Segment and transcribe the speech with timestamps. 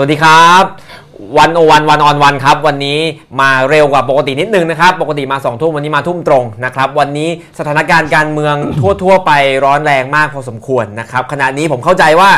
[0.00, 0.64] สวัสดีครับ
[1.38, 2.98] วันโอวันวันออนวันครับ วันนี้
[3.40, 7.28] มาเร็วกว่าปกตินิดนึงนะครับ ปกติมา2องทุ่มวันนี้มาทุ่มตรงนะครับ วันนี้
[7.58, 8.54] สถานการณ์การเมือง
[9.02, 9.30] ทั่ว ๆ ไป
[9.64, 12.30] ร้อนแรงมากพอสมควรนะครับ ขณะนี้ผมเข้าใจว่า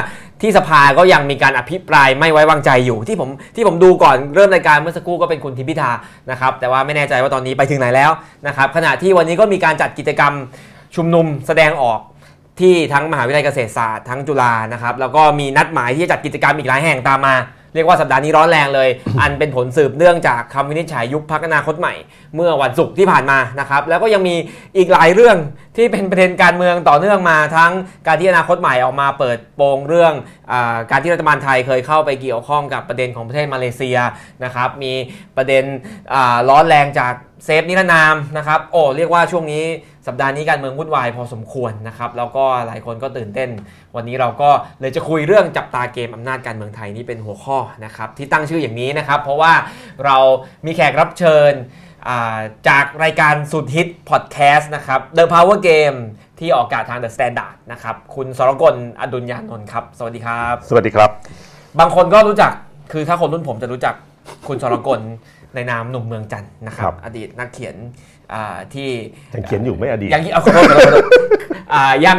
[0.43, 5.91] ที่สภาก็ยังมีการอภิปรายไม่ไว้วางใจอยู่ที่ผมที่ผมดูก่อนเริ่มรายการเมื่อสักครู่ก็เป็นคุณทิมพิธา
[6.31, 8.11] นะครับแต่ว่าไม่แน่ใจว่าตอนนี้ไปถึงไหนแล้ว
[8.47, 10.33] นะครับขณะที่วันนี้ก็มีการจัดกิจกรรม
[10.97, 12.01] ชุมนุมแสดงออก
[12.61, 17.37] ที่ทั้งมหาวิทยาลัยเกษตรศาสตร์ทั้งจุฬานะครับแล้วก็มีนัดหมายที่จะจัดกิจกรรมอีกหลายแห่งตามมา
[17.75, 18.89] เรียกว่าสัปดาห์นี้ร้อนแรงเลย
[19.21, 21.95] อันเป็นผลสืบเนื่องจากคำวินิจฉัยยุบพรรคอนาคตใหม่
[22.35, 24.35] เมื่อวันศุกร์ที่ผ่านมานะครับแล้วก็ยังมี
[24.77, 25.37] อีกหลายเรื่อง
[25.77, 27.73] ที่เป็นประเด็นการเมืองต่อเนื่องมาทั้ง
[28.07, 30.13] การที่อนาคตใหม่ออกมาเปิดโปงเรื่อง
[30.53, 30.55] อ
[30.91, 33.99] การที่รัฐบาลไทยเคยเข้าไปเกี่ยวข้องกับประเด็นของประเทศมาเลเซีย
[34.45, 34.93] นะครับมี
[35.37, 35.65] ประเด็น
[36.49, 39.65] ร้อนแรงจาก save นิรนามนะครับโอ้เรียกว่าช่วงนี้
[40.07, 43.51] สัปดาห์นี้การเมืองวุ่นวายพอสมควรนะครับแล้วก็หลายคนก็ตื่นเต้น
[43.97, 49.53] วันนี้เราก็เลยจะคุยเรื่องจับตาเกมอำนาจการเมืองไทยนี่เป็นหัวข้อนะครับที่ตั้งชื่ออย่างนี้นะครับ เพราะว่า
[50.05, 50.17] เรา
[50.67, 51.53] มีแขกรับเชิญ
[52.09, 52.39] อ่า
[52.69, 55.99] จากรายการสุดฮิตพอดแคสต์นะครับ The Power Game
[56.39, 61.11] ที่ออกอากาศทาง The Standard นะครับคุณสรกลอดุลยานนท์ครับ สวัสดีครับ สวัสดีครับ
[61.79, 62.53] บางคนก็รู้จัก
[62.93, 63.95] คือถ้าคนรุ่นผมจะรู้จัก
[64.49, 65.01] คุณสรกล
[65.55, 67.77] ในนามหนุ่มเมืองจันทร์นะครับครับอดีตนักเขียน
[68.33, 68.91] อ่าที่
[69.35, 71.07] ยังเขียนอยู่ไม่อดีตยังเอาขอโทษขอโทษขอโทษ
[71.73, 72.19] อ่ายัง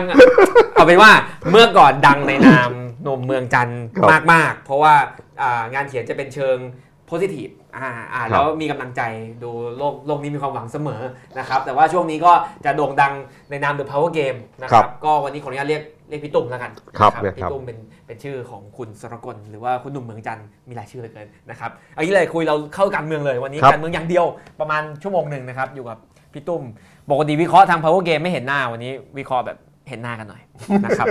[0.73, 1.11] เอาเป็นว่า
[1.51, 2.69] เมื่อก่อนดังในนาม
[3.03, 4.93] หนุ่มเมืองจันทร์ครับมากๆ เพราะว่า
[5.41, 6.57] อ่างานเขียนจะเป็นเชิง
[7.05, 9.02] โพซิทีฟ อ่าอ่าครับแล้วมีกำลังใจ
[9.44, 11.02] ดูโลกโลกนี้มีความหวังเสมอ
[11.38, 12.31] นะครับ แต่ว่าช่วงนี้ก็
[12.66, 13.13] จะโด่งดัง
[13.50, 24.25] ในนาม The Power Game นะครับ ก็วันนี้ขออนุญาตเรียกเรียกพี่ตุ้มแล้วกันครับนะเรียกครับพี่ตุ้มเป็นเป็นชื่อของคุณสรกลหรือว่าคุณหนุ่มเมืองจันทร์มีหลายชื่อเหลือเกินนะครับเอางี้เลยคุยเราเข้าการเมืองเลยวันนี้ครับการเมืองอย่างเดียว
[24.59, 25.97] ประมาณชั่วโมงหนึ่งนะครับอยู่กับ
[26.33, 26.63] พี่ตุ้ม
[27.11, 29.58] ปกติวิเคราะห์ทาง power game ไม่เห็นหน้าวันนี้วิเคราะห์แบบ
[29.89, 30.41] เห็นหน้ากันหน่อย
[30.85, 31.08] นะครับ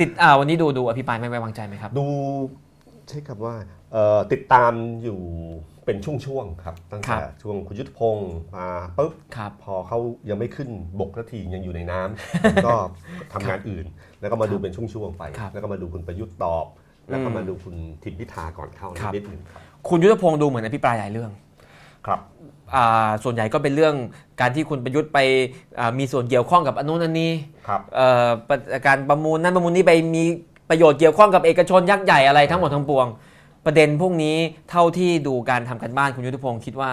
[0.00, 2.06] ติดอ่าวันนี้ดูดูอภิปรายไม่ไว้วางใจไหมครับ ดู
[3.08, 3.54] ใช้คำว่า
[3.92, 4.72] เอ่อติดตาม
[5.02, 5.20] อยู่
[5.84, 8.68] เป็นช่วงๆครับ ตั้งครัแต่บช่วงคุณยุทธพงศ์มา
[8.98, 9.98] ปุ๊บครับพอเขา
[10.28, 10.68] ยังไม่ขึ้น
[11.00, 12.74] บกสักทียังอยู่ในน้ำผมก็
[13.32, 13.86] ทำงานอื่น
[14.20, 16.66] แล้วก็มาดูเป็นช่วงๆไปครับแล้วก็มาดูคุณประยุทธ์ตอบ
[17.10, 21.30] แล้วก็อืมมาดูคุณทิมพิธาก่อนเข้าครับนิดหนึ่งครับคุณยุทธพงศ์ดูเหมือนอภิปรายหลายเรื่อง
[22.06, 22.20] ครับ
[22.74, 23.94] อ่าส่วนใหญ่ก็เป็นเรื่อง
[24.40, 25.18] การที่คุณประยุทธ์ไป
[25.78, 27.32] อ่ามีส่วนเกี่ยวข้องกับอนนุนันนี้
[27.68, 30.24] ครับเอ่อประการประมูลนั้นประมูลนี้ไปมี
[30.70, 33.06] ประโยชน์เกี่ยวข้องกับเอกชนยักษ์ใหญ่อะไรทั้งหมดทั้งปวง
[33.66, 34.36] ประเด็นพวกนี้
[34.70, 36.90] เท่าที่ดูการทำกันบ้านคุณยุทธพงศ์คิดว่า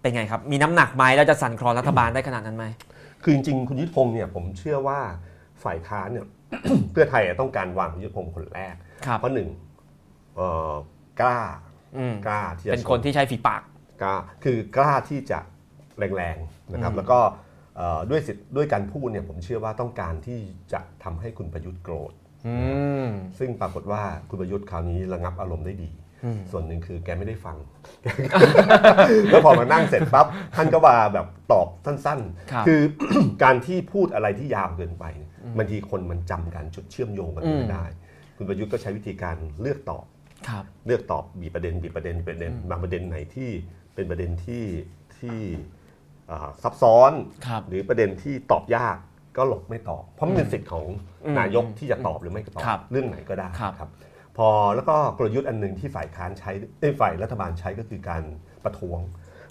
[0.00, 2.64] เป็นไงครับ มีน้ำหนักไหมแล้วจะสั่นคลอนรัฐบาลได้ขนาดนั้นไหม
[3.22, 5.00] คือจริงๆคุณยุทธพงศ์เนี่ยผมเชื่อว่า
[5.64, 6.26] ฝ่ายค้านเนี่ย
[6.92, 8.74] เพื่อไทยต้องการวางคุณยุทธพงศ์คนแรก
[9.06, 9.48] ครับเพราะหนึ่ง
[10.36, 10.72] เอ่อ
[11.20, 11.36] กล้า
[11.96, 13.62] อืมกล้าที่จะเป็นคนที่ใช้ฝีปาก
[14.02, 14.14] กล้า
[14.44, 15.38] คือกล้าที่จะ
[16.16, 17.18] แรงๆนะครับอืมแล้วก็
[17.76, 20.40] เอ่อด้วยสิทธิ์ด้วยการพูดเนี่ยผมเชื่อว่าต้องการที่
[20.72, 22.12] จะทำให้คุณประยุทธ์โกรธ
[22.46, 22.54] อื
[23.06, 23.08] ม
[23.38, 25.99] ซึ่งปรากฏว่าคุณประยุทธ์คราวนี้ระงับอารมณ์ได้ดีอืม
[26.50, 27.56] ส่วนหนึ่งคือแกไม่ได้ฟัง
[29.30, 30.26] แล้วพอมานั่งเสร็จปั๊บ
[30.56, 32.20] ท่านก็มาแบบตอบสั้น
[32.52, 32.80] ครับๆคือ
[33.42, 37.84] การที่พูดอะไรที่ยาวเกินไปเนี่ยบางทีคนมันจำกันจุดเชื่อมโยงกันอืมไม่ได้
[38.36, 40.04] คุณประยุทธ์ก็ใช้วิธีการเลือกตอบ
[40.48, 43.50] ครับเลือกตอบบีบประเด็นบีบประเด็นบีบประเด็นบางประเด็นไหนที่
[43.94, 44.64] เป็นประเด็นที่
[45.18, 45.38] ที่
[46.30, 47.12] อ่าซับซ้อน
[47.46, 48.96] ครับหรือประเด็นที่ตอบยาก
[49.36, 50.84] ก็หลบไม่ตอบ เพราะมันเป็นสิทธิ์ของ
[51.24, 54.09] อืมนายกที่จะตอบหรือไม่ตอบครับเรื่องไหนก็ได้ครับครับพ
[54.48, 58.22] อแล้วก็กลยุทธ์อันหนึ่งที่ฝ่ายค้านใช้เอ้ยฝ่ายรัฐบาลใช้ก็คือการ
[58.64, 59.00] ประท้วง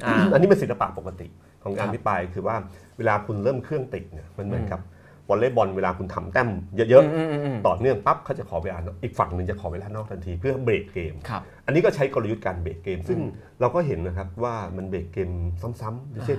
[0.05, 1.27] อ่าอันนี้เป็นศิลปะปกติ
[1.63, 2.55] ของการครับอภิปรายคือว่า
[2.97, 4.81] เวลาคุณเริ่มเครื่องติดเนี่ยมันเหมือนอืมกับ
[5.29, 13.19] วอลเลย์บอลเวลาคุณทำแต้มเยอะอืมอืมอืมๆต่อเนื่องปั๊บเขาจะขอเวลานอกอีกฝั่งหนึ่งจะขอเวลานอกทันทีเพื่อเบรกเกมครับอันนี้ก็ใช้กลยุทธ์การเบรกเกม ซึ่ง
[13.59, 15.29] เราก็เห็นนะครับว่ามันเบรกเกม
[15.81, 16.35] ซ้ำๆไม่ใช่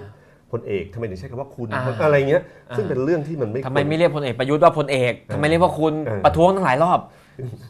[0.52, 6.98] พลเอกทำไมถึงใช้คำว่าคุณอ่าอะไรเงี้ยอ่าซึ่งเป็นเรื่องที่มันไม่ทำไมควรไม่เรียกพลเอกประยุทธ์ว่าพลเอกทำไมเรียกว่าคุณเออประท้วงตั้งหลายรอบ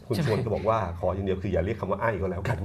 [0.07, 2.59] คุณชวนก็บอกว่าขออย่างเดียวคืออย่าเรียกคำว่าไอ้ก็แล้วกัน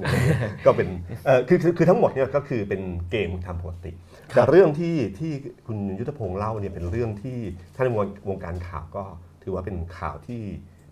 [0.67, 0.89] ก็เป็น
[1.27, 3.93] เออคือคือคือทั้งหมดเนี่ยก็คือเป็นเกมทำปกติ
[4.35, 5.33] แต่เรื่องที่ที่
[5.67, 7.39] คุณยุทธพงศ์เล่าเนี่ยเป็นเรื่องที่
[7.75, 9.05] ท่านในวงวงการข่าวก็
[9.43, 10.43] ถือว่าเป็นข่าวที่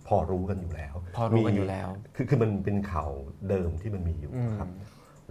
[0.08, 3.10] พอรู้กันอยู่แล้ว พอรู้กันอยู่แล้ว คือคือมันเป็นข่าว
[3.48, 4.68] เดิมที่มันมีอยู่อืมครับ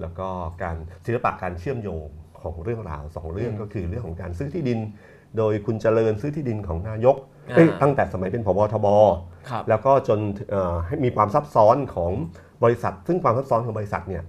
[0.01, 0.27] แล้วก็
[0.63, 0.75] การ
[1.05, 2.07] ศิลปะการเชื่อมโยง
[2.41, 4.79] ของเรื่องราวสองเรื่องอืมก็คือเรื่องของการซื้อที่ดิน
[5.37, 7.15] โดยคุณเจริญซื้อที่ดินของนายก
[7.49, 9.32] อ่าเอ้ยตั้งแต่สมัยเป็นพบทบครับ
[9.69, 10.19] แล้วก็จน
[10.49, 12.11] เอ่อให้มีความซับซ้อนของ
[12.63, 14.23] บริษัท ซึ่งความซับซ้อนของบริษัทเนี่ย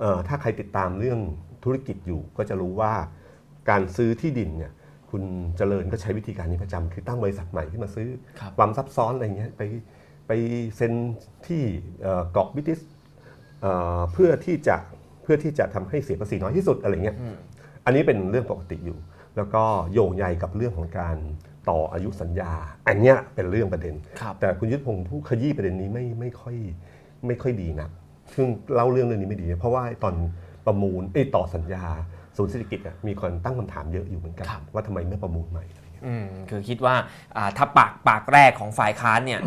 [0.00, 1.20] เอ่อถ้าใครติดตามเรื่อง
[1.64, 2.92] ธุรกิจอยู่ก็จะรู้ว่า
[3.70, 4.72] การซื้อที่ดินเนี่ย
[5.10, 5.22] คุณ
[5.56, 8.08] เจริญก็ใช้วิธีการนี้ประจำคือตั้งบริษัทใหม่ที่มาซื้อ
[8.40, 9.62] ครับความซับซ้อนอะไรเงี้ยไป
[10.26, 10.32] ไป
[10.76, 10.92] เซ็น
[11.46, 11.62] ที่
[12.02, 12.80] เอ่อเกาะบริติส
[13.60, 14.76] เอ่อเพื่อที่จะ
[15.22, 17.36] เพื่อที่จะทำให้เสียภาษีน้อยที่สุดอะไรเงี้ยอืม
[17.84, 18.98] อันนี้เป็นเรื่องปกติอยู่
[19.36, 21.16] แล้วก็โยงใยกับเรื่องของการ
[21.70, 22.52] ต่ออายุสัญญา
[22.88, 26.56] อันเนี้ยเป็นเรื่องประเด็นครับแต่คุณยุทธพงศ์ผู้ขยี้ประเด็นนี้ไม่ไม่ค่อย
[27.26, 27.88] ไม่ค่อยดีนะ
[28.34, 30.14] ซึ่งเล่าเรื่องเรื่องนี้ไม่ดี เพราะว่าตอน
[30.66, 31.84] ประมูลไอ้ยต่อสัญญา
[32.36, 35.64] ศูนย์เศรษฐกิจอะมีคนตั้งคำถามเยอะอยู่เหมือนกันครับว่าทำไมไม่ประมูลใหม่
[36.06, 36.94] อืมคือคิดว่า
[37.36, 39.40] อ่าถ้าปากปากแรกของฝ่ายค้านเนี่ย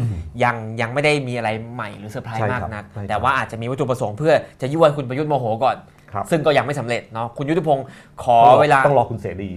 [0.43, 5.77] ยังยังไม่ได้มีอะไรใหม่หรือเซอร์ไพรใช่ส์ครัมาบกนักใช่ครับแต่ว่าอาจจะมีวัตถุประสงค์เพื่อจะยั่วให้คุณประยุทธ์โมโหก่อน
[6.13, 7.85] ครับซึ่งก็ยังไม่สำเร็จเนาะคุณยุทธพงศ์
[8.23, 9.51] ขอต้องรอเวลาต้องรอคุณเสรี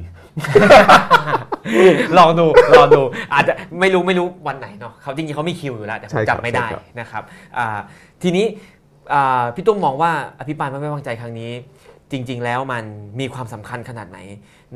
[2.19, 3.03] ลองดูลองดู
[3.35, 7.23] อาจจะไม่รู้ไม่รู้วันไหนเนาะเขาจริงๆเขามีคิวอยู่แล้ว แต่ผใช่มครับจำไม่ได้ใช่ครับนะครับ
[7.59, 7.79] อ่า
[8.23, 8.47] ทีนี้
[9.15, 11.53] อ่าพี่ตุ้มมองว่าอภิปรายไม่ไว้วางใจครั้งนี้
[12.13, 12.85] จริง ๆ แล้วมัน
[13.21, 14.19] มีความสำคัญขนาดไหน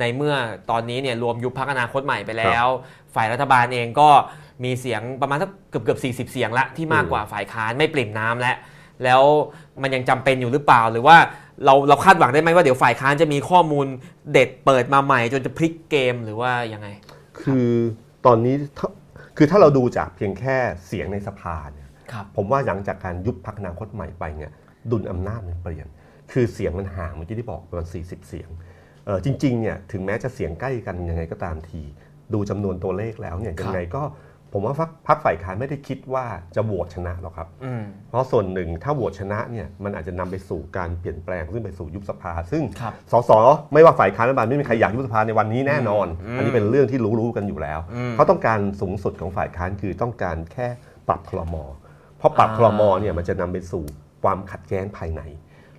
[0.00, 0.34] ในเมื่อ
[0.70, 2.66] ตอนนี้เนี่ยรวมยุบพักอนาคตใหม่ไปแล้ว
[3.14, 4.08] ฝ่ายรัฐบาลเองก็
[4.64, 8.56] มีเสียงประมาณสักเกือบเกือบ40 เสียงละที่มากกว่าฝ่ายค้านไม่ปริ่มน้ำแล้ว
[9.04, 9.22] แล้ว
[9.82, 11.16] มันยังจำเป็นอยู่หรือเปล่าหรือว่า
[11.64, 13.87] เราเราคาดหวังได้ไหมว่าเดี๋ยวฝ่ายค้านจะมีข้อมูล
[14.32, 16.88] เด็ดเปิดมาใหม่ จนจะพลิกเกมหรือว่ายังไง
[17.41, 17.69] คือ
[18.26, 18.88] ตอนนี้ถ้า
[19.37, 20.56] คือถ้าเราดูจากเพียงแค่
[20.87, 24.50] เสียงในสภาเนี่ยครับผมว่าหลังจากการยุบพักอนาคตใหม่ไปเนี่ย
[24.91, 25.87] ดุลอำนาจมันเปลี่ยน
[26.32, 28.49] คือเสียงมันห่างเมื่อกี้ที่บอกประมาณ 40 เสียง
[29.06, 31.82] เออจริงๆเนี่ยถึงแม้จะเสียงใกล้กันยังไงก็ตามที
[32.35, 34.03] ดูจำนวนตัวเลขแล้วเนี่ยครับยังไงก็
[34.52, 36.25] ผมว่าพรรคพรรคฝ่ายค้านไม่ได้คิดว่า
[36.56, 43.31] จะโหวตชนะหรอกครับอืมเพราะส่วนหนึ่งถ้าโหวตชนะเนี่ยมันอาจจะนำไปสู่การเปลี่ยนแปลงซึ่งไปสู่ยุบสภา ซึ่งครับสส
[43.72, 50.69] ไม่ว่าฝ่ายค้านรัฐบาลไม่มีใครอยากยุบสภาในวันนี้แน่นอนอืมอันนี้เป็นเรื่องที่รู้ๆกันอยู่แล้วอืมเขาต้องการสูงสุดของฝ่ายค้านคือต้องการแค่
[51.08, 51.56] ปรับคลม
[52.19, 53.84] เพราะปรับอ่าคลมเนี่ยมันจะนำไปสู่
[54.22, 55.22] ความขัดแย้งภายใน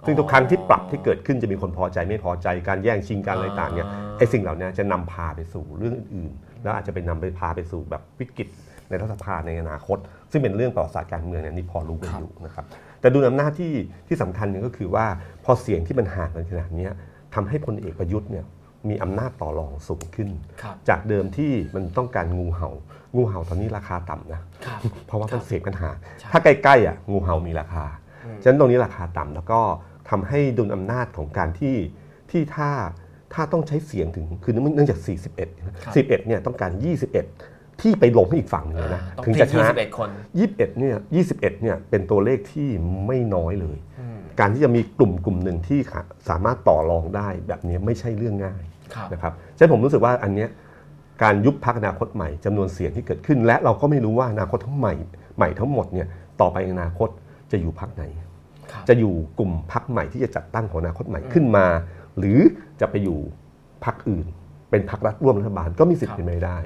[0.06, 8.48] ซึ่งทุกครั้งที่ปรับที่เกิดขึ้นจะมีคนพอใจไม่พอใจการแย่งชิงการอะไรต่างเนี่ยอ่าไอ้สิ่งเหล่านี้จะนำพาไปสู่เรื่องอื่นๆ แล้วอาจจะไปนำไปพาไปสู่แบบวิกฤต
[8.89, 9.98] ในรัฐสภาในอนาคต
[10.31, 12.65] ซึ่งเป็นเรื่องประวัติศาสตร์การเมืองเนี่ยนี่พอรู้กันอยู่นะครับ
[13.01, 13.74] แต่ดูอำนาจที่
[14.07, 15.06] ที่สำคัญหนึงก็คือว่า
[15.44, 16.92] พอเสียงที่มันห่างกันขนาดเนี้ย
[17.36, 18.45] ทำให้พลเอกประยุทธ์เนี่ย
[18.89, 20.30] มีอำนาจต่อรองสูงขึ้น
[20.62, 22.69] ครับจากเดิมที่มันต้องการงูเห่า
[23.15, 25.89] งูเห่าตอนนี้ราคาต่ำนะครับเพราะว่ามันเสียงปัญหา
[26.19, 27.86] ใช่ถ้าใกล้ๆอะงูเห่ามีราคา
[28.42, 29.59] ฉะนั้นตรงนี้ราคาต่ำแล้วก็
[30.09, 31.75] ทำให้ดุลอำนาจของการที่
[32.31, 32.69] ที่ถ้า
[33.34, 35.00] ถ้าต้องใช้เสียงถึงคือเนื่องจาก
[35.32, 36.72] 41ครับ41เนี่ยต้องการ
[37.26, 40.10] 21 ที่ไปลงให้อีกฝั่งหนึงนะต้องถึงพลิจะกชนะ21คน
[40.44, 40.96] 21เนี่ย
[41.28, 42.70] 21เนี่ยเป็นตัวเลขที่
[43.08, 48.64] ไม่น้อยเลยอืมการที่จะมีกลุ่มกลุ่มหนึ่งที่ขาสามารถต่อรองได้แบบนี้ไม่ใช่เรื่องง่าย
[48.94, 50.50] ครับ นะครับฉะนั้นผมรู้สึกว่าอันเนี้ย
[51.24, 54.94] การยุบพักอนาคตใหม่จำนวนเสียงที่เกิดขึ้น และเราก็ไม่รู้ว่าอนาคตทั้งใหม่
[55.38, 56.08] ใหม่ทั้งหมดเนี่ย
[56.42, 57.10] ต่อไปในอนาคต
[57.52, 58.04] จะอยู่พักไหน
[58.72, 61.66] ครับ จะอยู่กลุ่มพักใหม่ที่จะจัดตั้งของอนาคตใหม่ขึ้นมา
[62.19, 62.40] หรือ
[62.81, 63.18] จะไปอยู่
[63.86, 64.25] พักอื่น
[64.72, 66.58] เป็นพักรัฐร่วมรัฐบาลก็มีสิทธิ์ครับเป็นไปได้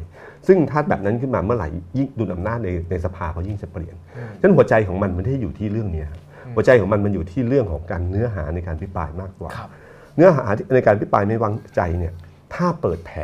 [0.48, 1.68] ซึ่งถ้าแบบนั้นขึ้นมาเมื่อไหร่
[1.98, 3.95] ยิ่งดุลอำนาจในในสภาก็ยิ่งจะเปลี่ยน
[4.39, 6.19] ฉะนั้นหัวใจของมันไม่ได้อยู่ที่เรื่องเนี้ยครับ
[6.56, 9.69] หัวใจของมันมันอยู่ที่เรื่องของการเนื้อหาในการพิปรายมากกว่าครับ
[10.15, 12.13] เนื้อหาที่ในการพิปรายไม่วางใจเนี่ย
[12.53, 13.21] ถ้าเปิดแผล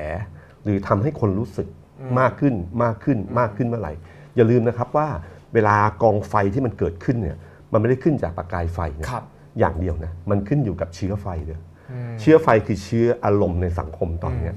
[0.63, 1.67] หรือทำให้คนรู้สึก
[2.19, 2.53] มากขึ้น
[2.83, 3.93] มากขึ้นมากขึ้นเมื่อไหร่
[4.35, 5.07] อย่าลืมนะครับว่า
[5.53, 7.37] เวลากองไฟที่มันเกิดขึ้นเนี่ย
[7.71, 9.23] มันไม่ได้ขึ้นจากประกายไฟนะครับ
[9.59, 11.59] อย่างเดียวนะมันขึ้นอยู่กับเชื้อไฟด้วย
[12.19, 14.53] เชื้อไฟคือเชื้ออารมณ์ในสังคมตอนเนี้ย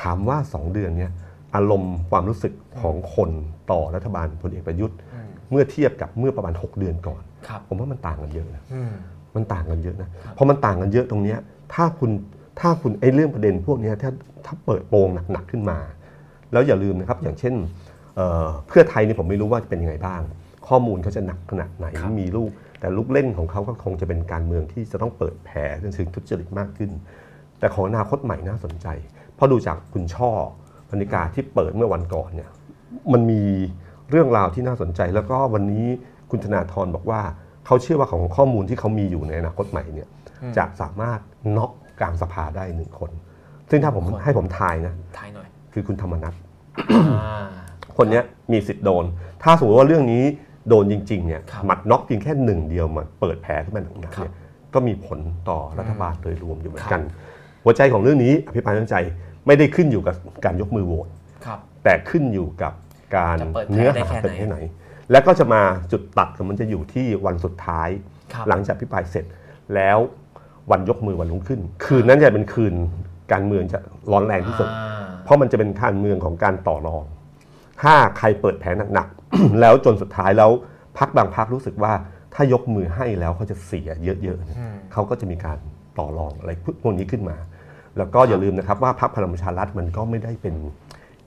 [0.00, 1.12] ถามว่า 2 เดือนเนี้ย
[1.54, 3.30] อารมณ์ความรู้สึกของคน
[3.70, 4.96] ต่อรัฐบาลพลเอกประยุทธ์
[5.50, 8.92] เมื่อเทียบกับเมื่อประมาณ 6 เดือนก่อนครับผมว่ามันต่างกันเยอะนะอืม
[9.34, 11.38] มันต่างกันเยอะนะพอมันต่างกันเยอะตรงเนี้ย
[11.74, 12.10] ถ้าคุณ
[12.60, 14.10] ถ้าคุณไอ้เรื่องประเด็นพวกเนี้ยถ้า
[14.46, 15.78] ถ้าเปิดโปงหนักๆขึ้นมา
[16.52, 17.54] แล้วอย่าลืมนะครับอย่างเช่น
[18.16, 20.20] เอ่อเพื่อไทยเนี่ยผมไม่รู้ว่าจะเป็นยังไงบ้าง
[20.68, 26.90] ข้อมูลเขาจะหนักขนาดไหนครับมีลูก แต่ลูกเล่นของเขาก็คงจะเป็นการเมืองที่จะต้องเปิดแผลจนถึงทุจริตมากขึ้น
[27.58, 28.86] แต่ของอนาคตใหม่น่าสนใจ
[29.34, 30.30] เพราะดูจากคุณช่อ
[30.88, 32.50] พนิกาที่เปิดเมื่อวันก่อนเนี่ย
[33.12, 33.42] มันมี
[34.10, 35.86] เรื่องราวที่น่าสนใจ แล้วก็วันนี้
[36.30, 37.20] คุณธนาธรบอกว่า
[37.66, 40.08] เขาเชื่อว่าของข้อมูลที่เขามีอยู่ในอนาคตใหม่เนี่ย
[40.56, 41.20] จะสามารถ
[41.56, 41.70] น็อก
[42.00, 43.10] กลางสภาได้หนึ่งคน
[43.70, 46.34] ซึ่งถ้าผมคนให้ผมทายนะทายหน่อยคือคุณธรรมนัฐ
[47.16, 47.46] อ่า
[47.96, 49.04] คนเนี้ยมีสิทธิ์โดน
[49.42, 50.24] ถ้าสมมติว่าเรื่องนี้
[50.68, 54.34] โดนจริงๆเนี่ยครับหมัดน็อกเพียงแค่หนึ่งเดียวมาเปิดแผลขึ้นมาหนักๆครับเนี่ย
[54.74, 57.00] ก็มีผลต่อรัฐบาลโดยรวมอยู่เหมือนกัน
[57.64, 58.96] หัวใจของเรื่องนี้อภิปรายไม่ไว้วางใจ
[59.46, 61.08] ไม่ได้ขึ้นอยู่กับการยกมือโหวต
[61.44, 62.72] ครับแต่ขึ้นอยู่กับ
[63.16, 64.56] การจะเปิดแผลเนื้อได้หาแค่ไหนเป็นแค่ไหน
[65.10, 67.88] แล้วก็จะมาจุดตัดของมันจะอยู่ที่วันสุดท้าย
[68.32, 69.24] ครับหลังจากพิปรายเสร็จ
[69.74, 69.98] แล้ว
[70.70, 72.74] วันยกมือวันรุ่งขึ้น คืนนั้นจะเป็นคืน
[73.32, 73.78] การเมืองจะ
[74.12, 77.04] ร้อนแรงที่สุดอ่าเพราะมันจะเป็นการเมืองของการต่อรอง
[77.82, 80.50] ถ้าใครเปิดแผลหนักๆ แล้วจนสุดท้ายแล้ว
[80.98, 81.92] พักบางพักรู้สึกว่า
[82.34, 84.58] ถ้ายกมือให้แล้วเขาจะเสียเยอะๆเนี่ย
[84.92, 85.58] เขาก็จะมีการ
[85.98, 86.50] ต่อรองอะไร
[86.82, 87.36] พวกนี้ขึ้นมา
[87.98, 90.54] แล้วก็อย่าลืมนะครับว่าพรรคพลังประชารัฐมันก็ไม่ได้เป็น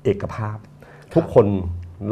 [0.03, 0.58] เอกภาพ
[1.15, 1.46] ทุกคน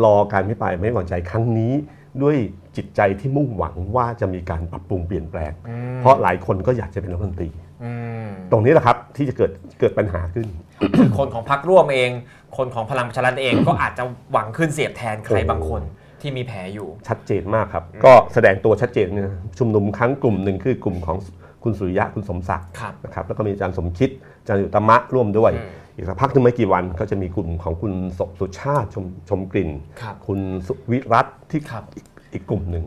[0.04, 1.74] รอการพิปรายไม่ไว้วางใจครั้งนี้
[2.22, 2.36] ด้วย
[2.78, 5.52] จิตใจที่มุ่งหวังว่าจะมีการปรับปรุงเปลี่ยนแปลง
[6.00, 7.50] เพราะหลายคนก็อยากจะเป็นรัฐมนตรี
[7.84, 7.92] อื
[8.26, 10.48] มตรงนี้แหละครับ ที่จะเกิดเกิดปัญหาขึ้น
[11.18, 12.12] คนของพรรคร่วมเอง
[12.58, 15.82] คนของพลังประชารัฐเอง ก็อาจจะหวังขึ้นเสียบแทนใครบางคน
[16.22, 21.18] ที่มีแผลอยู่ ชัดเจนมากครับ ก็แสดงตัวชัดเจนนะชุมนุมครั้งกลุ่มหนึ่งคือกลุ่มของ
[21.64, 29.70] คุณสุริยะคุณสมศักดิ์ครับนะครับแล้วก็มีอาจารย์สมคิดอาจารย์ยุตมะร่วมด้วยอืมอีกสักพักหนึงไม่กี่วันก็จะมีกลุ่มของคุณสสุชาติชมชมกลิ่น
[30.02, 32.86] ครับคุณสุวิรัตน์ที่ครับอีกอีกกลุ่มหนึ่ง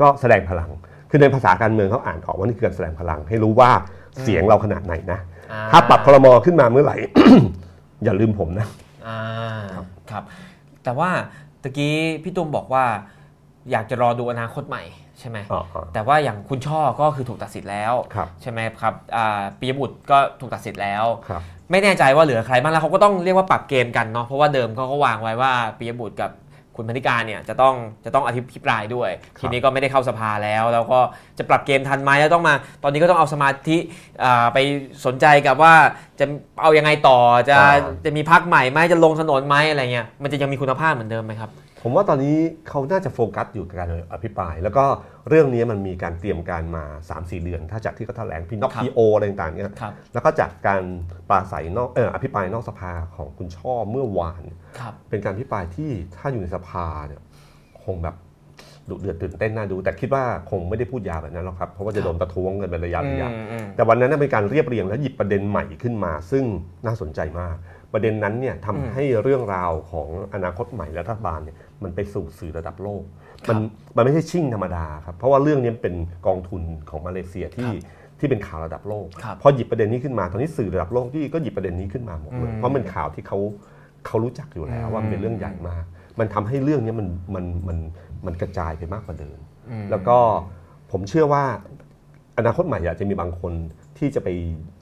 [0.00, 0.70] ก็แสดงพลัง
[1.10, 3.70] คือในภาษาการเมืองเขาอ่านออกว่านี่คือการแสดงพลัง ให้รู้ว่า
[4.22, 5.31] เสียงเราขนาดไหนนะอ่า
[5.72, 6.96] ถ้าปรับคลมอขึ้นมาเมื่อไหร่
[8.04, 8.66] อย่าลืมผมนะ
[9.06, 9.18] อ่า
[10.10, 10.22] ครับ
[10.84, 11.10] แต่ว่า
[11.62, 12.84] ตะกี้พี่ตุ้มบอกว่า
[13.70, 14.82] อยากจะรอดูอนาคตใหม่
[15.18, 26.30] ใช่ไหมอ๋ออ๋อแต่ว่าอย่างคุณช่อก็คือถูกตัดสิทธิ์แล้วครับใช่ไหมครับอ่าปิยบุตรก็ถูกตัดสิทธิ์แล้วครับไม่แน่ใจว่าเหลือใครบ้างแล้วเขาก็ต้องเรียกว่าปรับเกมกันเนาะเพราะว่าเดิมเขาก็วางไว้ว่าปิยบุตรกับ
[26.76, 27.74] คุณพนิการเนี่ยจะต้อง
[28.04, 29.10] จะต้องอภิปรายด้วย
[29.40, 31.00] ทีนี้ก็ไม่ได้เข้าสภาแล้ว แล้วก็
[31.38, 33.78] จะปรับเกมทันไหมแล้วต้องมา ตอนนี้ก็ต้องเอาสมาธิ
[34.24, 34.58] อ่าไป
[35.06, 35.74] สนใจกับว่า
[36.20, 36.26] จะ
[36.62, 41.50] เอายังไงต่อจะอ่าจะมีพักใหม่ไหมจะลงถนนไหมอะไรเงี้ยมันจะยังมีคุณภาพเหมือนเดิมไหมครับ
[41.82, 42.36] ผมว่าตอนนี้
[42.68, 44.84] เขาน่าจะโฟกัสอยู่กับการอภิปราย แล้วก็
[45.28, 46.84] เรื่องนี้มันมีการเตรียมการมา
[47.14, 50.82] 3-4 เดือน ถ้าจากที่เขาแถลงพี่นอกครับพีโออะไรต่างๆเนี่ยครับแล้วก็จากการ
[51.30, 54.42] ปราศัยนอกเอออภิปรายนอกสภาของคุณช่อเมื่อวาน
[54.78, 57.20] ครับเป็นการอภิปรายที่ถ้าอยู่ในสภาเนี่ย
[57.84, 58.16] คงแบบ
[58.88, 66.44] ดุเดือดตื่นเต้นน่าดู แต่คิดว่าคงไม่ได้พูดยาวแบบนั้นหรอกครับ เพราะว่าจะโดนประท้วงกันเป็นระยะระยะอืมอืมแต่วันนั้นนะเป็นการเรียบเรียงและหยิบประเด็นใหม่ขึ้นมา ซึ่ง
[66.86, 67.56] น่าสนใจมาก
[67.92, 73.02] ประเด็นนั้นเนี่ยทำให้เรื่องราวของอนาคตใหม่และรัฐบาลเนี่ย มันไปสู่สื่อระดับโลก
[73.48, 73.58] มัน
[73.96, 75.94] มันไม่ใช่ชิ่งธรรมดาครับ เพราะว่าเรื่องนี้เป็น
[76.26, 77.70] กองทุนของมาเลเซียที่
[78.18, 83.38] ที่เป็นข่าวระดับโลกครับพอหยิบประเด็นนี้ขึ้นมา ตอนนี้สื่อระดับโลกที่ก็หยิบประเด็นนี้ขึ้นมาหมดเลยอืมเพราะมันข่าวที่เขา
[84.06, 85.84] เขารู้จักอยู่แล้วอืมว่ามันเป็นเรื่องใหญ่มาก
[86.18, 87.78] มันทำให้เรื่องนี้มันมันมัน
[88.26, 89.38] มันกระจายไปมากกว่าเดิม
[89.70, 90.18] อืมแล้วก็
[90.90, 91.44] ผมเชื่อว่า
[92.38, 93.52] อนาคตใหม่อาจจะมีบางคน
[93.98, 94.28] ที่จะไป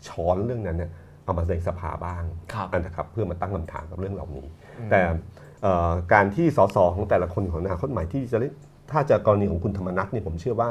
[0.08, 0.90] ช้อนเรื่องนั้นเนี่ย
[1.24, 4.46] เอามาในสภาบ้างครับอันนะครับเพื่อมาตั้งคำถามกับเรื่องเหล่านี้
[4.90, 5.16] แต่เอ่อ
[6.12, 8.48] การที่สสของแต่ละคนของอนาคตใหม่ที่จะได้
[8.90, 10.70] ถ้าจะกรณีของคุณธรรมนัฐเนี่ยผมเชื่อว่า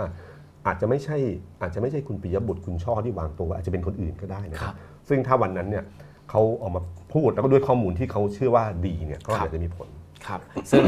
[0.68, 1.18] อาจจะไม่ใช่
[1.62, 4.78] อาจจะไม่ใช่คุณปิยบุตรคุณช่อที่วางตัว อาจจะเป็นคนอื่นก็ได้นะคครัรับบ
[5.10, 5.84] ซึ่งถ้าวันนั้นเนี่ย
[6.30, 6.82] เขาออกมา
[7.14, 9.88] พูดแล้วก็ด้วยข้อมูลที่เขาเชื่อว่าดีเนี่ยก็ครับอาจจะมีผล
[10.28, 10.40] ครับ
[10.72, 10.84] ซึ่ง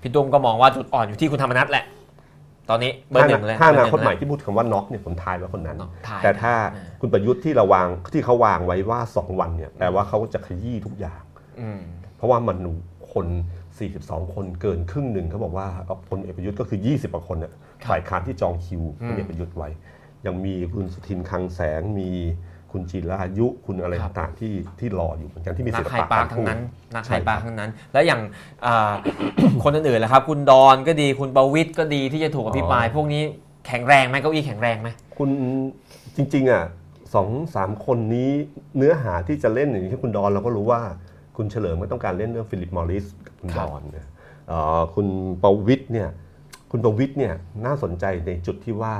[0.00, 1.84] พี่ตุ้มก็มองว่าจุดอ่อนอยู่ที่คุณธรรมนัฐแหละ
[2.70, 11.22] ตอนนี้เบอร์หนึ่งเลยถ้าอนาเบคอตร์ใหนึ่ม่งที่พูดคำว่าน็อกเนี่ยผมทายว่าคนนั้นเนอะทายแต่ถ้าอ่าคุณประยุทธ์ที่เราวางที่เขาวางไว้ว่า 2 วันเนี่ยแปลว่าเขาจะขยี้ทุกอย่าง
[11.60, 11.80] อืม
[12.16, 12.56] เพราะว่ามัน
[13.14, 13.26] คน
[13.80, 19.68] 42 คนเกินครึ่งหนึ่งเขาบอกว่าเอาพลเอกประยุทธ์ก็คือ 20กว่าคนเนี่ยครับฝ่ายค้านที่จองคิวอืมพลเอกประยุทธ์ไว้
[20.26, 22.10] ยังมีคุณสุทินคลังแสงมี
[22.72, 26.60] คุณจิรายุคุณอะไรครับต่างๆที่ที่รออยู่เหมือนกันที่มีนัศิกลไฮปะปาร์กาครทั้พูงดนั้น
[26.94, 28.20] นักใช่ไฮปาร์คครับทั้งนั้น แล้วอย่าง
[28.66, 28.92] อ่า
[29.64, 33.22] คนอื่นๆล่ะครับ คุณดอนก็ดีคุณประวิทย์ก็ดีที่จะถูกอภิปราย พวกนี้
[33.66, 35.28] แข็งแรงไหมเก้าอี้แข็งแรงไหมคุณ
[36.16, 36.64] จริง ๆอะ
[37.14, 38.30] สองสามคนนี้
[38.76, 40.80] เนื้อหาที่จะเล่นอย่างที่คุณดอนเราก็รู้ว่า
[41.36, 44.06] คุณเฉลิมก็ต้องการเล่นเรื่องฟิลิปมอริสกับคุณครัดบอนเนี่ย
[44.48, 45.06] เอ่อคุณ
[45.42, 46.08] ประวิทย์เนี่ย
[46.70, 47.32] คุณประวิทย์เนี่ย
[47.66, 48.94] น่าสนใจในจุดที่ว่า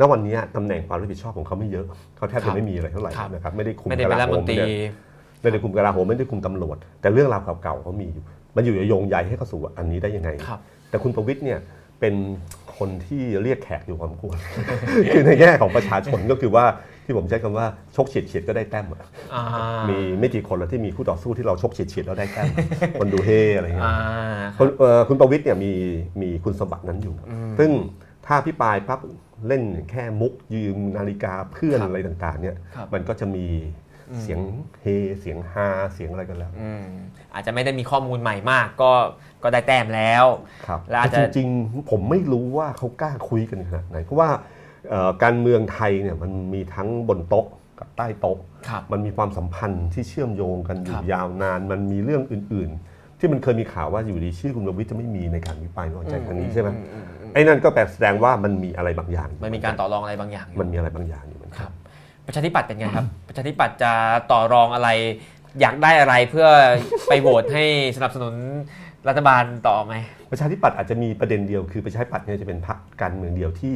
[0.00, 8.24] ณวันนี้ตำแหน่งความรับผิดชอบของเขาไม่เยอะ เขาแทบจะไม่มีอะไรเท่าไหร่นะครับไม่ได้คุมไม่ได้เป็นรัฐมนตรีกลาโหมเนี่ยไม่ได้คุมกลาโหมไม่ได้คุมตำรวจ แต่เรื่องราวเก่าๆเขามีอยู่
[8.56, 11.58] มันอยู่โยงใยให้เขาสู่อันนี้ได้ยังไงครับแต่คุณประวิทย์เนี่ย
[12.00, 12.14] เป็น
[12.78, 14.36] คนที่เรียกแขกอยู่พอสมควร
[15.12, 16.64] คือในแง่ของประชาชนก็คือว่า
[17.08, 19.00] ที่ผมใช้คำว่าชกเฉียดเฉียดๆก็ได้แต้มอะ
[19.34, 19.44] อ่า
[19.88, 22.46] มีไม่กี่คนแล้วที่มีคู่ต่อสู้ที่เราชกเฉียดเฉียดๆแล้วได้แต้ม
[23.00, 25.72] คนดูเฮอะไรเงี้ยอ่าคนเอ่อคุณประวิทย์เนี่ยมี
[26.22, 27.14] มีคุณสมบัตินั้นอยู่
[27.58, 27.70] ซึ่ง
[28.26, 29.00] ถ้าพี่ปลายปั๊บ
[29.48, 33.46] เล่นแค่มุกยืมนาฬิกาเพื่อนครับอะไรต่างๆเนี่ยครับมันก็จะมี
[34.20, 34.40] เสียง
[34.82, 34.86] เฮ
[35.20, 36.84] เสียงฮาเสียงอะไรกันแล้วอืม
[37.34, 38.92] อาจจะไม่ได้มีข้อมูลใหม่มาก ก็
[39.42, 40.24] ก็ได้แต้มแล้ว
[40.66, 44.57] ครับแล้วอาจจะแต่จริงๆ ผมไม่รู้ว่าเขากล้าคุยกันขนาดไหนเพราะว่าเอ่อ
[45.22, 47.46] การเมืองไทยเนี่ยมันมีทั้งบนโต๊ะ
[47.78, 61.72] กับใต้โต๊ะครับมันมีความสัมพันธ์ที่เชื่อมโยงกันอคยู่รับยาวนาน มันมีเรื่องอื่น ๆ ที่มันเคยมีข่าวว่าอยู่ดีชื่อคุณประวิทย์จะไม่มีในการวิปรายไม่ไว้ใจครั้งนี้ใช่ไหมอือือืมไอ้นั่นก็แปลแสดงว่ามันมีอะไรบางอย่างอยู่มันมีการต่อรองอะไรบางอย่างอยู่มันมีอะไรบางอย่างอยู่เหมือนคกันรับ
[62.26, 63.92] ประชาธิปัตย์เป็นไงครับ ประชาธิปัตย์จะ
[64.32, 64.88] ต่อรองอะไร
[65.60, 66.48] อยากได้อะไรเพื่อ
[67.08, 67.64] ไปโหวตให้
[67.96, 68.34] สนับสนุน
[69.08, 69.94] รัฐบาลต่อไหม
[70.30, 73.74] ประชาธิปัตย์อาจจะมีประเด็นเดียวคือประชาธิปัตย์เนี่ยจะเป็นพรรคการเมืองเดียวที่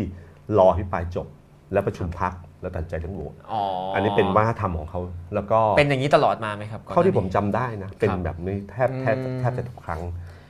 [0.59, 1.27] รอพิปรายจบ
[1.73, 3.61] แล้วประชุมพรรคแล้วตัดสินใจเรื่องโหวตอ๋อ
[3.95, 5.01] อัอันนี้เป็นวัฒนธรรมของเขา
[5.35, 10.01] แล้วก็เป็นอย่างนี้ตลอดมาไหมครับก่อนหเท่าน้ที่ผมนี้จำได้นะ เป็นครับแบบนี้แทบแทบอืม แทบจะทุกครั้ง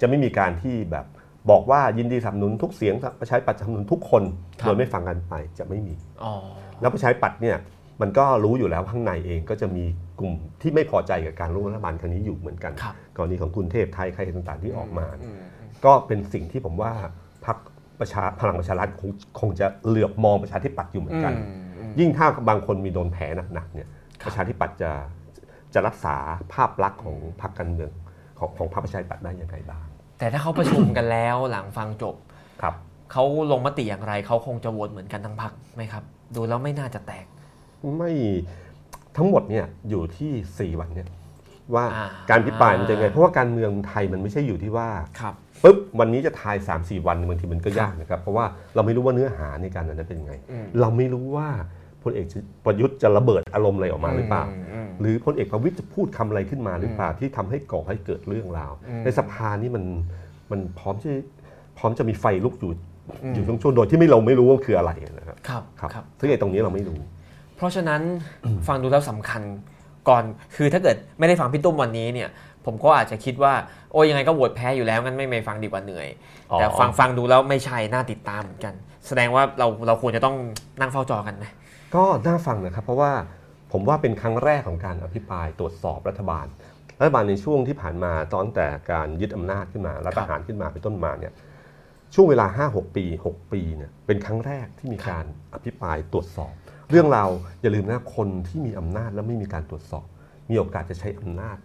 [0.00, 1.06] จะไม่มีการที่แบบ
[1.50, 4.22] บอกว่ายินดีสนับสนุนทุกเสียงประชาธิปัตย์สนับสนุนทุกคน
[4.60, 6.32] โดยไม่ฟังกันไปจะไม่มี อ๋อ
[6.80, 7.56] แล้วประชาธิปัตย์เนี่ย
[8.00, 9.84] มันก็รู้อยู่แล้วข้างในเองก็จะมี
[10.18, 10.32] กลุ่ม
[10.62, 15.38] ที่ไม่พอใจกับการร่วมรัฐบาลครั้งนี้อยู่เหมือนกันครับ กรณีของคุณเทพไทยใครต่างๆที่ออกมา อืม
[15.84, 16.92] ก็เป็นสิ่งที่ผมว่า
[17.46, 17.58] พรรค
[18.02, 23.88] ประชาพลังประชารัฐคงคงจะเหลือบมองประชาธิปัตย์อยู่เหมือนกันอืมอืมยิ่งถ้าบางคนมีโดนแผลหนักๆเนี่ย
[24.22, 24.90] ครับประชาธิปัตย์จะ
[25.74, 26.16] จะรักษา
[26.52, 27.90] ภาพลักษณ์ของพรรคการเมือง
[28.38, 29.86] ของของพรรคประชาธิปัตย์ได้ยังไงบ้าง
[30.18, 32.14] แต่ถ้าเขาประชุมกันแล้วหลังฟังจบ
[32.62, 32.74] ครับ
[33.12, 36.02] เขาลงมติอย่างไรเขาคงจะโหวตเหมือนกันทั้งพักไหมครับ
[36.34, 37.26] ดูแล้วไม่น่าจะแตก
[37.96, 38.12] ไม่
[39.16, 41.08] ทั้งหมดเนี่ยอยู่ที่4วันเนี่ย
[41.74, 44.88] ว่าอ่าการพิปรายมันจะไง เพราะว่าการเมืองไทยมันไม่ใช่อยู่ที่ว่า
[45.20, 51.48] ครับ ปุ๊บวันนี้จะทาย 3 4 วันบางทีมันก็ยากนะครับ เพราะว่าเราไม่รู้ว่าเนื้อหาในการนั้นเป็นยังไงอืมเราไม่รู้ว่า
[52.02, 52.26] พลเอก
[52.64, 59.84] ประยุทธ์จะระเบิดอารมณ์อะไรออกมาหรือเปล่าอืมหรือพลเอกประวิตยจะพูดคำอะไรขึ้นมาหรือเปล่าที่ทำให้ก่อให้เกิดเรื่องราวอืมในสภานี่มัน
[60.50, 61.12] มันพร้อมที่
[61.78, 62.70] พร้อมจะมีไฟลุกอยู่
[63.24, 66.98] อืมอยู่ช่วงๆโดยที่ไม่เราไม่รู้ว่าคืออะไรนะครับครับครับครับซึ่งไอ้ตรงนี้เราไม่รู้
[67.56, 68.00] เพราะฉะนั้น
[68.68, 69.42] ฟังดูแล้วสำคัญ
[70.08, 70.24] ก่อน
[70.56, 72.28] คือถ้าเกิดไม่ได้ฟังพี่ตุ้มวันนี้เนี่ย
[72.66, 73.54] ผมก็อาจจะคิดว่า
[73.92, 76.08] โอ้ยังไงก็โหวตแพ้อยู่แล้วงั้นไม่ไม่ฟังดีกว่าเหนื่อย
[76.50, 78.74] อ๋อแต่ฟังฟังดูแล้วไม่ใช่น่าติดตามเหมือนกัน
[79.06, 80.36] แสดงว่าเราเราควรจะต้อง
[80.80, 81.46] นั่งเฝ้าจอกันไหม
[81.94, 83.12] ก็น่าฟังนะครับ เพราะว่า
[83.72, 86.46] ผมว่าเป็นครั้งแรกของการอภิปรายตรวจสอบรัฐบาล
[87.00, 91.32] รัฐบาลในช่วงที่ผ่านมาตอนแต่การยึดอำนาจขึ้นมารัฐประหารขึ้นมาเป็นต้นมาเนี่ย
[92.14, 96.52] ช่วงเวลา 5-6 ปี 6 ปีเนี่ยเป็นครั้งแรกที่มีการอภิปรายตรวจสอบ
[96.90, 97.28] เรื่องราว
[97.62, 100.06] อย่าลืมนะคนที่มีอำนาจแล้วไม่มีการตรวจสอบ
[100.50, 101.56] มีโอกาสจะใช้อำนาจ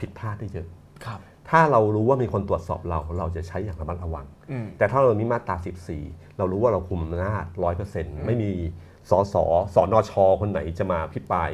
[0.00, 0.68] ผิดพลาดได้เยอะ
[1.04, 5.56] ครับ ถ้าเรารู้ว่ามีคนตรวจสอบเรา เราจะใช้อย่างระมัดระวังอืมแต่ถ้าเรามีมาตรา
[5.96, 8.50] 14 เรารู้ว่าเราคุมอำนาจร้อยเปอร์เซ็นต์ไม่มี
[9.10, 9.34] สส
[9.74, 11.50] สนช คนไหนจะมาพิปราย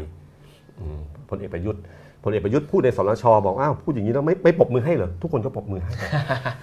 [0.80, 0.98] อืม
[1.30, 1.82] พลเอกประยุทธ์
[2.24, 5.92] พลเอกประยุทธ์พูดในสนชบอกอ้าวพูดอย่างนี้แล้วไม่ไม่ปรบมือให้เหรอทุกคนก็ปรบมือให้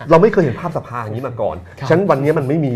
[0.09, 2.73] เราไม่เคยเห็นภาพสภาอย่างนี้มาก่อนครับฉะนันวันนี้มันไม่มี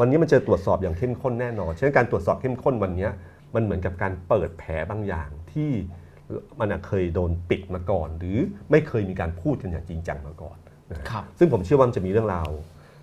[0.00, 3.08] วันนี้มันจะตรวจสอบอย่างเข้มข้นแน่นอนฉะนั้นการตรวจสอบเข้มข้นวันนี้
[3.54, 5.70] มันเหมือนกับการเปิดแผลบางอย่างที่
[6.60, 8.38] มันอะเคยโดนปิดมาก่อน หรือ
[8.70, 10.56] ไม่เคยมีการพูดกันอย่างจริงจังมาก่อน
[10.90, 12.48] นะฮะครับซึ่งผมเชื่อว่ามันจะมีเรื่องราว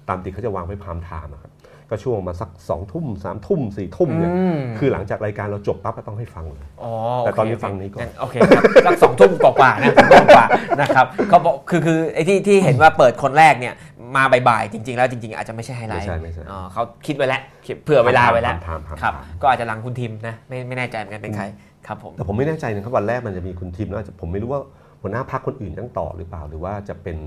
[0.09, 1.51] ตามติเขาจะวางไว้พามไทม์อะครับ
[1.89, 10.45] ก็ช่วงมาสักสองทุ่มสามทุ่มสี่ทุ่มเนี่ยอืมคือหลังจากรายการเราจบปั๊บก็ต้องให้ฟังเลยอ๋อแต่โเคตอนนี้โเคฟังนี้ก่อนโอเคครับสักสองทุ่มกว่าๆนะสองทุ่มกว่า
[10.81, 13.73] นะครับเขาบอกคือคือไอ้ที่ที่เห็นว่าเปิดคนแรกเนี่ย
[14.15, 21.45] มาบ่ายๆจริง ๆ แล้วจริง ๆ อาจจะไม่ใช่ไฮไลไม่ท์ใช่ไม่ใช่อ๋อเขาคิดไว้แล้วคิดเผื่อเวลาไว้แล้วไทม์ไทม์ไทม์ครับไทม์ก็อาจจะหลังคุณทิมนะไม่ไม่แน่ใจเหมือนกันเป็นใคร
[21.87, 24.61] ครับผมแต่ผมไม่แน่ใจนะครับวันแรกมันจะมีคุณทีมแล้วอาจจะผมไม่รู้ว่า
[25.01, 27.17] หัวหน้าพรรคคนอื่นยังต่อหรือเปล่าหรือว่าจะเป็น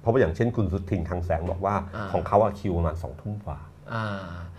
[0.00, 3.58] เพราะว่าอย่างเช่นคุณสุทินคลังแสงบอกว่าอ่าของเขาอะคิวประมาณสองทุ่มกว่า
[3.92, 4.04] อ่า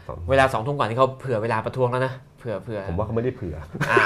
[0.08, 3.56] สองเวลาสองทุ่มก่อนที่เขาเผื่อเวลาประท้วงแล้วนะเผื่อเผื่อผมว่าเขาไม่ได้เผื่อ
[3.91, 3.97] อ่า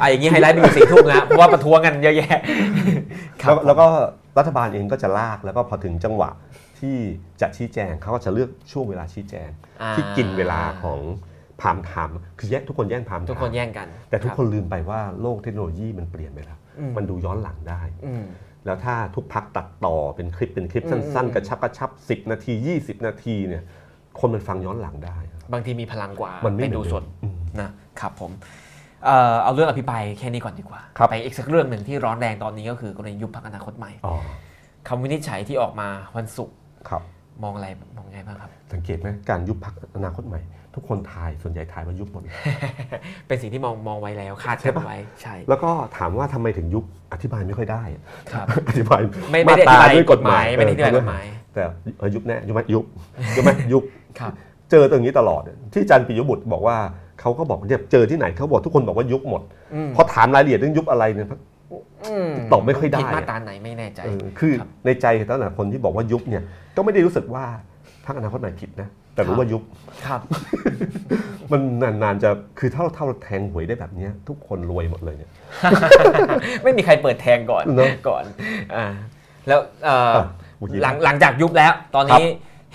[0.00, 2.40] อ่าอย่างนี้ไฮไลท์มีอยู่สี่ทุ่มนะเพราะว่าประท้วงกันเยอะแยะ
[3.42, 3.86] ครับแล้วแล้วก็
[4.38, 6.30] รัฐบาลเองก็จะลากแล้วก็พอถึงจังหวะ
[6.78, 6.96] ที่
[7.40, 9.50] จะชี้แจงเขาก็จะเลือกช่วงเวลาชี้แจง
[9.82, 10.98] อ่าที่กินเวลาของ
[11.60, 18.24] prime time คือแย่งทุกคนแย่ง prime time ทุกคนแย่งกัน แต่ทุกรับคนลืมไปว่าโลกเทคโนโลยีมันเปลี่ยนไปแล้วอืมมันดูย้อนหลังได้อืม
[18.64, 23.62] แล้วถ้าทุกพักตัดต่อเป็นคลิปเป็นคลิปอืมสั้นอืมๆกระชับกระชับ 10 นาที 20 นาทีเนี่ย
[24.20, 25.18] คนมันฟังย้อนหลังได้
[25.52, 28.30] บางทีมีพลังกว่ามันไม่ไปดูเหมือนสดเดิมอืมนะครับผม
[29.04, 34.14] เอ่อเอาเรื่องอภิปรายแค่นี้ก่อนดีกว่าครับไปอีกสักเรื่องหนึ่งที่ร้อนแรงตอนนี้ก็คือกรณียุบพักอนาคตใหม่อ๋อ
[34.88, 36.56] คำวินิจฉัยที่ออกมาวันศุกร์
[36.88, 37.02] ครับ
[37.42, 40.40] มองอะไรมองไงบ้างครับ สังเกตไหมการยุบพักอนาคตใหม่
[40.76, 42.34] ทุกคนทายส่วนใหญ่ทายว่ายุบหมดเลย
[43.28, 51.62] เป็นสิ่งที่มองมองไว้แล้วคาดใช่กันปะไว้ใช่ แล้วก็ถามว่าทำไมถึงยุบอธิบายไม่ค่อยได้อะครับอธิบายไม่ไม่ได้อธิบายกฎหมายไม่ได้อธิบายเกฎหมาย แต่
[51.98, 52.84] เออยุบแน่ยุบไหมยุบ
[53.36, 53.82] ยุบไหมยุบ
[54.18, 54.32] ครับ
[54.70, 56.76] เจอตรงนี้ตลอดที่อาจันปิยบุตรบอกว่า
[57.20, 59.42] เขาก็บอกเนี่ยเจอที่ไหนเขาบอกทุกคนบอกว่ายุบหมด
[59.74, 61.28] อืมพอถามรายละเอียดเรื่องยุบอะไรเนี่ย
[62.30, 66.42] มตอบไม่ค่อยได้ผิดมาตราไหนไม่แน่ใจเออคือครับในใจตั้งแต่คนที่บอกว่ายุบเนี่ย
[66.76, 67.44] ก็ไม่ได้รู้สึกว่า
[68.06, 69.62] พรรคอนาคตใหม่ผิดนะ แต่รู้ว่ายุบ
[70.06, 70.20] ครับ
[71.52, 71.60] มัน
[72.02, 75.30] นานๆจะคือถ้าถ้าเราแทงหวยได้แบบเนี้ยทุกคนรวยหมดเลยเนี่ย
[76.62, 78.24] ไม่มีใครเปิดแทงก่อนเนอะก่อน
[78.76, 78.86] อ่า
[79.48, 80.26] แล้วเอ่ออะ
[80.58, 82.24] เมื่อกี้หลังหลังจากยุบแล้ว ตอนนี้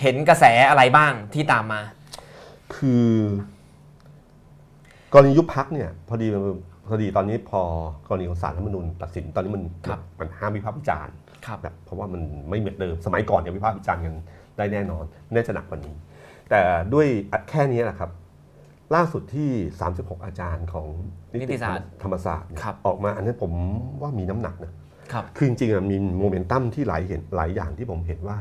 [0.02, 1.80] เห็นกระแสอะไรบ้างที่ตามมา
[2.74, 3.08] คือ
[5.12, 6.26] กรณียุบพักเนี่ย พอดี
[6.88, 7.60] พอดีตอนนี้พอ
[8.08, 11.14] กรณีของศาลรัฐธรรมนูญตัดสินตอนนี้มันครับมันห้ามวิพากษ์วิจารณ์
[11.46, 14.14] ครับแบบเพราะว่ามันไม่เหมือนเดิมสมัยก่อนเนี่ยวิพากษ์วิจารณ์กัน
[14.56, 15.94] ได้แน่นอน น่าจะหนักกว่านี้
[16.52, 17.06] แต่ด้วย
[17.50, 18.10] แค่นี้แหละครับ
[18.94, 19.50] ล่าสุดที่
[19.88, 20.86] 36 อาจารย์ของ
[21.32, 23.52] นิติศาสตร์ธรรมศาสตร์เนี่ยครับออกมาอันนี้ผม
[24.02, 24.72] ว่ามีน้ำหนักนะ
[25.12, 28.38] ครับคือจริงๆอะมีโมเมนตัมที่หลายเห็นหลายอย่างที่ผมเห็นว่า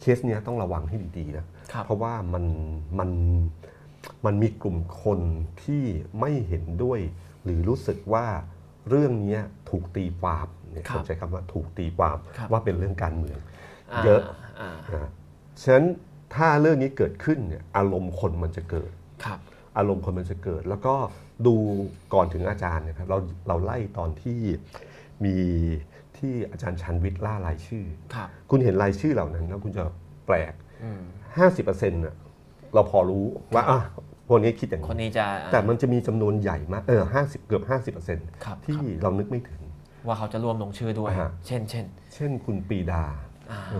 [0.00, 2.44] เคสเนี้ยต้องระวังให้ดีๆนะครับเพราะว่ามัน
[2.98, 3.10] มัน
[4.24, 5.20] มันมีกลุ่มคน
[5.62, 5.84] ที่
[6.20, 7.00] ไม่เห็นด้วย
[7.44, 8.26] หรือรู้สึกว่า
[8.88, 14.22] เรื่องเนี้ยถูกตีความเนี่ยครับผมใช้คำว่าถูกตีความครับว่าเป็นเรื่องการเมืองาเยอะ
[14.60, 15.10] อ่านะ
[15.62, 15.86] ฉะนั้น
[16.34, 18.92] ถ้าเรื่องนี้เกิดขึ้นเนี่ยอารมณ์คนมันจะเกิด
[19.24, 19.38] ครับ
[19.78, 20.94] อารมณ์คนมันจะเกิด แล้วก็
[21.46, 21.54] ดู
[22.14, 24.40] ก่อนถึงอาจารย์เนะครับเราเราไล่ตอนที่
[25.24, 25.36] มี
[26.16, 29.84] ที่อาจารย์ชันวิทย์ล่ารายชื่อ ครับ คุณเห็นรายชื่อเหล่านั้น แล้วคุณจะ
[30.26, 30.52] แปลก
[30.84, 31.00] อืม
[31.40, 32.16] 50%น่ะ
[32.74, 33.80] เราพอรู้ว่าอะ
[34.28, 37.64] พวกนี้คิดอย่างคนนี้นี้จะแต่มันจะมีจำนวนใหญ่มากเออห้าสิบเกือบ
[38.06, 39.60] 50%ครับที่เรานึกไม่ถึง
[40.06, 43.08] ว่าเขาจะร่วมลงชื่อด้วย อ่าฮะ เช่นเช่น เช่นคุณปรีดาอ่า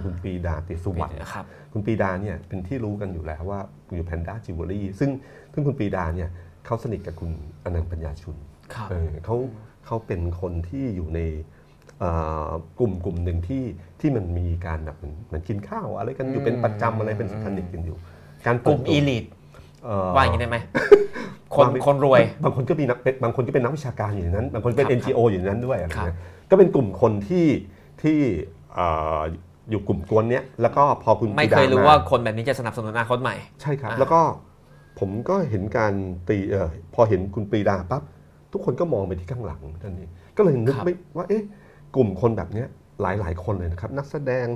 [0.04, 3.60] คุณปรีดาเตียสุวรรณ์ครับคุณปรีดาเนี่ยเป็นที่รู้กันอยู่แล้วว่า
[3.94, 5.10] อยู่ Pranda Jewelry ซึ่ง
[5.52, 6.28] ซึ่งคุณปรีดาเนี่ย
[6.66, 7.30] เขาสนิทกับคุณ
[7.64, 8.36] อานันท์ปันยารชุน
[8.74, 9.36] ครับเออเขา
[9.86, 11.20] เขาเป็นคนที่อยู่ใน
[11.98, 12.10] เอ่
[12.46, 13.64] อกลุ่มกลุ่มหนึ่งที่
[14.00, 17.96] ที่มันมีการแบบเหมือนเหมือนกินข้าว อะไรกันอยู่เป็นประจำอะไรเป็นสนิทกันอยู่
[18.46, 19.24] การกเปิลุ่ดมตัวอีลิท
[19.84, 20.56] เอ่อว่าอย่างนี้ได้ไหม
[21.54, 26.18] คนว่าไม่คนรวย บางคนก็มีนักเป็นบางคนก็เป็นนักวิชาการอยู่ในนั้น บางคนเป็นครับ NGO อยู่ในนั้นด้วยอะไรครับเงี้ย
[26.50, 27.46] ก็เป็นกลุ่มคนที่
[28.02, 28.18] ที่
[28.74, 34.20] เอ่ออยู่กลุ่มกวนเนี้ยแล้วก็พอคุณไม่ปรีดาเคยรู้มาว่าคนแบบนี้จะสนับสนุนอนาคตใหม่ ใช่ครับอ่าแล้วก็
[34.98, 35.92] ผมก็เห็นการ
[36.28, 38.02] ตีเออพอเห็นคุณปรีดาปั๊บ
[38.52, 41.44] ทุกคนก็มองไปที่ข้างหลังท่านนี้ก็เลยนึกไม่ว่าเอ๊ะ
[41.96, 42.68] กลุ่มคนแบบเนี้ย
[43.02, 44.46] หลายหลายๆคนเลยนะครับ นักแสดง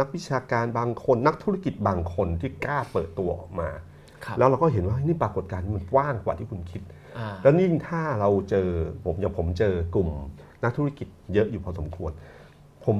[0.00, 3.68] นักวิชาการบางคนนักธุรกิจบางคนที่กล้าเปิดตัวออกมา
[4.24, 6.82] ครับแล้วเราก็เห็นว่าเฮ้ยนี่ปรากฏการณ์มันกว้างกว่าที่คุณคิด
[7.18, 8.68] อ่าแล้วยิ่งถ้าเราเจอ
[9.04, 10.08] ผมอย่างผมเจอกลุ่ม
[10.64, 12.12] นักธุรกิจเยอะอยู่พอสมควร
[12.84, 12.98] ผม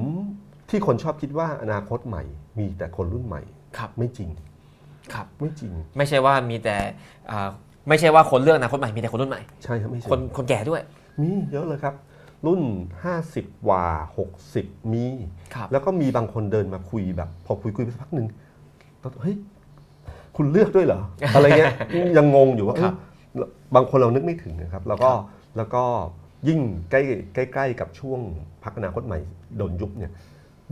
[0.69, 2.23] ที่คนชอบคิดว่าอนาคตใหม่
[2.59, 3.41] มีแต่คนรุ่นใหม่
[3.77, 4.29] ครับไม่จริง
[5.13, 6.75] ครับไม่จริง ไม่ใช่ว่ามีแต่
[7.31, 7.49] อ่า
[7.89, 10.81] ไม่ใช่ว่าคนเลือกอนาคตใหม่มีแต่คนรุ่นใหม่ใช่ครับไม่ใช่คนคนแก่ด้วย
[11.21, 11.95] มีเยอะเลยครับ
[12.45, 12.61] รุ่น
[13.13, 13.85] 50กว่า
[14.39, 15.05] 60 มี
[15.55, 18.27] ครับแล้วก็มีบางคนเดินมาคุยแบบ พอคุยคุยไปสักพักหนึ่ง
[18.99, 19.35] แล้วเฮ้ย
[20.35, 21.01] คุณเลือกด้วยเหรอ
[21.35, 21.73] อะไรเงี้ย
[22.17, 22.93] ยังงงอยู่ว่าครับ
[23.33, 25.25] เอ้ยบางคนเรานึกไม่ถึงนะครับ แล้วก็ครับ
[25.57, 25.83] แล้วก็
[26.47, 26.59] ยิ่ง
[26.91, 27.01] ใกล้
[27.53, 28.19] ใกล้ๆกับช่วง
[28.63, 29.19] พักอนาคตใหม่
[29.57, 30.11] โดนยุบเนี่ย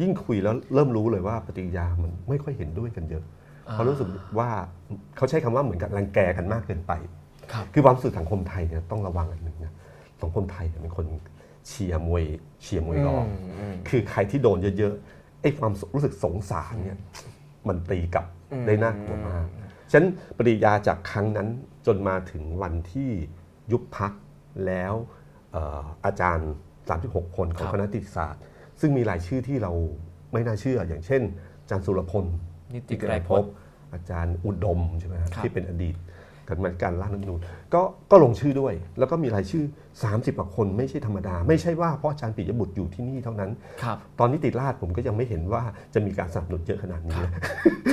[0.01, 3.23] ยิ่งคุยแล้วเริ่มรู้เลยว่าปฏิกิริยามันไม่ค่อยเห็นด้วยกันเยอะ
[3.71, 4.07] เพราะรู้สึก
[4.39, 4.49] ว่า
[5.17, 6.93] เขาใช้คำว่าเหมือนกับรังแกกันมากเกินไป
[7.53, 9.73] ครับคือความรู้สึกสังคมไทยเนี่ยต้องระวังอันหนึ่งนะ
[10.21, 11.07] สังคมไทยเนี่ยเป็นคน
[11.67, 12.23] เชียร์มวย
[12.61, 16.99] เชียร์มวยรองอืมอืมคือใครที่โดนเยอะๆไอ้ความรู้สึกสงสารเนี่ย
[17.67, 19.45] มันตีกลับอืมได้น่ากลัวมาก
[19.91, 21.47] ฉะนั้นปริยาจากครั้งนั้น
[21.85, 23.11] จนมาถึงวันที่
[23.71, 24.11] ยุบพัก
[24.67, 24.93] แล้ว
[25.51, 26.49] เอ่ออาจารย์
[26.89, 28.41] 36 คนของคณะนิติศาสตร์
[28.83, 29.71] ซึ่งมีรายชื่อที่เรา
[30.33, 31.21] ไม่น่าเชื่อ อย่างเช่น
[31.61, 32.25] อาจารย์สุรพล
[32.73, 33.43] นิติไกรภพ
[33.93, 35.95] อาจารย์อุดมใช่ไหมครับครับที่เป็นอดีต
[36.49, 37.39] กรรมการร่างรัฐธรรมนูญ
[37.73, 39.63] ก็ก็ลงชื่อด้วย แล้วก็มีรายชื่อ
[40.01, 43.51] 30กว่าคนไม่ใช่ธรรมดา ไม่ใช่ว่าเพราะอาจารย์ปิยบุตรอยู่ที่นี่เท่านั้น
[43.83, 45.61] ครับ ตอนนิติราชผมก็ยังไม่เห็นว่า
[45.93, 47.41] จะมีการสนับสนุนเยอะขนาดนี้นะ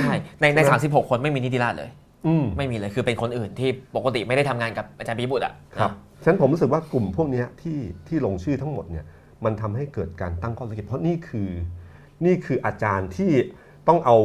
[0.01, 1.89] ใช่ในในสามสิบหกคนไม่มีนิติราชเลย
[2.27, 5.91] อืมไม่มีเลยคือเป็นคนอื่นที่ปกติไม่ได้ทำงานกับอาจารย์ปิยบุตรอะครับ
[6.23, 9.05] ฉะนั้นผมรู้สึกว่ากลุ่มพวกเนี้ยที่ที่ลงชื่อทั้งหมดเนี่ย
[9.45, 11.49] มันทำให้เกิดการตั้งข้อสังเกตเพราะนี่คือ
[12.25, 13.31] นี่คืออาจารย์ที่
[13.87, 14.17] ต้องเอา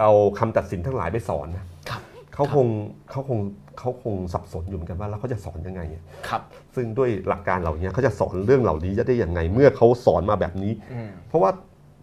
[0.00, 2.00] เอาคำตัดสินทั้งหลายไปสอนนะครับ
[2.34, 2.66] เขาคง
[3.10, 3.38] เขาคง
[3.78, 6.42] เขาคงสับสนอยู่เหมือนกันว่าแล้วเขาจะสอนยังไงอะครับ
[6.74, 11.50] ซึ่งด้วยหลักการเหล่านี้เขาจะสอนเรื่องเหล่านี้จะได้ยังไง เมื่อเขาสอนมาแบบนี้อืมเพราะว่า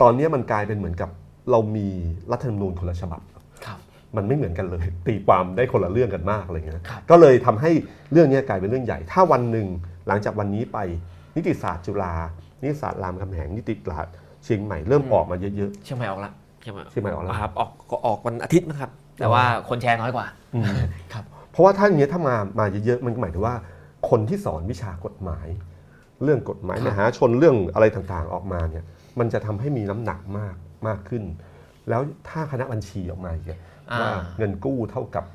[0.01, 1.09] ตอนนี้มันกลายเป็นเหมือนกับ
[1.51, 1.87] เรามี
[2.31, 3.21] รัฐธรรมนูญคนละฉบับ
[3.65, 3.79] ครับ
[4.15, 7.71] มันไม่เหมือนกันเลย ตีความได้คนละเรื่องกันมากอะไรเงี้ยนะครับก็เลยทำให้
[8.11, 9.67] เรื่องนี้กลายเป็นเรื่องใหญ่ ถ้าวันหนึ่ง
[10.07, 10.77] หลังจากวันนี้ไป
[11.39, 12.13] นิติศาสตร์จุฬา
[12.61, 20.65] นิติศาสตร์รามคำแหงนิติศาสตร์เชียงใหม่เริ่มออกมาเยอะเชียงใหม่ออกละเชียงใหม่เชียงใหม่ออกละครับออกก็ออกวันอาทิตย์นะครับ แต่ว่าคนแชร์น้อยกว่าๆอืม
[21.13, 23.55] ครับเพราะว่าถ้าอย่างนี้ยถ้ามามาเยอะๆมันก็หมายถึงว่า
[24.09, 25.47] คนที่สอนวิชากฎหมาย
[26.23, 28.83] เรื่องกฎหมายครับมหาชนเรื่องอะไรต่างๆออกมาเนี่ย
[29.19, 30.55] มันจะทำให้มีน้ำหนักมาก
[30.87, 31.23] มากขึ้น
[31.89, 33.59] แล้วถ้าคณะบัญชีออกมาอีกอะ
[33.91, 35.25] อ่าว่าเงินกู้เท่ากับ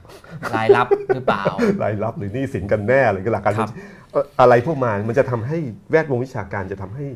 [0.54, 1.44] รายรับหรือเปล่า
[1.82, 3.70] รายรับหรือหนี้สินกันแน่อะไรก็หลักการครับ
[4.03, 5.58] เอ่ออะไรพวกมามันจะทำให้
[5.90, 7.06] แวดวงวิชาการจะทำให้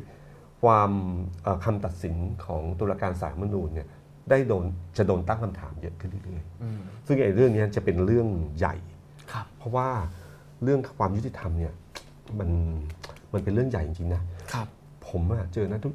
[0.63, 0.91] ความ
[1.43, 3.89] เอ่อคำตัดสินของตุลาการศาลรัฐธรรมนูญเนี่ย
[4.31, 4.65] ได้โดน
[4.99, 8.75] จะโดนตั้งคำถามเยอะขึ้นเรื่อยอืมๆซึ่งไอ้เรื่องเนี้ยจะเป็นเรื่องใหญ่
[9.33, 9.89] ครับเพราะว่า
[10.65, 11.73] เรื่องความยุติธรรมเนี่ย
[12.39, 12.49] มัน
[13.33, 14.67] มันเป็นเรื่องใหญ่จริงๆนะครับ
[15.09, 15.95] ผมอะเจอนะทุก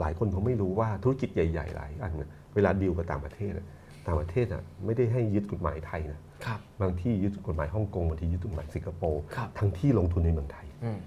[0.00, 3.66] หลายคนเขาไม่รู้ว่าธุรกิจใหญ่ๆหลายอันเนี่ยเวลาดีลกับต่างประเทศอะ
[4.06, 6.22] ต่างประเทศอะไม่ได้ให้ยึดกฎหมายไทยนะครั
[6.56, 10.98] บบางที่ยึดกฎหมายฮ่องกงบางที่ยึดกฎหมายสิงคโปร์ครับทั้งที่ลงทุนในเมืองไทยอืม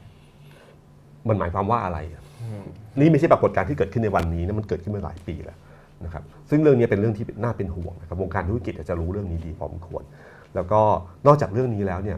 [1.27, 2.65] มันหมายความว่าอะไรอะอืม
[2.99, 5.57] นี่ไม่ใช่ปรากฏการณ์ที่เกิดขึ้นในวันนี้นะมันเกิดขึ้นมาหลายปีแล้ว
[6.05, 10.03] นะครับซึ่งเรื่องนี้เป็นเรื่องที่น่าเป็นห่วงนะครับวงการธุรกิจอาจจะรู้เรื่องนี้ดีพอสมควร
[10.55, 10.81] แล้วก็
[11.27, 12.17] นอกจากเรื่องนี้แล้วเนี่ย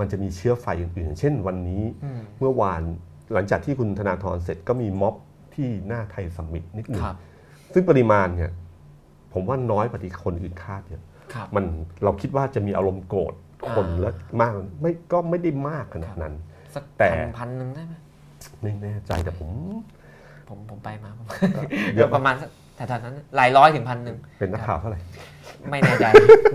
[0.00, 2.80] มันจะมีเชื้อไฟอื่นๆอย่างเช่นวันนี้อืมเมื่อวาน
[3.32, 5.14] หลังจากที่คุณธนาธรเสร็จก็มีม็อบ
[5.54, 7.16] ที่หน้าไทยสัมมิตนิดหนึ่งครับ
[7.74, 8.50] ซึ่งปริมาณเนี่ย
[9.32, 11.10] ผมว่าน้อยกว่าที่คนอื่นคาดเนี่ยครับ
[11.54, 11.64] มัน
[12.04, 13.34] เราคิดว่าจะมีอารมณ์โกรธ
[13.76, 14.10] คนอ่าและ
[14.40, 16.34] มากไม่ก็ไม่ได้มากขนาดนั้น
[16.74, 17.94] สักแต่พันพันหนึ่งได้ไหม
[18.62, 19.50] ไม่แน่ใจแต่ผม
[20.48, 21.26] ผมผมไปมาผม
[21.96, 25.00] เยอะประมาณสักแถวๆนั้นหลายร้อยถึงพันหนึ่งเป็นนักข่าวเท่าไหร่
[25.70, 26.06] ไม่แน่ใจ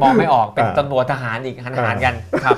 [0.01, 2.57] มองไม่ออกเป็นอ่าตำรวจทหารอีกหันหารกันครับ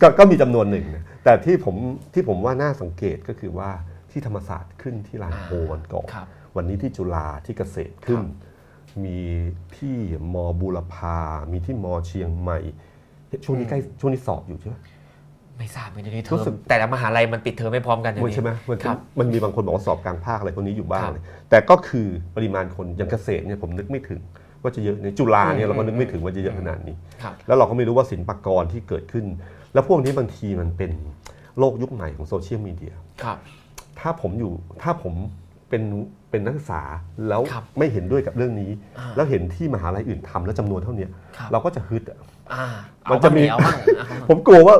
[0.00, 1.76] ก็ก็มีจำนวนหนึ่งนะแต่ที่ผม
[2.14, 3.70] ที่ผมว่าน่าสังเกตก็คือว่า
[4.10, 8.47] ที่ธรรมศาสตร์ขึ้นที่ลานโพวันก่อนครับวันนี้ที่จุฬาที่เกษตรขึ้นครับ
[9.06, 9.18] มี
[9.76, 9.96] ที่
[10.34, 11.18] มบูรพา
[11.52, 12.58] มีที่มเชียงใหม่
[13.44, 14.76] ช่วงนี้ใกล้ช่วงนี้สอบอยู่ใช่ไหม
[15.58, 22.06] ไม่ทราบไม่ได้เทอรู้สึมกแต่ละมหาลัยมันปิดเทอมไม่พร้อมกันอย่างมันนี้ใช่ไหมมันครับมันมีบางคนบอกว่าสอบกลางภาคอะไรพวกนี้อยู่บ้างครับเลยแต่ก็คือ
[22.36, 24.20] ปริมาณคนอย่างเกษตรเนี่ยผมนึกไม่ถึง
[24.62, 29.24] ว่าจะเยอะในจุฬาเนี่ยเราก็นึกไม่ถึงว่าจะเยอะขนาดนี้ครับแล้วเราก็ไม่รู้ว่าศิลปากรที่เกิดขึ้น
[29.74, 30.90] แล้วพวกนี้บางทีมันเป็น
[31.58, 33.38] โลกยุคใหม่ของโซเชียลมีเดียครับ
[34.00, 35.14] ถ้าผมอยู่ถ้าผม
[35.68, 35.82] เป็น
[36.30, 36.82] เป็นนักศึกษา
[37.28, 42.18] แล้วครับไม่เห็นด้วยกับเรื่องนี้ อ่า แล้วเห็นที่มหาลัยอื่นทำแล้วจำนวนเท่าเนี้ยครับเราก็จะฮึดอะ
[42.52, 42.66] อ่า
[43.10, 44.76] มัมันจะมี เอาบ้างเอาบ้าง ผมกลัวว่า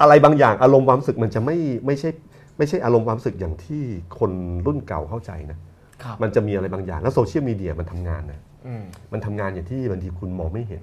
[0.00, 2.10] อะไรบางอย่างอารมณ์ความรู้สึกมันจะไม่ไม่ใช่
[2.58, 3.82] ไม่ใช่อารมณ์ความรู้สึกอย่างที่
[4.18, 4.32] คน
[4.66, 5.58] รุ่นเก่าเข้าใจนะ
[6.02, 10.82] ครับ มันจะมีอะไรบางอย่างแล้วโซเชียลมีเดียมันทำงานนะ อืม มันทำงานอย่างที่บางทีคุณมองไม่เห็น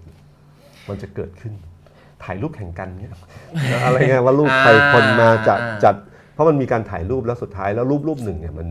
[0.89, 1.53] มันจะเกิดขึ้น
[2.23, 3.13] ถ่ายรูปแข่งกันเงี้ย
[3.85, 5.95] อะไรเงี้ยว่ารูปใครคนมาจัดอ่า จัด
[6.33, 8.67] เพราะมันมีการถ่ายรูปแล้วสุดท้ายแล้วรูปรูปหนึ่งเนี่ยมัน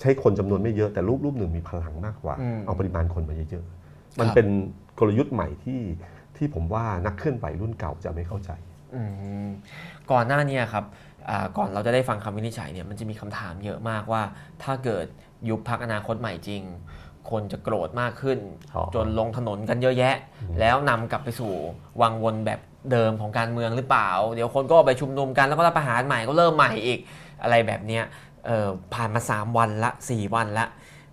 [0.00, 2.34] ใช้คนจำนวนไม่เยอะแต่รูปรูปหนึ่งมีพลังมากกว่า
[2.66, 4.46] เอาปริมาณคนมาเยอะๆมันเป็น
[4.98, 5.80] กลยุทธ์ใหม่ที่
[6.36, 8.50] ที่ผมว่านักเคลื่อนไหวรุ่นเก่าจะไม่เข้าใจ
[8.94, 9.00] อื
[9.46, 9.48] ม
[10.10, 10.84] ก่อนหน้าเนี้ครับ
[11.28, 14.22] อ่าก่อนเราจะได้ฟังคำวินิจฉัยเนี่ยมันจะมีคำถามเยอะมากว่า
[14.62, 15.06] ถ้าเกิด
[15.48, 16.62] ยุบพักอนาคตใหม่จริง
[17.30, 18.38] คนจะโกรธมากขึ้น
[18.74, 20.16] อ๋อจนลงถนนกันเยอะแยะ
[20.60, 21.52] แล้วนำกลับไปสู่
[22.00, 22.60] วังวนแบบ
[22.92, 26.98] เดิมของการเมืองหรือเปล่า เดี๋ยวคนก็ไปชุมนุมกันแล้วก็รัฐประหารใหม่ก็เริ่มใหม่อีก
[27.42, 28.25] อะไรแบบเนี้ยเอ่อ
[28.94, 30.66] ผ่านมา 3 วันละ 4 วันละ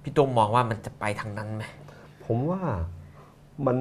[0.04, 1.64] พี่ตุ้มมองว่ามันจะไปทางนั้นไหม
[2.26, 2.62] ผมว่า
[3.68, 3.78] มัน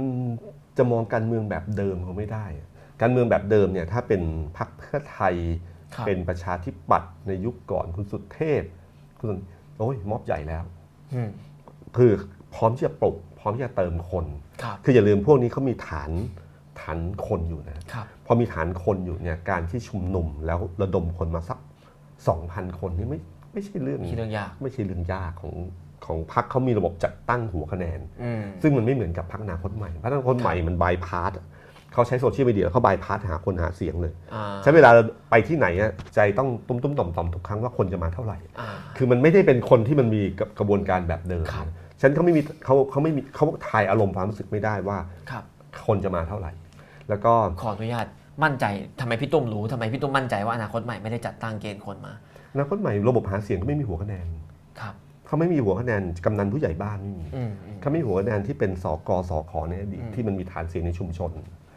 [0.77, 2.69] จะมองการเมืองแบบเดิมเขาไม่ได้อะ
[3.01, 4.23] การเมืองแบบเดิมเนี่ยถ้าเป็น
[4.57, 5.35] พรรคเพื่อไทย
[5.95, 8.63] ครับเป็นประชาธิปัตย์ในยุคก่อนคุณสุดเทพ
[9.19, 9.29] คุณ
[9.77, 10.65] โอ้ยม็อบใหญ่แล้ว
[11.15, 11.31] อืม
[11.97, 12.13] คือ
[12.55, 14.27] พร้อมที่จะปลุกพร้อมที่จะเติมคน
[14.63, 16.11] ครับคืออย่าลืมพวกนี้เขามีฐาน
[16.81, 21.59] ฐานคนอยู่นะครับพอมีฐานคนอยู่เนี่ยการที่ชุมนุมแล้วระดมคนมาสัก
[22.29, 23.21] สองพันคนนี่ไม่
[23.53, 25.55] ไม่ใช่เรื่องคิดเรื่องยากไม่ใช่เรื่องยากของ
[26.07, 31.33] ของพรรคเขามีระบบจัดตั้งหัวคะแนนอืมซึ่งมันไม่เหมือนกับพรรคอนาคตใหม่พรรคอนาคตใหม่มันบายพาส
[31.93, 34.91] เขาใช้โซเชียลมีเดียแล้วเขาบายพาสหาคนหาเสียงเลยอ่าใช้เวลา
[35.31, 40.23] ไปที่ไหนอะใจต้องตุ้มตุ้มต่อมต่อมทุกครั้งว่าคนจะมาเท่าไหร่อ่าคือมันไม่ได้เป็นคนที่มันมี
[40.59, 41.67] กระบวนการแบบเดิมครับ
[42.01, 44.99] ฉันเขาไม่มีเขาเขาไม่มีเขาถ่ายอารมณ์ความรู้สึกไม่ได้ว่า
[45.31, 45.45] ครับ
[45.87, 46.53] คนจะมาเท่าไหร่
[47.09, 48.07] แล้วก็ขออนุญาต
[48.45, 48.65] มั่นใจ
[49.01, 52.13] ทำไมพี่ตุ้มรู้ทำไมพี่ตุ้มมั่นใจว่าอนาคตใหม่ไม่ได้จัดตั้งเกณฑ์คนมา
[52.53, 54.27] อนาคตใหม่ระบบหาเสียงก็ไม่มีหัวคะแนน
[54.81, 54.95] ครับ
[55.27, 61.31] เขาไม่มีหัวคะแนนกำนันผู้ใหญ่บ้านไม่มีอืมอืมเขาไม่มีหัวคะแนนที่เป็นสกสขในอดีตอืมที่มันมีฐานเสียงในชุมชน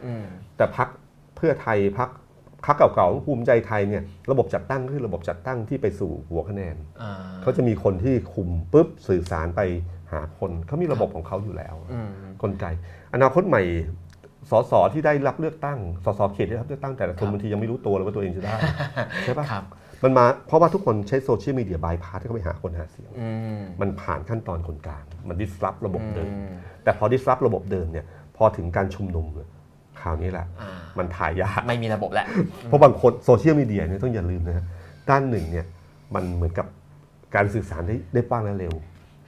[0.04, 0.24] อืม
[0.56, 0.88] แต่พัก
[1.36, 2.10] เพื่อไทยพัก
[2.66, 7.12] พักเก่าๆของภูมิใจไทยเนี่ยระบบจัดตั้งก็คือระบบจัดตั้งที่ไปสู่หัวคะแนนอ่า
[7.42, 9.60] เขาจะมีคนที่คุมปุ๊บสื่อสารไป
[10.12, 12.08] หาคนเขามีระบบของเขาอยู่แล้วอืม
[12.42, 12.66] กลไก
[13.14, 13.62] อนาคตใหม่
[14.50, 18.56] สสที่ได้รับเลือกตั้งสสเขตได้รับเลือกตั้งแต่ละคนบางทียังไม่รู้ตัวเลยว่าตัวเองจะได้
[19.24, 19.64] ใช่ปะครับ
[20.04, 23.28] มันมาเพราะว่าทุกคนใช้โซเชียลมีเดียบายพาสที่เขาไปหาคนหาเสียงอื
[23.60, 26.54] มมันผ่านขั้นตอนคนกลาง มันดิสรับระบบเดิมอืม
[26.84, 28.04] แต่พอดิสรับระบบเดิมเนี่ย
[28.36, 29.48] พอถึงการชุมนุมเนี่ย
[30.00, 32.26] คราวนี้แหละอ่ามันถ่ายยากไม่มีระบบแล้ว
[32.64, 34.64] เพราะบางคนโซเชียลมีเดียเนี่ยต้องอย่าลืมนะฮะ
[35.10, 35.66] ด้านหนึ่งเนี่ย
[36.14, 36.66] มันเหมือนกับ
[37.34, 38.74] การสื่อสารได้ได้ป้างและเร็ว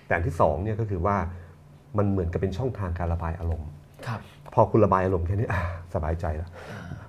[0.07, 1.17] แต่อันที่สองเนี่ยก็คือว่า
[1.99, 3.69] มันเหมือนกับเป็นช่องทางการระบายอารมณ์
[4.07, 4.21] ครับ
[4.55, 5.61] พอคุณระบายอารมณ์แค่นี้อะ
[5.95, 6.51] สบายใจแล้ว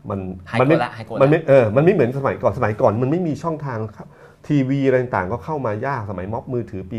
[0.09, 0.19] มัน
[0.51, 4.07] หายมัโกรไม่ธละหายโกรธมันละไม่เออมันไม่เหมือนสมัยก่อนสมัยก่อน มันไม่มีช่องทางครับ
[4.47, 6.97] ทีวีอะไรต่างๆก็เข้ามายากสมัยม็อบมือถือปี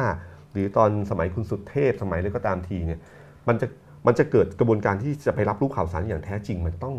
[0.00, 3.00] 35 หรือตอนสมัยคุณสุดเทพสมัยอะไรก็ตามทีเนี่ย
[3.48, 3.66] มันจะ
[4.06, 6.94] มันจะเกิดกระบวนการที่จะไปรับรู้ข่าวสารอย่างแท้จริงมันต้อง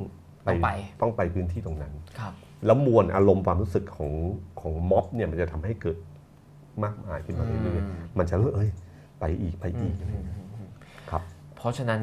[0.48, 0.70] ต้องไป
[1.02, 2.34] ต้องไปพื้นที่ตรงนั้นครับ
[2.66, 4.12] แล้วมวลอารมณ์ความรู้สึกของ
[4.62, 5.98] ของม็อบเนี่ยมันจะทำให้เกิด
[6.84, 8.70] มากมายขึ้นมาเรื่อยอืมๆมันจะรู้เอ้ย
[9.20, 10.06] ไปอีกไปอีกครั
[10.41, 10.41] บ
[11.62, 12.02] เพราะฉะนั้น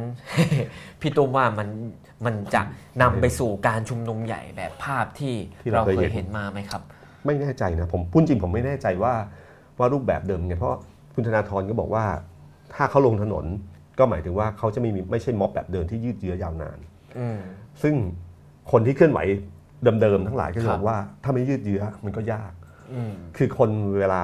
[1.00, 1.68] พี่ตุ้มว่ามัน
[2.26, 2.62] มันจะ
[3.02, 6.82] นำไปสู่การชุมนุมใหญ่แบบภาพที่ที่เราเราเคเคยยเห็น เห็นมาไหมครับ
[7.26, 9.14] ไม่แน่ใจนะผมพูดจริงผมไม่แน่ใจว่า
[9.78, 10.78] ว่ารูปแบบเดิมไงเพราะ
[11.14, 12.04] คุณธนาธรก็บอกว่า
[12.74, 13.44] ถ้าเขาลงถนน
[13.98, 16.78] ก็หมายถึงว่าเขาจะไม่มีไม่ใช่ม็อบแบบเดิมที่ยืดเยื้อยาวนาน
[17.18, 17.38] อืม
[17.82, 17.94] ซึ่ง
[18.70, 19.18] คนที่เคลื่อนไหว
[20.02, 22.52] เดิมๆทั้งหลายก็จะครับบอกว่าถ้าไม่ยืดเยื้อมันก็ยาก
[22.92, 24.22] อืม คือคนเวลา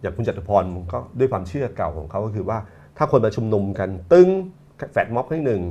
[0.00, 2.58] อย่างคุณจตุพรก็ด้วยความเชื่อเก่าของเขาก็คือว่า
[2.98, 4.28] ถ้าคนมาชุมนุมกันตึ้ง
[4.92, 5.62] แฟดม็อบครั้งหนึ่ง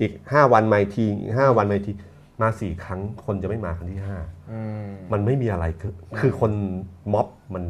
[0.00, 1.92] อีก 5 วันมาอีกทีอีกห้าวันมาอีกที
[2.40, 4.18] มาสี่ครั้งคนจะไม่มาครั้งที่ห้า
[4.50, 6.52] อืมมันไม่มีอะไรคือคือคน
[7.12, 7.64] ม็อบมัน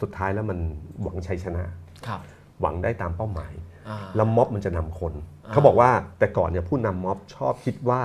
[0.00, 0.58] สุดท้ายแล้วมัน
[1.02, 1.64] หวังชัยชนะ
[2.06, 2.20] ครับ
[2.60, 3.52] หวังได้ตามเป้าหมาย
[3.88, 5.12] อ่าแล้วม็อบมันจะนำคน
[5.44, 8.02] อ่าเขาบอกว่าแต่ก่อนเนี่ยผู้นำม็อบชอบคิดว่า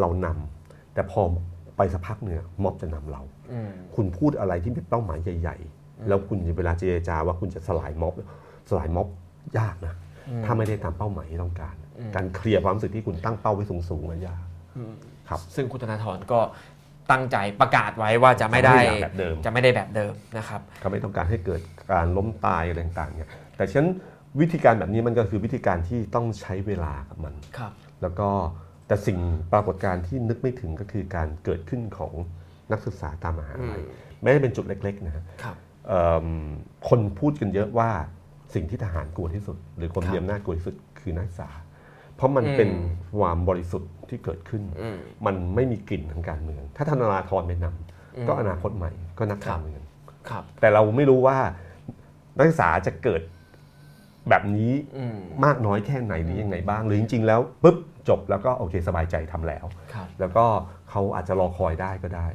[0.00, 1.20] เรานำแต่พอ
[1.76, 8.14] ไปสักพักเนี่ยม็อบจะนำเราอืมคุณพูดอะไรที่เป็นเป้าหมายใหญ่ ๆ แล้วคุณเวลาเจรจาว่าคุณจะสลายม็อบ
[8.68, 9.06] สลายม็อบ
[9.58, 9.94] ยากนะ
[10.44, 11.74] ถ้าไม่ได้ตามเป้าหมายที่ต้องการ
[12.14, 14.42] การเคลียร์ความรู้สึกที่คุณตั้งเป้าไว้สูงๆมันยาก
[15.28, 16.40] ครับซึ่งคุณธนาธรก็
[17.10, 21.60] ตั้งใจประกาศไว้ว่าจะไม่ได้จะไม่ได้แบบเดิมจะไม่ได้แบบเดิมนะครับเขาไม่ต้องการให้เกิด
[21.92, 23.90] การล้มตายอะไรต่างๆเนี่ยแต่ฉะนั้น
[24.40, 28.28] วิธีการแบบนี้มันก็คือวิธีการที่ต้องใช้เวลากับมันครับ แล้วก็
[28.86, 29.18] แต่สิ่ง
[29.52, 32.12] ปรากฏการณ์ที่นึกไม่ถึงก็คือการเกิดขึ้นของ
[32.72, 33.82] นักศึกษาตามมหาลัย
[34.22, 35.56] แม้จะเป็นจุดเล็กๆนะฮะครับ
[35.88, 36.28] เอิ่ม
[36.88, 37.90] คนพูดกันเยอะว่า
[38.56, 41.48] สิ่งที่ทหารกลัวที่สุด หรือคนครับมีอำนาจกลัวที่สุดคือนักศึกษา
[42.16, 42.70] เพราะมันอืมเป็น
[43.18, 49.80] ความบริสุทธิ์ที่เกิดขึ้นอืมมันไม่มีกลิ่นทางการเมือง ถ้าธนาธรไปนำก็อนาคตใหม่ก็นักการเมือง
[50.30, 51.38] ครับแต่เราไม่รู้ว่า
[52.36, 53.22] นักศึกษาจะเกิด
[54.28, 57.76] แบบนี้อืมมากน้อยแค่ไหนหรือยังไงบ้าง หรือจริง ๆ แล้วปุ๊บ
[58.08, 59.64] จบแล้วก็โอเคสบายใจทำแล้ว
[59.94, 60.44] ครับแล้วก็
[60.90, 62.26] เขาอาจจะรอคอยได้ก็ได้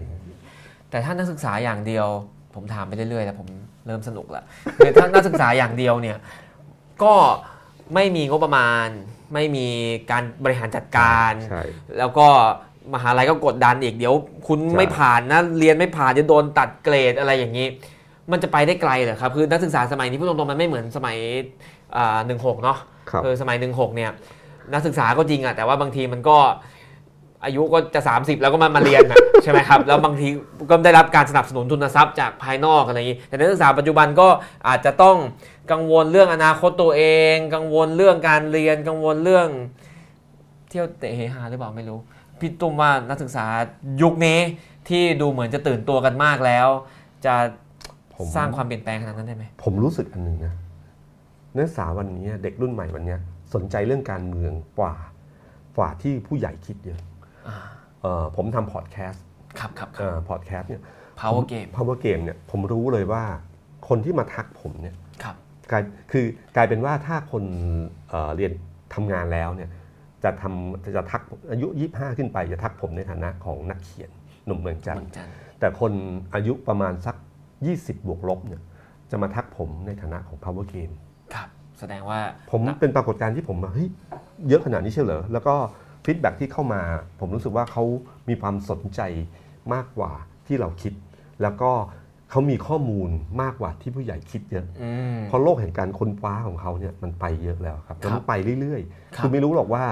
[0.90, 2.08] แต่ถ้านักศึกษาอย่างเดียว
[2.56, 3.48] ผมถามไปเรื่อยๆแล้วผม
[3.86, 4.44] เริ่มสนุกละ
[4.78, 6.18] คือถ้านักศึกษาอย่างเดียวเนี่ย
[7.04, 7.14] ก็
[7.94, 8.88] ไม่มีงบประมาณ
[9.34, 9.68] ไม่มี
[10.12, 11.64] การบริหารจัดการใช่
[11.98, 12.28] แล้วก็
[12.94, 14.14] มหาลัยก็กดดันอีกเดี๋ยว
[14.48, 17.68] คุณใช่ไม่ผ่านนะเรียนไม่ผ่านจะโดนตัดเกรดอะไรอย่างนี้
[18.32, 21.18] มันจะไปได้ไกลเหรอครับคือนักศึกษาสมัยนี้พูดตรงๆมันไม่เหมือนสมัย
[22.26, 22.78] หนึ่งหกเนาะ
[23.10, 24.12] ครับเออสมัยหนึ่งหกเนี่ย
[24.74, 26.38] นักศึกษาก็จริงอะแต่ว่าบางทีมันก็
[27.44, 30.28] อายุก็จะ 30 แล้วก็มามาเรียนอะ ใช่ไหมครับ แล้วบางที
[30.70, 34.28] ก็ได้รับการสนับสนุนทุนทรัพย์จากภายนอกอะไรอย่างนี้ แต่นักศึกษาปัจจุบันก็
[34.68, 35.18] อาจจะต้อง
[35.72, 39.48] กังวลเรื่องอนาคตตัวเอง กังวลเรื่องการเรียน กังวลเรื่อง
[40.70, 42.00] เที่ยวเตะเฮฮาหรือเปล่าไม่รู้
[42.40, 43.46] พี่ตุ้มว่านักศึกษา
[44.02, 44.40] ยุคนี้
[44.90, 46.68] ที่ดูเหมือนจะตื่นตัวกันมากแล้ว
[47.26, 47.34] จะ
[48.16, 50.54] ผมสร้างความเปลี่ยนแปลงขนาดนั้นได้ไหม ผมรู้สึกอันหนึ่งนะ
[51.56, 53.16] นักศึกษาวันนี้เด็กรุ่นใหม่วันนี้
[53.54, 54.96] สนใจเรื่องการเมืองกว่า
[55.78, 57.00] กว่าที่ผู้ใหญ่คิดเยอะ
[57.48, 57.58] อ่า
[58.02, 59.26] เอ่อผมทำพอดแคสต์
[59.60, 60.82] ครับครับเอ่อพอดแคสต์เนี่ย
[61.22, 63.24] power game power game เนี่ยผมรู้เลยว่า
[63.88, 65.36] คนที่มาทักผมเนี่ยครับ
[65.72, 67.44] กลายคือกลายเป็นว่าถ้าคน
[68.10, 68.52] เอ่อเรียน
[68.94, 69.70] ทำงานแล้วเนี่ย
[70.24, 74.12] จะทำจะทักอายุ 25 ขึ้นไป จะทักผมในฐานะของนักเขียน
[74.46, 75.92] หนุ่มเมืองจันทเมืร์องจันทร์แต่คน
[76.34, 77.16] อายุประมาณสัก
[77.62, 78.62] 20 บวกลบเนี่ย
[79.12, 80.94] จะมาทักผมในฐานะของ power game
[81.34, 81.48] ครับ
[81.80, 82.20] แสดงว่า
[82.52, 83.90] ผมเป็นปรากฏการณ์ที่ผมว่าเฮ้ย
[84.48, 85.54] เยอะขนาดนี้เชียวเหรอแล้วก็
[86.06, 86.82] feedback ที่เข้ามา
[87.20, 87.84] ผมรู้สึกว่าเขา
[88.30, 89.02] มีความสนใจ
[89.74, 90.12] มากกว่า
[90.48, 90.94] ที่เราคิด
[91.42, 91.72] แล้วก็
[92.32, 93.10] เขามีข้อมูล
[93.42, 98.82] มากกว่าที่ผู้ใหญ่คิดเยอะอืมเพราะโลกแห่งการค้นคว้าของเขาเนี่ยมันไปเยอะแล้วครับครับมันไปเรื่อย
[99.16, 99.84] ครัๆบคือไม่รู้หรอกว่า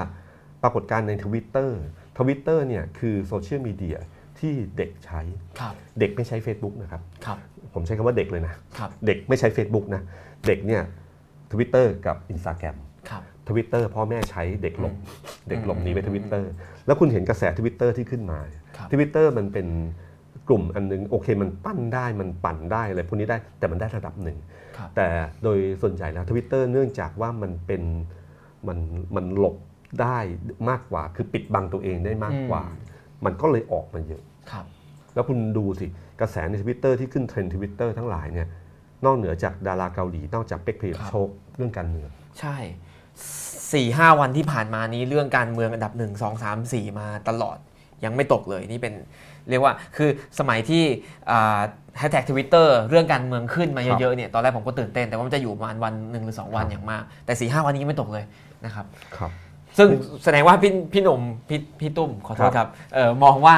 [0.63, 1.79] ปรากฏการณ์ในทวิตเตอร์
[2.17, 3.97] ทวิตเตอร์เนี่ยคือโซเชียลมีเดีย
[4.39, 5.21] ที่เด็กใช้
[5.59, 7.37] ครับเด็กไม่ใช้ Facebook นะครับครับ
[7.73, 10.01] ผมใช้คำว่าเด็กเลยนะครับเด็กไม่ใช้ Facebook นะ
[10.47, 10.81] เด็กเนี่ย
[11.51, 12.88] ทวิตเตอร์กับ Instagram ครับ
[13.49, 14.93] ทวิตเตอร์พ่อแม่ใช้เด็กหลบ
[15.49, 16.49] เด็กหลบอืมหนีไปทวิตเตอร์
[16.85, 18.39] แล้วคุณเห็นกระแสทวิตเตอร์ที่ขึ้นมา
[18.77, 19.67] ครับทวิตเตอร์มันเป็น
[20.47, 24.37] กลุ่มอันนึงโอเคมันปั้นได้มันปั่นได้อะไรพวกนี้ได้แต่มันได้ระดับหนึ่ง
[24.77, 25.07] ครับแต่
[25.43, 27.83] โดยส่วนใหญ่แล้วทวิตเตอร์เนื่องจากว่ามันเป็น
[28.67, 28.79] มัน
[29.15, 29.55] มันหลบ
[30.01, 30.17] ได้
[30.69, 32.63] มากกว่า คือปิดบังตัวเองได้มากกว่า
[33.25, 34.65] มันก็เลยออกมาเยอะครับ
[35.13, 35.87] แล้วคุณดูสิ
[36.21, 38.47] กระแสในทวิตเตอร์ที่ขึ้นเทรนด์ทวิตเตอร์ทั้งหลายเนี่ย
[39.05, 42.09] นอกเหนือจากดาราเกาหลีนอกจากเป๊กผลิตครับโชคเรื่องการเมือง
[42.39, 42.57] ใช่
[43.73, 47.57] สี่ห้าวันที่ผ่านมานี้เรื่องการเมืองอันดับหนึ่งสองสามสี่มาตลอด
[48.03, 48.93] ยังไม่ตกเลยนี่เป็น
[49.49, 50.83] เรียกว่าคือสมัยที่
[51.97, 58.23] แฮชแท็กทวิตเตอร์เรื่องการเมืองขึ้นมาเยอะๆเนี่ยตอนแรกผมก็ตื่นเต้น แต่ว่ามันจะอยู่ประมาณวันหนึ่งหรือสองวันครับอย่างมาก แต่สี่ห้าวันนี้ยังไม่ตกเลย
[58.65, 58.85] นะครับ
[59.17, 59.31] ครับ
[59.77, 59.87] ซึ่ง
[60.23, 63.55] แสดงว่าพี่พี่หนุ่มพี่พี่ตุ้มขอโทษคครับรับเออมองว่า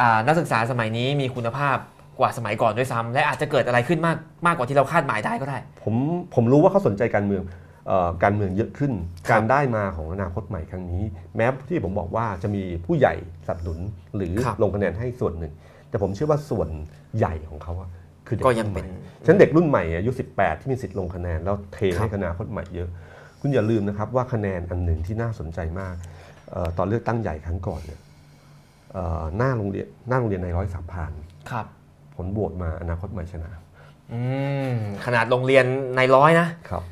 [0.00, 1.76] อ่านักศึกษาสมัยนี้มีคุณภาพ
[2.18, 5.94] กว่าสมัยก่อนด้วยซ้ำและอาจจะเกิดอะไรขึ้นมากมากกว่าที่เราคาดหมายได้ก็ได้ ผม
[6.34, 7.71] ผมรู้ว่าเขาสนใจการเมืองเอ่อ
[8.22, 8.92] การเมืองเยอะขึ้น
[9.28, 11.02] ครับการได้มาของอนาคตใหม่ครั้งนี้
[11.36, 13.14] แม้ที่ผมบอกว่าจะมีผู้ใหญ่
[13.46, 13.78] สนับสนุน
[14.16, 15.52] หรือครับลงคะแนนให้ส่วนหนึ่ง
[15.88, 16.68] แต่ผมเชื่อว่าส่วน
[17.16, 17.90] ใหญ่ของเขาอะ
[18.26, 18.86] คือเด็กก็ยังรุ่นใหเป็ม่น
[19.26, 22.88] ฉะนันเด็กรุ่นใหม่อายุ 18 ที่มีสิทธิ์ลงคะแนนแล้วเทครัให้บคณะคตใหม่เยอะ
[23.40, 25.94] คุณอย่าลืมนะครับว่าคะแนนอันหนึ่งที่น่าสนใจมาก
[26.50, 28.00] เอ่อตอนเลือกตั้งใหญ่ครั้งก่อนเนี่ย
[28.92, 31.12] เอ่อหน้าโรงเรียนหน้าโรงเรียนในร้อยสามพัน
[31.50, 31.66] ครับ
[32.14, 33.50] ผลโหวตมาอนาคตใหม่ชนะ
[34.12, 34.20] อื
[34.72, 35.64] มขนาดโรงเรียน
[35.96, 36.91] ในร้อยนะครับค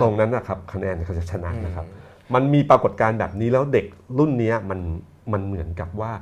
[0.00, 1.86] ตรงนั้นนะครับคะแนนเขาจะชนะนะครับ
[2.34, 3.86] มันมีปรากฏการณ์แบบนี้แล้วเด็ก
[4.18, 4.80] รุ่นเนี้ยมัน
[5.32, 6.12] มันเหมือนกับว่า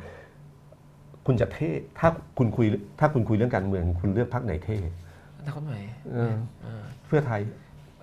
[1.26, 2.66] คุณจะเท่ถ้าคุณคุย
[3.00, 4.76] ถ้าคุณคุยเรื่องการเมือง คุณเลือกพรรคไหนเท่
[5.38, 5.78] อนาคตใหม่
[6.12, 6.34] เออ
[7.06, 7.40] เพื่อไทย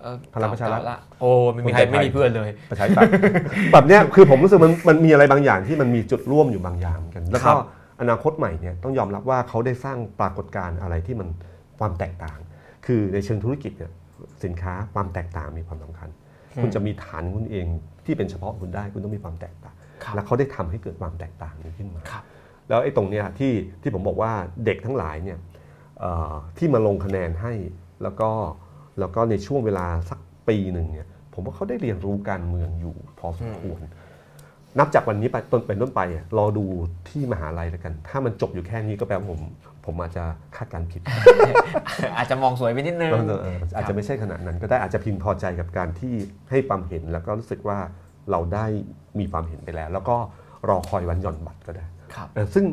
[0.00, 3.12] เอ่อพลังประชารัฐเก่ละโอ้ไม่มีใครคนไทยไม่มีเพื่อนเลยประชาธิปัตย์
[3.72, 7.58] แบบเนี้ยคือผมรู้สึกมันมันมีอะไรบางอย่างที่มันมีจุดร่วมอยู่บางอย่างเหมือนกัน แล้วครัก็บ
[8.00, 11.28] อนาคตใหม่เนี่ยต้องยอมรับว่าเขาได้สร้างปรากฏการณ์อะไรที่มัน
[11.78, 12.38] ความแตกต่าง
[12.86, 13.92] คือในเชิงธุรกิจเนี่ย
[14.44, 16.08] สินค้าความแตกต่างมีความสำคัญ
[16.62, 17.66] คุณจะมีฐานคุณเอง
[18.06, 22.24] ที่เป็นเฉพาะคุณได้คุณต้องมีความแตกต่างครับแล้วเขาได้ทำให้เกิดความแตกต่างนี้ขึ้นมาครับ
[22.68, 23.52] แล้วไอ้ตรงเนี้ยที่
[23.82, 24.32] ที่ผมบอกว่า
[24.64, 25.38] เด็กทั้งหลายเนี่ย
[26.00, 27.52] เอ่อที่มาลงคะแนนให้
[28.02, 28.30] แล้วก็
[29.00, 33.80] แล้วก็ในช่วงเวลาสักปีหนึ่งเนี่ยผมว่าเขาได้เรียนรู้การเมืองอยู่พอสมควร
[34.78, 36.64] นับจากวันนี้ไปต้นเป็นต้นไปอะรอดู
[37.08, 39.40] ที่มหาลัยแล้วกัน ถ้ามันจบอยู่แค่นี้ก็แปลว่าผม
[39.86, 40.24] ผมอาจจะ
[40.56, 41.02] คาดการณ์ผิด
[42.16, 46.14] อาจจะมองสวยไปนิดนึงเออเอออาจจะไม่ใช่ขนาดนั้นก็ได้อาจจะพึงพอใจกับการที่
[46.50, 47.78] ให้ความเห็นแล้วก็รู้สึกว่า
[48.30, 48.66] เราได้
[49.18, 50.16] มีความเห็นไปแล้ว แล้วก็
[50.68, 52.64] รอคอยวันหย่อนบัตรก็ได้ครับเออซึ่ง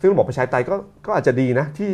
[0.00, 0.74] ซึ่งระบบประชาธิปไตยก็
[1.06, 1.92] ก็อาจจะดีนะที่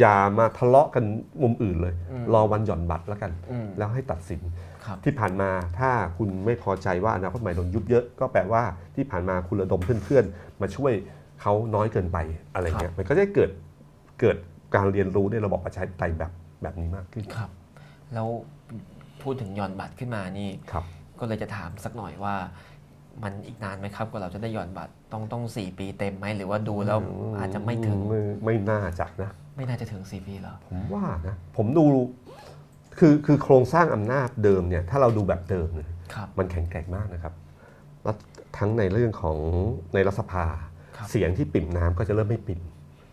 [0.00, 1.04] อย่ามาทะเลาะกัน
[1.42, 4.40] มุมอื่นเลยอืมรอวันหย่อนบัตรแล้วกันอืมแล้วให้ตัดสิน
[4.84, 8.62] ครับที่ผ่านมาถ้าคุณไม่พอใจว่าอนาคตใหม่โดนยุบเยอะก็แปลว่า
[8.94, 10.92] ที่ผ่านมาคุณระดมเพื่อนๆ มาช่วย
[11.40, 12.18] เขาน้อยเกินไป
[12.54, 13.50] อะไรเงี้ยมันก็จะเกิด
[14.20, 14.36] เกิด
[14.74, 17.50] การเรียนรู้ในระบบประชาธิปไตยแบบแบบนี้มากขึ้นครับ
[18.14, 18.28] แล้ว
[19.22, 20.84] พูดถึงหย่อนบัตรขึ้นมานี่ครับ
[21.20, 22.34] ก็เลยจะถามสักหน่อยว่า
[23.22, 26.98] มันอีกนานไหมครับกว่าเราจะได้หย่อนบัตรต้องต้องสี่ปีเต็มไหมหรือว่าดูแล้ว
[27.38, 31.84] อาจจะไม่ถึงไม่ไม่น่าจะนะ ไม่น่าจะถึงสี่ปีแล้วผมว่านะผมดู
[32.98, 37.34] คือคือโครงสร้างอำนาจเดิมเนี่ยถ้าเราดูแบบเดิมเนี่ยครับมันแข็งแกร่งมากนะครับ
[38.04, 38.16] แล้ว
[38.58, 39.36] ทั้งในเรื่องของ
[39.94, 40.46] ในรัฐสภา
[40.96, 42.60] ครับเสียงที่ปิ่มน้ำก็จะเริ่มไม่ปิ่ม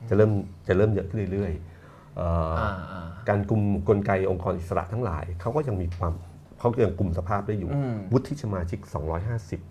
[0.09, 0.31] จะเริ่ม
[0.67, 6.13] จะเริ่มเยอะขึ้นเรื่อยๆเอ่อออ่าอ่าการกลุ่มกลไกองค์กรอิสระทั้งหลายเขาก็ยังมีความ
[6.59, 8.79] เขายังกลุ่มสภาพได้อยู่อืมวุฒิสมาชิก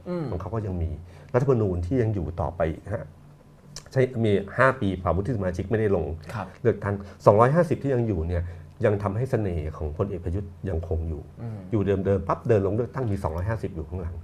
[0.09, 0.91] อืม250 ของเขาก็ยังมี
[1.34, 2.61] รัฐธรรมนูญที่ยังอยู่ต่อไป
[2.93, 3.07] ฮะ
[3.93, 6.95] ใช่มี 5 ปีผ่าวุฒิสมาชิกไม่ได้ลงครับเลือกตั้ง
[7.39, 8.43] 250 ที่ยังอยู่เนี่ย
[8.84, 13.16] ยังทำให้เสน่ห์ของพลเอกประยุทธ์ยังคงอยู่อืมอยู่เดิมๆปั๊บเดินลงเลือกตั้งมี
[13.47, 14.14] 250 อยู่ข้างหลัง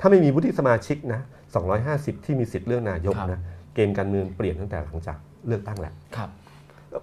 [0.00, 1.20] ถ้าไม่มีวุฒิสมาชิกนะ
[1.72, 3.40] 250 ที่มีสิทธิ์เลือกนายกครับนะ
[3.74, 5.18] เกมการเมืองเปลี่ยนตั้งแต่หลังจาก
[5.48, 6.28] เลือกตั้งแหละครับ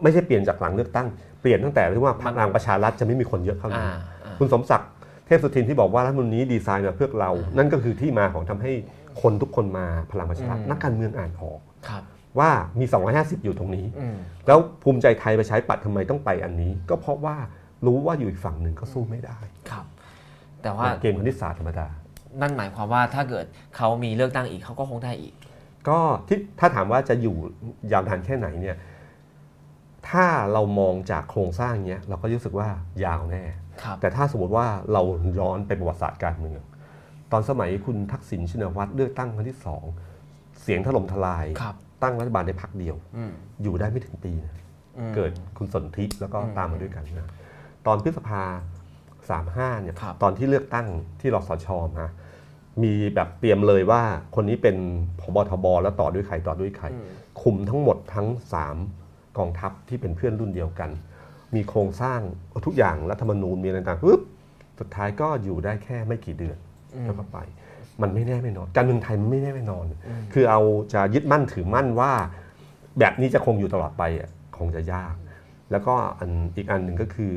[0.03, 1.07] ไม่ใช่เปลี่ยนจากหลังเลือกตั้ง
[1.41, 3.85] เปลี่ยนตั้งแต่ที่ว่าพลังประชารัฐจะไม่มีคนเยอะเท่าอ่านี้
[4.25, 4.89] อ่าคุณสมศักดิ์
[5.25, 8.71] เทพสุทินที่บอกว่ารัฐธรรมนูญนี้ดีไซน์มาเพื่อเรา นั่นก็คือที่มาของทำให้
[9.21, 12.03] คนทุกคนมาพลังประชารัฐอืมนักการเมืองอ่านออกครับ
[12.39, 12.85] ว่ามี
[13.15, 14.15] 250 อยู่ตรงนี้อืม
[14.47, 17.37] แล้วภูมิใจไทยไปใช้ปัดทำไมต้องไปอันนี้ ก็เพราะว่า
[17.85, 19.37] รู้ว่าอยู่อีกฝั่งหนึ่งก็สู้ไม่ได้
[19.71, 19.85] ครับ
[20.61, 21.87] แต่ว่าเกมคณิตศาสตร์ธรรมดา
[22.41, 23.45] นั่นหมายความว่าถ้าเกิด
[23.77, 25.33] เขามีเลือกตั้งอีกเขาก็คงได้อีก
[25.89, 27.35] ก็ที่ถ้าถามว่าจะอยู่
[27.91, 28.77] ยาวนานแค่ไหนเนี่ย
[30.09, 32.67] ถ้าเรามองจากโครงสร้างเนี้ยเราก็รู้สึกว่า
[33.05, 33.43] ยาวแน่
[33.83, 35.01] ครับแต่ถ้าสมมติว่าเรา
[35.39, 36.61] ย้อนเป็นประวัติศาสตร์การเมือง
[37.31, 39.83] ตอนสมัยคุณทักษิณชินวัตรเลือกตั้งครั้งที่สอง
[40.61, 43.31] เสียงถล่มทลายครับตั้งรัฐบาลได้พักเดียวอืม
[43.63, 44.55] อยู่ได้ไม่ถึงปีนะ
[44.97, 47.29] อืมเกิดคุณสนธิแล้วก็อืมตามมาด้วยกันนะ
[47.87, 48.43] ตอนพฤษภา
[49.29, 50.87] สามห้าเนี่ยครับตอนที่เลือกตั้ง
[51.19, 51.67] ที่รสช
[51.97, 52.07] มา
[52.83, 54.03] มีแบบเตรียมเลยว่า
[54.35, 54.75] คนนี้เป็น
[55.19, 57.05] พบทบแล้วต่อด้วยใครต่อด้วยใครอืม
[57.41, 58.27] คุมทั้งหมดทั้ง
[58.83, 60.89] 3 กองทัพที่เป็นเพื่อนรุ่นเดียวกัน
[61.55, 62.19] มีโครงสร้าง
[62.65, 64.21] ทุกอย่างรัฐธรรมนูญมีอะไรต่างๆปุ๊บ
[64.79, 66.57] สุดท้ายก็อยู่ได้แค่ไม่กี่เดือน
[66.95, 67.37] อืมแล้วก็ไป
[68.01, 69.85] มันไม่แน่ไม่นอนการเมืองไทยมันไม่แน่ไม่นอน
[70.33, 70.61] คือเอา
[70.93, 72.11] จะยึดมั่นถือมั่นว่า
[72.99, 75.15] แบบนี้จะคงอยู่ตลอดไปอะคงจะยาก
[75.71, 77.33] แล้วก็อันอีกอันหนึ่งก็คือ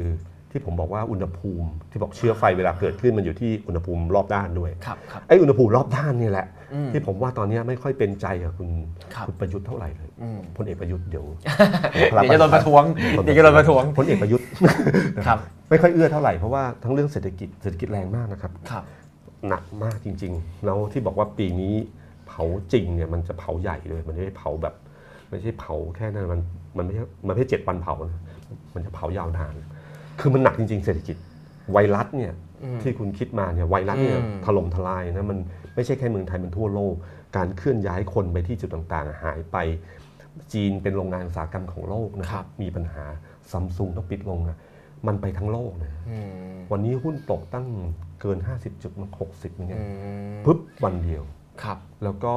[0.57, 8.69] ที่ผมบอกว่าอุณหภูมิที่บอกเชื้อไฟเวลาเกิดขึ้นมันอยู่ที่อุณหภูมิรอบด้านด้วยครับครับ ไอ้อุณหภูมิรอบด้านนี่แหละ อืมที่ผมว่าตอนนี้ไม่ค่อยเป็นใจกับคุณ
[9.15, 11.27] ครับ ณประยุทธ์เท่าไหร่เลยอืม พลเอกประยุทธ์เดี๋ยว
[11.93, 12.85] เดี๋ยวจะโดนประท้วง
[13.25, 14.47] เดี๋ยวจะโดนประท้วงพลเอกประยุทธ์
[15.27, 15.39] ครับ
[15.71, 18.85] ไม่ค่อยเอื้อเท่าไหร่เพราะว่าทั้งเรื่องเศรษฐกิจเศรษฐกิจแรงมากนะครับ ครับ
[19.49, 21.75] หนักมากจริง ๆ แล้วที่บอกว่าปีนี้
[22.29, 24.75] เผาจริงเนี่ยมันจะเผาใหญ่เลยมันไม่ได้เผาแบบ
[25.31, 26.41] ไม่ใช่เผาแค่นั้นมัน
[26.77, 28.21] มันไม่ใช่มันไม่ใช่เจ็ดวันเผานะ
[28.75, 29.55] มันจะเผายาวนาน
[30.21, 31.17] คือมันหนักจริง ๆ เศรษฐกิจ
[31.73, 35.39] ไวรัสเนี่ยอืมที่คุณคิดมาเนี่ยไวรัสเนี่ยอืมถล่มทลายนะมัน
[35.75, 36.95] ไม่ใช่แค่เมืองไทยมันทั่วโลก
[37.37, 39.57] การเคลื่อนย้ายคนไปที่จุดต่างๆ หายไป
[40.53, 43.05] จีนเป็นโรงงานอุตสาหกรรมของโลกนะคครัรับบมีปัญหา
[43.53, 44.59] ซัมซุงต้องปิดลงนะ
[45.07, 47.67] มันไปทั้งโลกนะอืมวันนี้หุ้นตกตั้ง
[48.21, 49.85] เกิน 50จุดมัน60อย่างเงี้อืย
[50.35, 51.23] มปึ๊บวันเดียว
[51.63, 52.35] ครับ แล้วก็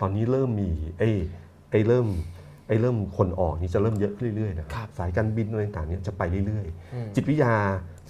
[0.00, 1.10] ตอนนี้เริ่มมีไอ้
[1.70, 2.06] ไอ้เริ่ม
[2.70, 7.54] ไอ้เริ่มคนออกนี่จะเริ่มเยอะขึ้นเรื่อยๆนะครับสายการบินอะไรต่างๆเนี่ยจะไปเรื่อยอืมๆจิตวิทยา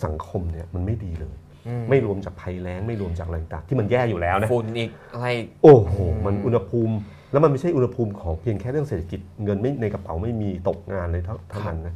[0.04, 1.34] สังคมเนี่ยมันไม่ดีเลย
[1.66, 5.26] อืมไม่รวมจากภัยแล้งไม่รวมจากอะไรต่างๆที่มันแย่อยู่แล้วนะฝุ่นอีกอะไร
[5.62, 5.94] โอ้โห
[6.24, 6.94] มันอืมอุณหภูมิ
[7.32, 11.94] แล้วมันไม่ใช่อุณหภูมิของเพียงแค่เรื่องเศรษฐกิจเงินไม่ในกระเป๋าไม่มีตกงานเลยเท่าเท่านั้นนะ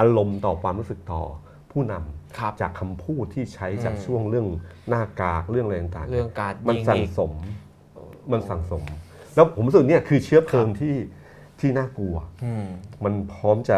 [0.00, 1.22] อารมณ์ต่อความรู้สึกต่อ
[1.72, 4.46] ผู้นำครับจากคำพูดที่ใช้จากอืมช่วงเรื่อง
[4.88, 7.32] หน้ากากเรื่องอะไรต่างๆเรื่องการมันยิงสั่งอีกสม
[8.32, 8.82] มันสั่งสม
[9.34, 10.94] แล้วผมรู้สึกเนี่ยคือเชื้อเพลิงที่
[11.62, 12.66] ที่น่ากลัวอืม
[13.04, 13.76] มันพร้อมจะ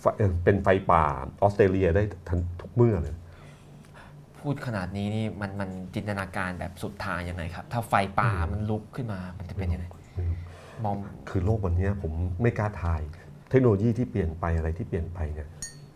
[0.00, 1.04] ไฟเอ่อเป็นไฟป่า
[1.42, 3.14] ออสเตรเลียได้ทันทุกเมื่อเลย
[4.40, 9.86] พูดขนาดนี้นี่มันมันจินตนาการแบบสุดทางยังไงครับ ถ้าไฟป่ามันลุกขึ้นมามันจะเป็นยังไง
[10.84, 10.96] มอง
[11.28, 12.12] คือโลกวันเนี้ยผม
[12.42, 13.00] ไม่กล้าทาย
[13.50, 15.48] เทคโนโลยีที่เปลี่ยนไปอะไรที่เปลี่ยนไปเนี่ย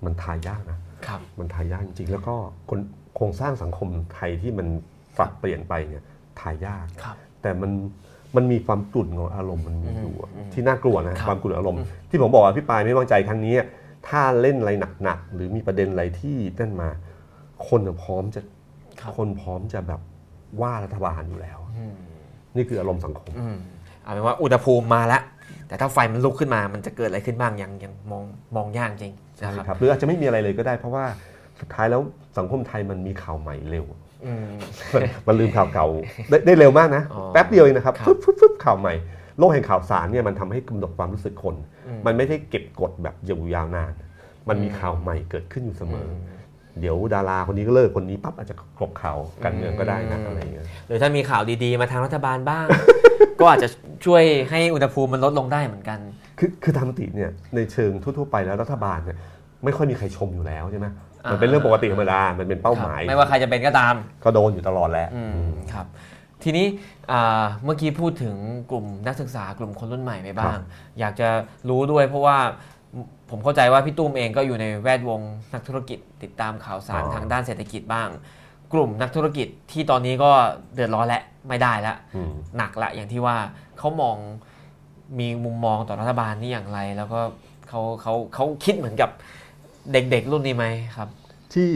[0.05, 2.35] มันทายยากนะครับมันทายยากจริงๆ แล้วก็
[2.71, 2.81] คน
[3.17, 4.69] โครงสร้างสังคมไทยที่มัน
[5.19, 6.05] ปรับเปลี่ยนไปเนี่ย
[6.41, 7.71] ทายยากครับแต่มัน
[8.37, 11.79] มันมีความกลุ่นของอารมณ์มันมีอยู่อะอืมที่น่ากลัวนะครับความกลุ่นอารมณ์
[12.11, 13.55] ที่ผมบอกว่าพี่ปายไม่วางใจครั้งนี้
[14.09, 14.71] ถ้าเล่นอะไร
[15.03, 16.89] หนักๆหรือมีประเด็นอะไรที่นั่นมา
[17.69, 18.41] คนพร้อมจะ
[19.01, 20.01] ครับคนพร้อมจะแบบ
[20.61, 21.95] ว่ารัฐบาลอยู่แล้วอืม
[22.57, 23.57] นี่คืออารมณ์สังคม อืม
[24.03, 25.23] เอาเป็นว่าอุณหภูมิมาแล้ว
[25.69, 28.25] แต่ถ้าไฟมันลุกขึ้นมามันจะเกิดอะไรขึ้นบ้างยังยังมอง
[28.57, 31.05] มองยากจริงใช่นะครับ ครับหรืออาจจะไม่มีอะไรเลยก็ได้เพราะว่า
[31.61, 32.01] สุดท้ายแล้ว
[32.39, 33.97] สังคมไทยมันมีข่าวใหม่เร็วอื
[34.45, 34.53] ม
[34.95, 35.87] มันมันลืมข่าวเก่า
[36.29, 38.95] ได้ได้เร็วมากนะอ๋อแป๊บเดียวเองนะครับครับฟึบฟึบฟึบข่าวใหม่
[39.39, 41.55] โลกแห่งข่าวสารเนี่ยมันทำให้กำหนดความรู้สึกคน
[42.07, 43.93] มันไม่ได้เก็บกดแบบยาวๆนาน
[44.49, 46.41] มันมีข่าวใหม่เกิดขึ้นอยู่เสมออ
[46.81, 52.67] เดี๋ยวดาราคนนี้ก็เลิกคนนี้ปั๊บอาจจะกลบข่าวการเมืองก็ได้นะอะไรอย่างเงี้ยหรือถ้ามีข่าวดีๆมาทางรัฐบาลบ้าง
[53.41, 53.69] ก็อาจจะ
[54.07, 55.99] ช่วยให้อุณหภูมิมันลดลงได้เหมือนกัน
[56.39, 59.17] คือคือทางติเนี่ยในเชิงทั่วๆไปแล้วรัฐบาลเนี่ย
[59.65, 63.95] ไม่ค่อยมีใครชมอยู่แล้วใช่ไหมอ่า มัมันเป็นเรื่องปกติธรรมดา มันเป็นเป้าหมายครับไม่ว่าใครจะเป็นก็ตาม
[64.25, 65.87] ก็โดนอยู่ตลอดแหละอืมครับ
[66.43, 66.67] ทีนี้
[67.13, 68.37] อ่าเมื่อกี้พูดถึง
[68.71, 70.59] กลุ่มนักศึกษากลุ่มคนรุ่นใหม่ไปบ้าง
[71.01, 71.29] อยากจะ
[71.69, 72.39] รู้ด้วยเพราะว่า
[73.31, 75.21] ผมเข้าใจว่าพี่ตุ้มเองก็อยู่ในแวดวง
[75.55, 78.09] นักธุรกิจติดตามข่าวสารอ๋อทางด้านเศรษฐกิจบ้าง
[78.73, 80.31] กลุ่มนักธุรกิจที่ตอนนี้ก็
[80.75, 83.37] เดือดร้อนและไม่ได้ละอืมหนักละอย่างที่ว่า
[83.79, 84.17] เขามอง
[85.19, 87.21] มีมุมมองต่อรัฐบาลนี่อย่างไร แล้วก็
[87.69, 89.11] เขาเขาเขาคิดเหมือนกับ
[89.93, 90.67] เด็กๆ รุ่นนี้ไหม
[90.97, 91.09] ครับ
[91.55, 91.71] ที่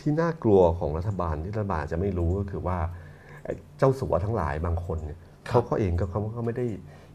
[0.00, 2.78] ที่น่ากลัวของรัฐบาลที่รัฐบาลจะไม่รู้ก็คือว่า
[3.44, 5.18] ไอ้เจ้าสัวทั้งหลายบางคนเนี่ย
[5.48, 6.66] ครับเขาก็เองก็เขาก็ไม่ได้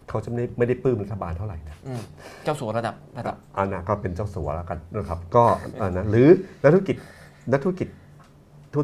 [0.10, 2.02] เขาจะไม่ได้ไม่ได้ปลื้มรัฐบาลเท่าไหร่นะอืม
[2.44, 5.44] เจ้าสัวระดับระดับอันนะก็เป็นเจ้าสัวแล้วกันนะครับ ก็
[5.82, 6.28] อันนะหรือ
[6.64, 6.98] นักธุรกิจ
[7.52, 7.88] นักธุรกิจ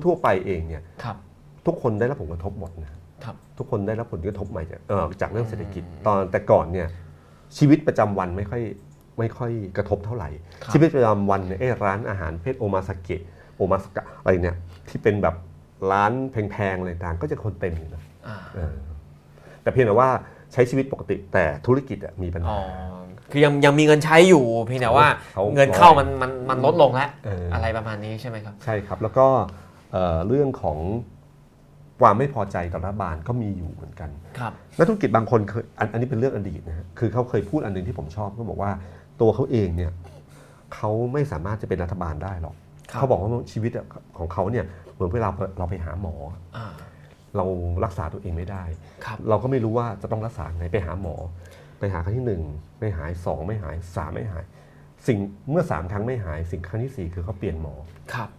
[0.06, 1.18] ทั่วๆไปเองเนี่ยครับ
[1.66, 2.92] ทุกคนได้รับผลกระทบหมดนะ
[3.24, 6.88] ครับ ทุกคนได้รับผลกระทบใหม่จากเอ่อจากเรื่องเศรษฐกิจตอนแต่ก่อนเนี่ย
[7.58, 8.62] ชีวิตประจำวันไม่ค่อย
[9.20, 10.30] ไม่ค่อยกระทบเท่าไหร่
[10.64, 13.22] ครับชีวิตประจำวันเนี่ยเอ้ร้านอาหารเพศโอมาสเกะ
[13.56, 14.58] โอมาสกะอะไรเนี่ย
[14.90, 15.36] ที่เป็นแบบ
[15.92, 18.76] ร้านแพงๆอะไรต่างก็จะคนเต็มอยู่นะอ่าเออ
[19.62, 20.10] แต่เพียงแต่ว่า
[20.54, 23.00] ใช้ชีวิตปกติแต่ธุรกิจอะมีปัญอ๋หาอ
[23.32, 29.28] คือยังยังมีเงินใช้อยู่เพียงแต่ว่าเขาเงินเข้ามันมันมันลดลงแล้วเออออะไรประมาณนี้ใช่ไหมครับ ใช่ครับแล้วก็
[29.92, 30.78] เอ่อเรื่องของ
[32.02, 34.10] ความไม่พอใจต่อรัฐบาลก็มีอยู่เหมือนกัน
[34.40, 38.72] ครับนักธุรกิจบางคนเคยอันอันนี้เป็นเรื่องอดีตนะฮะคือเขาเคยพูดอันหนึงที่ผมชอบเขาบอกว่า
[39.22, 39.92] ตัวเขาเองเนี่ย
[40.76, 42.56] เขาไม่สามารถจะเป็นรัฐบาลได้หรอก
[42.92, 43.86] ครับเขาบอกว่าชีวิตอะ
[44.18, 46.16] ของเขาเนี่ยเหมือนเวลาเราไปหาหมอ
[46.58, 46.72] อ่า
[47.38, 47.46] เรา
[47.86, 48.64] รักษาตัวเองไม่ได้
[49.06, 51.16] ครับเราก็ไม่รู้ว่าจะต้องรักษาไงไปหาหมอ
[51.80, 52.44] ไปหาครั้งที่หนึ่ง
[52.80, 54.44] ไม่หายสองไม่หายสามไม่หาย
[55.08, 55.18] สิ่ง
[55.50, 57.74] เมื่อสามครั้งไม่หาย สิ่งครั้งที่สี่คือเขาเปลี่ยนหมอ
[58.14, 58.39] ครับครับ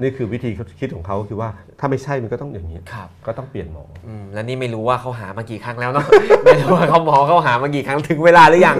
[0.00, 1.48] นี่คือวิธีคิดของเขาคือว่า
[1.80, 6.06] ถ้าไม่ใช่มันก็ต้องอย่างนี้ ครับ ก็ต้องเปลี่ยนหมออืมแล้วนี่ไม่รู้ว่าเขาหามากี่ครั้งแล้วเนาะ
[6.44, 8.76] ไม่รู้ว่าเขาหมอเขาหามากี่ครั้งถึงเวลาหรือยัง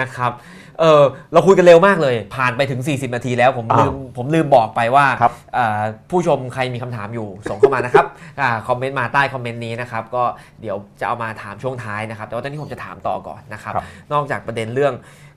[0.00, 0.32] นะครับ
[0.80, 1.02] เออ
[1.32, 8.06] เราคุยกันเร็วมากเลย ผ่านไปถึง 40 นาทีแล้วผมลืมผมลืมบอกไปว่าครับอ่าผู้ชมใครมีคำถามอยู่ ส่งเข้ามานะครับ
[8.40, 10.22] อ่าคอมเมนต์มาใต้คอมเมนต์นี้นะครับก็
[10.60, 14.94] เดี๋ยวจะเอามาถามช่วงท้ายนะครับ แต่ว่าตอนนี้ผมจะถามต่อก่อนนะครับ ครับ นอกจากประเด็นเรื่อง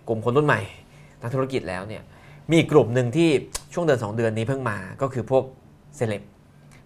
[0.07, 0.61] กลุ่มคนรุ่นใหม่
[1.21, 2.03] นักธุรกิจแล้วเนี่ย
[2.49, 3.29] มีอีกกลุ่มหนึ่งที่
[3.73, 5.43] ช่วงเดือน2 เดือนนี้เพิ่งมาก็คือพวก
[5.95, 6.23] เซเลบ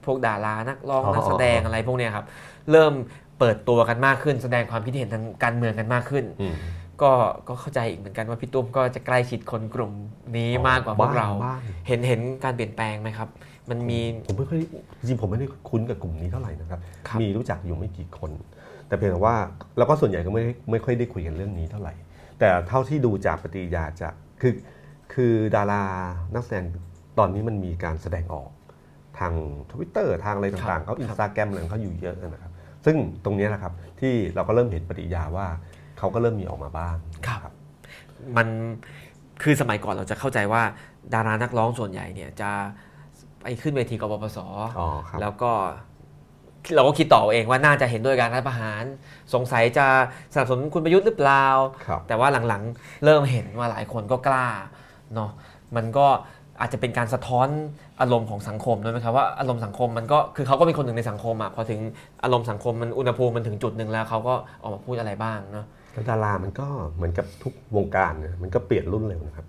[0.06, 2.26] พวกดารานักร้องอ๋อนักแสดงอะไรพวกเนี้ยครับ
[2.72, 2.94] เริ่ม
[3.40, 6.56] เปิดตัวกันมากขึ้น แสดงความคิดเห็นทางการเมืองกันมากขึ้นอืม
[7.02, 7.12] ก็
[7.48, 9.92] ก็เข้าใจอีกเหมือนกันว่าพี่ตุ้มก็จะใกล้ชิดคนกลุ่ม
[10.38, 13.30] นี้มากกว่าพวกเราบ้างเห็นเห็นการเปลี่ยนแปลงไหมครับ
[13.70, 14.60] มันมีผมไม่ค่อย
[15.00, 18.32] จริงๆผมไม่ได้คุ้นกับกลุ่มนี้เท่าไหร่นะครับครับ มีรู้จักอยู่ไม่กี่คน
[18.88, 19.36] แต่เพียงแต่ว่า
[19.78, 21.94] แล้วก็ส่วนใหญ่ก็ไม่ได้ไม่ค่อยได้คุยกันเรื่องนี้เท่าไหร่
[22.40, 24.52] แต่เท่าที่ดูจากปฏิกิริยาจากคือ
[25.14, 25.84] คือดารา
[26.34, 26.66] นักแสดง
[27.18, 28.50] ตอนนี้มันมีการแสดงออก
[29.20, 29.34] ทาง
[29.72, 32.52] Twitter ทางอะไรต่างๆเขาอินสตาแกรมอะไรของเขาอยู่เยอะนะครับ
[32.86, 32.96] ซึ่ง
[33.26, 35.48] ตรงเนี้ยนะครับที่เราก็เริ่มเห็นปฏิกิริยาว่า
[35.98, 36.96] เขาก็เริ่มมีออกมาบ้าง
[37.28, 37.54] ครับ
[38.38, 38.48] มัน
[39.44, 40.62] คือสมัยก่อนเราจะเข้าใจว่า
[41.14, 42.52] ดารานักร้องส่วนใหญ่เนี่ยจะ
[43.42, 44.38] ไปขึ้นเวทีกบปส
[44.80, 45.52] อ๋อครับแล้วก็
[46.76, 48.84] เราก็คิดต่อเองว่าน่าจะเห็นด้วยการรัฐประหาร
[49.34, 49.88] สงสัยจะ
[50.34, 51.46] สนับสนุนคุณประยุทธ์หรือเปล่า
[51.86, 54.48] ครับแต่ว่าหลังๆ เริ่มเห็นว่าหลายคนก็กล้า
[55.16, 55.30] เนาะ
[55.76, 56.08] มันก็
[56.62, 57.48] อาจจะเป็นการสะท้อน
[58.02, 61.80] อารมณ์ของสังคมด้วยไหมครับว่าอารมณ์สังคมมันก็คือเขาก็เป็นคนหนึ่งในสังคมอะพอถึง
[62.24, 69.48] อารมณ์สังคมมันอุณหภูมิมันถึงจุดหนึ่งแล้วเขาก็ออกมาพูดอะไรบ้างเนาะแล้วดารามันก็เหมือนกับทุกวงการนะมันก็เปลี่ยนรุ่นเร็วนะครับ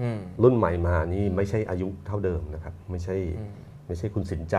[0.00, 3.52] อืมรุ่นใหม่มานี่ไม่ใช่อายุเท่าเดิมนะครับ ไม่ใช่อืม
[3.86, 4.56] ไม่ใช่คุณสินใจ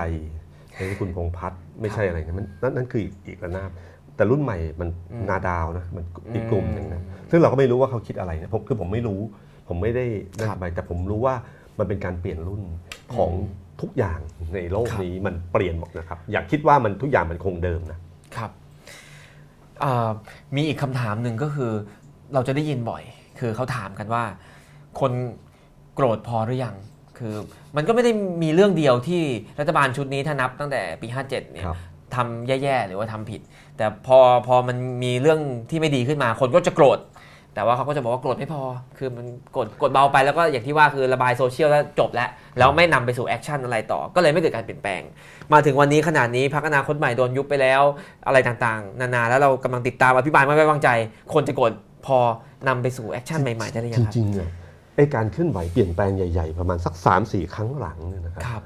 [0.76, 3.72] ไม่ใช่คุณพงษ์พัฒน์ไม่ใช่อะไรนะมันนั่นนั่นคืออีกอีกระนาบ
[4.16, 4.90] แต่รุ่นใหม่มัน
[5.30, 9.20] นาดาวนะมันอีกกลุ่มหนึ่งนะซึ่งเราก็ไม่รู้ว่าเขาคิดอะไรนะผมคือผมไม่รู้
[9.68, 10.05] ผมไม่ได้
[10.38, 11.36] นั่นครับไปแต่ผมรู้ว่า
[11.78, 12.61] มันเป็นการเปลี่ยนรุ่น
[13.15, 13.32] ของ
[13.82, 14.20] ทุกอย่าง
[14.55, 17.99] ในโลกครับนี้มันเปลี่ยนหมดนะครับ อย่าคิดว่ามันทุกอย่างมันคงเดิมนะ
[18.38, 18.51] ครับ
[19.84, 20.09] อ่า
[20.55, 21.72] มีอีกคำถามหนึ่งก็คือ
[22.34, 23.03] เราจะได้ยินบ่อย
[23.39, 24.24] คือเขาถามกันว่า
[24.99, 25.11] คน
[25.95, 26.76] โกรธพอหรือยัง
[27.18, 27.34] คือ
[27.76, 28.11] มันก็ไม่ได้
[28.43, 29.22] มีเรื่องเดียวที่
[29.59, 31.78] รัฐบาลชุดนี้ถ้านับตั้งแต่ปี 57เนี่ยครับ
[32.15, 33.41] ทำแย่ๆหรือว่าทำผิด
[33.78, 35.39] แต่พอพอมันมีเรื่อง
[35.70, 36.99] ที่ไม่ดีขึ้นมา คนก็จะโกรธ
[37.58, 38.62] แต่ว่าเขาก็จะบอกว่าโกรธไม่พอ
[38.97, 39.26] คือมัน
[39.58, 45.01] กดกดเบาไปแล้วก็อย่างที่ว่าคือระบายโซเชียลแล้วจบแล้วแล้วไม่นำไปสู่ action อะไรต่อ ก็เลยไม่เกิดการเปลี่ยนแปลง
[45.53, 47.82] มาถึงวันนี้ขนาดนี้พรรคอนาคตใหม่โดนยุบไปแล้ว
[48.28, 50.89] อะไรต่างๆ นานาแล้วเรากำลังติดตามอภิปรายไม่ไว้วางใจ
[51.34, 51.72] คนจะโกรธ
[52.05, 52.18] พอ
[52.68, 54.49] นำไปสู่ action ใหม่ๆได้หรือยังครับจริงๆเนี่ย
[54.95, 58.64] ไอ้การเคลื่อนไหวเปลี่ยนแปลงใหญ่ๆ ประมาณสัก3าสี่ครั้งหลังเนี่ยนะครับครับ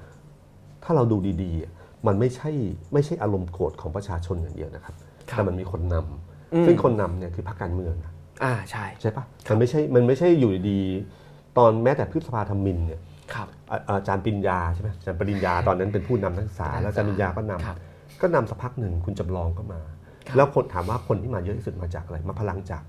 [0.84, 1.72] ถ้าเราดูดีๆอะ
[2.08, 2.50] มันไม่ใช่
[2.94, 4.96] ไม่ใช่อารมณ์โกรธของประชาชนอย่างเดียวนะครับ
[5.30, 8.14] ครับแต่มันมีคนนำอืมซึ่งคนนำเนี่ยคือพรรคการเมืองนะ
[8.44, 13.02] อ่าใช่ใช่ปะมันไม่ใช่มันไม่ใช่อยู่ดีๆตอนแม้แต่พฤษภาทมิฬเนี่ย
[13.34, 17.78] ครับอ่าอาจารย์ปริญญาใช่ไหมอาจารย์ปริญญาตอนนั้นเป็นผู้นำนักศึกษานักศึกษาแล้วอาจารย์ปริญญาก็นำครับ
[18.22, 19.82] ก็นำสักพักหนึ่งคุณจำลองก็มา
[20.28, 22.84] ครับแล้วคนถามว่าคนที่มาเยอะที่สุดมาจากอะไรมาพลังจาก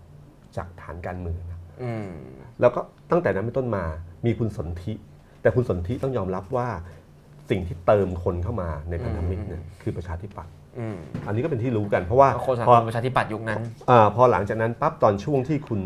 [0.56, 2.08] จากฐานการเมืองนะอืม
[2.60, 2.80] แล้วก็
[3.10, 3.84] ตั้งแต่นั้นเป็นต้นมา
[4.26, 4.92] มีคุณสนธิ
[5.42, 6.68] แต่คุณสนธิต้องยอมรับว่า
[7.50, 10.96] สิ่งที่เติมคนเข้ามาในพันธมิตรเนี่ยคือประชาธิปัตย์ อืม
[11.26, 13.60] อันนี้ก็เป็นที่รู้กันเพราะว่าโฆษณาพอประชาธิปัตย์ยุคนั้น
[13.90, 15.80] อ่าพอหลังจากนั้นปั๊บตอนช่วงที่คุณ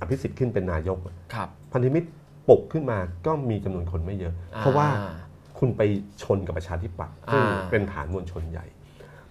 [0.00, 0.98] อภิสิทธิ์ขึ้นเป็นนายก
[1.34, 2.08] ครับพันธมิตร
[2.48, 5.10] ปลุกขึ้นมาก็มีจำนวนคนไม่เยอะ เพราะว่าอ่
[5.58, 5.82] คุณไป
[6.22, 8.66] ชนกับประชาธิปัตย์ซึ่งอ่าเป็นฐานมวลชนใหญ่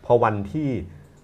[0.05, 0.70] พอวันที่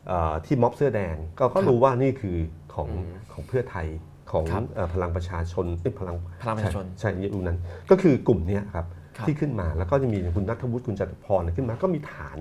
[0.08, 2.38] เอ่อที่ม็อบเสื้อแดงก็ก็ครับรู้ว่านี่คือ
[2.74, 3.88] ของอืมของเพื่อไทย
[4.32, 7.58] ของครับเอ่อพลังประชาชนเอ้ยพลังพลังประชาชนใช่ใช่ยุคนั้น
[7.90, 8.86] ก็คือกลุ่มเนี้ยครับ
[9.18, 12.38] ครับที่ขึ้นมาแล้วก็จะมีคุณนัทวุฒิคุณจตุพรขึ้นมาก็มีฐาน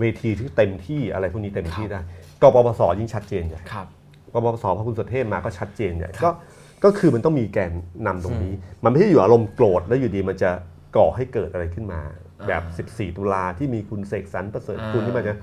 [0.00, 2.00] เวทีที่เต็มที่อะไรพวกนี้เต็มที่ได้
[2.42, 3.86] กปปสยิ่งชัดเจนใหญ่ครับ
[4.32, 6.30] กปปสพอคุณสุเทพมาก็ชัดเจนใหญ่ครับก็
[6.84, 7.72] ก็คือมันต้องมีแกน
[8.06, 8.52] นำตรงนี้
[8.84, 10.50] มันไม่ใช่อยู่อารมณ์โกรธแล้วอยู่ดีมันจะ
[10.96, 12.00] ก่อให้เกิดอะไรขึ้นมา
[12.48, 12.52] แบ
[12.84, 15.34] บ 14 ตุลาที่มีคุณเสกสรรประเสริฐคุณที่มันจะ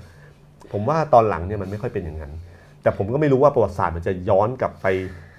[0.71, 2.33] ผมว่าตอนหลังเนี่ยมันไม่ค่อยเป็นอย่างนั้น
[2.81, 4.87] แต่ผมก็ไม่รู้ว่าประวัติศาสตร์มันจะย้อนกลับไป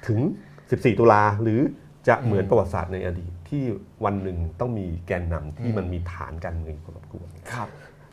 [0.06, 0.20] ถึง
[0.58, 1.60] 14 ตุลาหรือ
[2.08, 3.62] จะเหมือนประวัติศาสตร์ในอดีตที่
[4.04, 7.68] วันหนึ่งต้องมีแกนนำที่มันมีฐานการเมืองพอสมควรครับ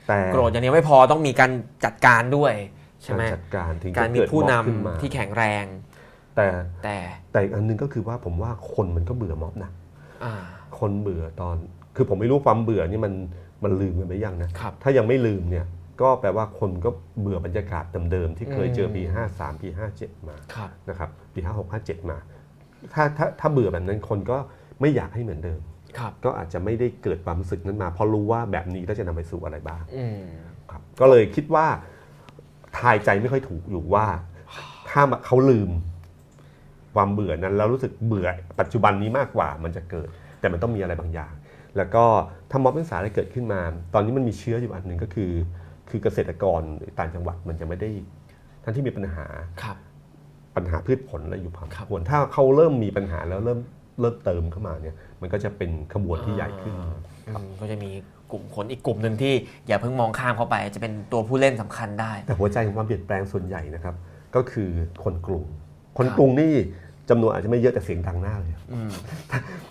[0.07, 1.51] แต่โกรธอย่างเดียวไม่พอต้องมีการ
[1.85, 2.53] จัดการด้วย
[3.03, 5.65] ใช่ไหมการจัดการถึงการจะมีเกิดผู้ม็นำอบขึ้นมาที่แข็งแรง
[6.35, 6.47] แต่
[6.83, 6.97] แต่
[7.31, 9.71] แต่อีกอันหนึงก็คือว่าผมว่าคนมันก็เบื่อม็อบนะ
[10.23, 10.33] อ่า
[10.79, 11.55] คนเบื่อตอน
[11.95, 13.13] คือผมไม่รู้ความเบื่อนี่มัน
[13.63, 15.65] มันลืมกันไปยังนะครับถ้ายังไม่ลืมเนี่ย
[16.01, 16.89] ก็แปลว่าคนก็
[17.21, 22.17] เบื่อบรรยากาศเดิมๆที่เคยเจอปีอืม53 ปี 57 มาครับนะครับปี 56 57 มา
[22.93, 24.37] ถ้าถ้าถ้าเบื่อแบบนั้นคนก็
[24.81, 25.74] ไม่อยากให้เหมือนเดิมครับ
[26.25, 30.21] ก็อาจจะไม่ได้เกิดความรู้สึกนั้นมา เพราะรู้ว่าแบบนี้แล้วจะนำไปสู่อะไรบ้างอืม
[30.71, 31.65] ครับก็เลยคิดว่า
[32.77, 34.05] ทายใจไม่ค่อยถูกอยู่ว่า
[34.89, 35.69] ถ้าเขาลืม
[36.95, 38.27] ความเบื่อนั้นแล้วรู้สึกเบื่อ
[38.59, 41.33] ปัจจุบันนี้มากกว่ามันจะเกิด แต่มันต้องมีอะไรบางอย่าง
[41.77, 42.03] แล้วก็
[42.51, 43.61] ถ้าม็อบนักศึกษาได้เกิดขึ้นมา
[43.93, 45.31] ตอนนี้มันมีเชื้ออยู่อันหนึ่งก็คือ
[45.89, 46.61] คือเกษตรกร
[46.99, 47.89] ต่างจังหวัดมันจะไม่ได้
[48.63, 49.25] ทั้งที่มีปัญหา
[49.63, 49.77] ครับ
[50.55, 53.59] ปัญหาพืชผลอะไรอยู่พอครับควรถ้าเขาเริ่มมีปัญหาแล้วเริ่ม
[53.99, 56.73] เริ่มเติมเข้ามาเนี่ยมันก็จะเป็นขบวนที่ใหญ่ขึ้น
[57.27, 57.91] อืมก็จะมี
[58.31, 59.33] กลุ่มคนอีกกลุ่มหนึ่งที่
[59.67, 63.95] อย่าเพิ่งมองข้ามเข้าไป จะเป็นตัวผู้เล่นสำคัญได้ แต่หัวใจของความเปลี่ยนแปลงส่วนใหญ่นะครับ
[64.35, 64.69] ก็คือ
[65.03, 65.43] คนกรุง
[65.97, 66.53] คนครับกรุงนี่
[67.09, 68.91] จำนวนอาจจะไม่เยอะแต่เสียงดังหน้าเลย อืม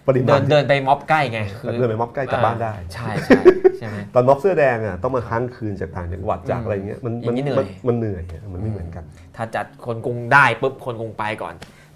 [0.06, 3.40] ปริเดิมาณนเดินไปม็อบใกล้ไงคือเดินไปม็อบใกล้กลับบ้านได้ ใช่ใช่
[3.78, 9.04] ใช่ไหม ตอนม็อบเสื้อแดงอะต้องมาค้างคืนจากต่างจังหวัดจากอืมอะไรเงี้ยมันอย่างนี้เหนื่มัอยมันเหนื่อยอะมันไม่เหมือนกัน
[9.36, 11.54] ถ้าจัดคนกรุงได้ปุ๊บคนกรุงไปก่อน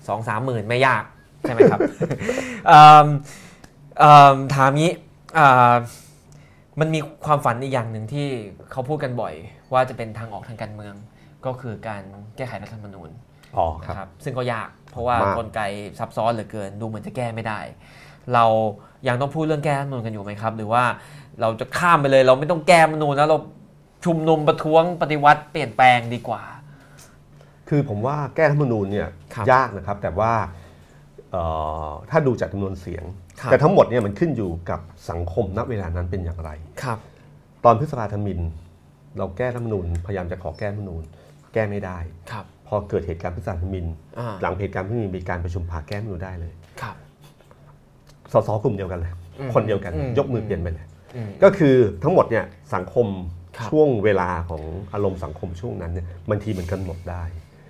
[0.08, 1.02] สองสามหมื่นไม่ยาก
[1.40, 1.80] ใช่ไหมครับ
[2.66, 3.06] เอิ่ม
[3.98, 4.92] เอิ่มถามงี้
[5.38, 5.74] อ่า
[6.80, 8.28] มันมีความฝันอีกอย่างหนึ่งที่
[8.72, 9.34] เขาพูดกันบ่อย
[9.72, 10.94] ว่าจะเป็นทางออกทางการเมือง
[11.46, 12.02] ก็คือการ
[12.36, 13.10] แก้ไขรัฐธรรมนูญ
[13.56, 15.60] อ๋อครับนะครับซึ่งก็ยากเพราะว่ามากกลไก
[15.98, 17.60] ซับซ้อนเหลือเกิน ดูเหมือนจะแก้ไม่ได้
[18.34, 18.44] เรา
[19.08, 20.84] ยังต้องพูดเรื่องแก้รัฐธรรมนูญกันอยู่ไหมครับ หรือว่า
[21.40, 23.38] เราจะข้ามไปเลย เราไม่ต้องแก้รัฐธรรมนูญแล้วเรา
[24.04, 26.42] ชุมนุมประท้วงปฏิวัติเปลี่ยนแปลงดีกว่า
[27.68, 30.67] คือผมว่าแก้รัฐธรรมนูญเนี่ยครับยากนะครับ แต่ว่าเอ่อ
[32.10, 33.04] ถ้าดูจากจำนวนเสียง
[33.40, 36.50] ครับแต่ทั้งหมดเนี่ยมันขึ้นอยู่กับสังคมณเวลานั้นเป็นอย่างไร
[36.82, 36.98] ครับ
[37.64, 38.40] ตอนพฤษภาธมิน
[39.18, 41.02] เราแก้รัฐธรรมนูญพยายามจะขอแก้รัฐธรรมนูญ
[41.54, 41.98] แก้ไม่ได้
[42.30, 43.86] ครับพอเกิดเหตุการณ์พฤษภาธมิน
[44.18, 46.96] อ่าหลังเหตุการณ์พฤษภาธมินมีการประชุมพาแก้รัฐธรรมนูญได้เลยครับ
[48.32, 53.06] สสกลุ่มเดียวกันเลยอืมคนเดียวกันอืมยกมือเปลี่ยนไปเลยอืมก็คือทั้งหมดเนี่ยสังคม
[53.56, 54.62] ครับช่วงเวลาของ
[54.94, 57.22] อารมณ์สังคมช่วงนั้นเนี่ยบางทีมันกำหนดได้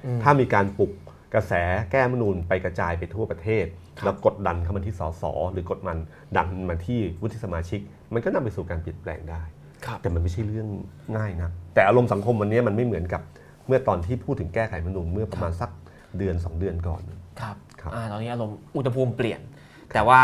[0.06, 0.92] อืมถ้ามีการปลุก
[1.34, 1.52] กระแส
[1.90, 3.66] แก้รัฐธรรมนูญไปกระจายไปทั่วประเทศ
[3.98, 5.22] ครับแล้วกดดันเข้ามาที่สส
[5.52, 5.98] หรือกดมัน
[6.36, 7.80] ดันมาที่วุฒิสมาชิก
[8.12, 9.42] มันก็นำไปสู่การเปลี่ยนแปลงได้
[9.86, 10.68] ครับแต่มันไม่ใช่เรื่อง
[11.16, 13.22] ง่ายนะแต่อารมณ์สังคมวันนี้มันไม่เหมือนกับ
[13.66, 15.70] เมื่อตอนที่พูดถึงแก้ไขรัฐธรรมนูญเมื่อประมาณสัก
[16.18, 17.02] เดือน 2 เดือนก่อน
[17.40, 19.40] ครับครับอ่าตอนนี้อารมณ์อุณหภูมิเปลี่ยน
[19.94, 20.20] แต่ว่า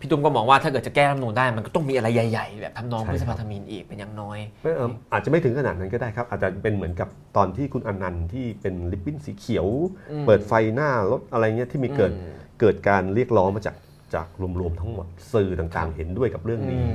[0.00, 9.66] พี่ตุ้มก็มองว่าถ้าเกิดจะแก้รัฐธรรมนูญได้มันก็ต้องมีอะไรใหญ่ๆ แบบทำนองพฤษภาธมินอีกเป็นอย่างน้อยไม่เอิ่มอาจจะไม่ถึงขนาดนั้นก็ได้ครับ อาจจะเป็นเหมือนกับตอนที่คุณอนันต์ที่เป็นลิปบิ้นสีเขียว
[10.10, 13.76] อืมเปิดไฟหน้ารถอะไรเงี้ยที่มีเกิดอืมเกิดการเรียกร้องมาจาก
[14.14, 14.26] จาก
[14.60, 16.92] รวมๆทั้งหมดสื่อต่างๆ เห็นด้วยกับเรื่องอืนี้ม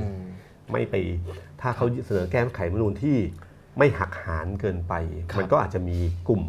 [0.72, 0.94] ไม่ไป
[1.60, 3.16] ถ้าเขาเสนอแก้ไขรัฐธรรมนูญที่
[3.78, 4.94] ไม่หักหานเกินไป
[5.32, 5.98] ครับมันก็อาจจะมี
[6.28, 6.42] กลุ่ม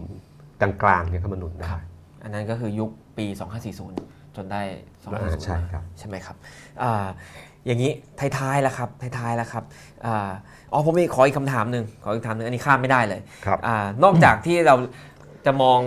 [0.62, 1.74] กลางๆเนี่ยเข้ามาหนุนได้
[2.24, 3.26] อันนั้นก็คือยุคปี
[3.82, 4.62] 2540 จนได้
[5.14, 6.36] อ่าใช่ครับใช่ไหมครับ
[6.82, 7.06] อ่า
[7.66, 7.92] อย่างนี้
[8.38, 9.64] ท้ายๆแล้วครับท้ายๆแล้วครับ
[10.06, 10.30] อ่า
[10.72, 14.76] อ๋อผมมีขออีกคำถามหนึ่งขออีกคำถามหนึ่งอันนี้ข้ามไม่ได้เลยครับอานอกจากที่เรา
[15.46, 15.80] จะมอง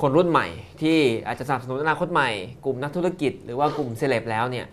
[0.00, 0.46] คนรุ่นใหม่
[0.80, 2.30] ที่อาจจะสนับสนุนอนาคตใหม่
[2.64, 4.66] กลุ่มนักธุรกิจ หรือว่ากลุ่มเซเลบแล้วเนี่ย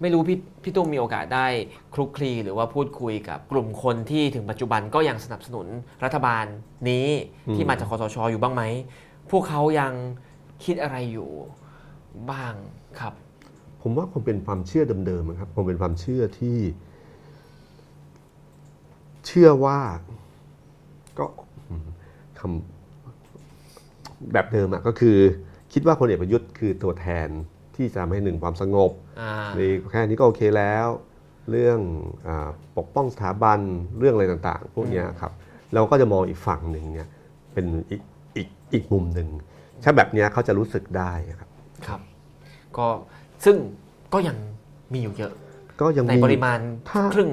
[0.00, 1.46] ไม่รู้พี่พี่ตุ้มมีโอกาสได้
[1.94, 5.66] คลุกคลีหรือว่าพูดคุยกับกลุ่มคนที่ถึงปัจจุบันก็ยังสนับสนุน
[6.04, 6.44] รัฐบาล
[6.90, 7.08] นี้
[7.54, 8.62] ที่มาจากคอสชอยู่บ้างไหม
[9.30, 9.92] พวกเขายัง
[10.64, 11.30] คิดอะไรอยู่
[12.30, 12.54] บ้าง
[13.00, 13.14] ครับ
[13.82, 16.58] ผมว่าคงเป็นความเชื่อเดิมๆนะครับคงเป็นความเชื่อที่
[19.26, 19.80] เชื่อว่า
[21.18, 21.26] ก็
[22.38, 25.18] คำแบบเดิมอะก็คือ
[25.72, 27.28] คิดว่าพลเอกประยุทธ์คือตัวแทน
[27.76, 28.90] ที่จะทำให้หนึ่งความสงบ
[29.20, 30.86] อ่าในแค่นี้ก็โอเคแล้ว
[31.50, 31.78] เรื่อง
[32.26, 33.60] อาปกป้องสถาบัน
[33.98, 35.32] เรื่องอะไรต่างๆ พวกเนี้ยครับ
[35.74, 37.08] เราก็จะมองอีกฝั่งหนึ่งเนี่ย
[37.52, 38.02] เป็นอีก
[38.36, 39.28] อีกอีกมุมหนึ่ง
[39.84, 41.48] ถ้าแบบเนี้ยเขาจะรู้สึกได้ครับ
[41.86, 42.00] ครับ
[42.78, 42.88] ก็
[43.44, 43.56] ซึ่ง
[44.14, 44.36] ก็ยัง
[44.92, 45.32] มีอยู่เยอะ
[45.80, 46.58] ก็ยังในมีปริมาณ
[46.90, 47.30] ถ้าครึ่ง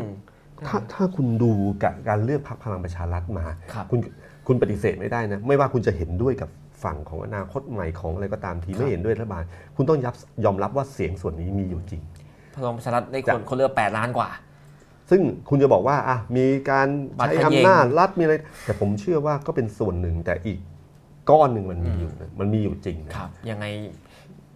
[0.67, 1.51] ถ้าถ้าคุณดู
[1.83, 3.99] กับการเลือกพรรคพลังประชารัฐมาครับคุณ
[4.47, 6.49] คุณปฏิเสธไม่ได้นะ ไม่ว่าคุณจะเห็นด้วยกับ
[6.83, 9.43] ฝั่งของอนาคตใหม่ของอะไรก็ตามทีไม่เห็นด้วยรัฐบาล
[9.75, 10.15] คุณต้องยับ
[10.45, 12.01] ยอมรับว่าเสียงส่วนนี้มีอยู่จริง
[12.55, 14.29] พลังประชารัฐได้คจะนคนเลือกแปดล้านกว่า
[15.09, 16.87] ซึ่งคุณจะบอกว่าอะมีการ
[17.17, 18.35] บัตรใช้เขย่งอำนาจรัฐมีอะไร
[18.65, 20.59] แต่ผมเชื่อว่าก็เป็นส่วนหนึ่งแต่อีก
[21.29, 23.65] ก้อนหนึ่งมันมีอยู่นะมันมีอยู่จริงนะครับยังไง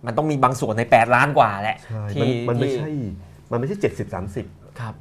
[0.05, 2.91] มันต้องมีบางส่วนใน 8 ล้านกว่าแหละใช่ที่มันมันไม่ที่ใช่
[3.51, 4.45] มันไม่ใช่เจ็ดสิบสามสิบ
[4.79, 4.93] ครับ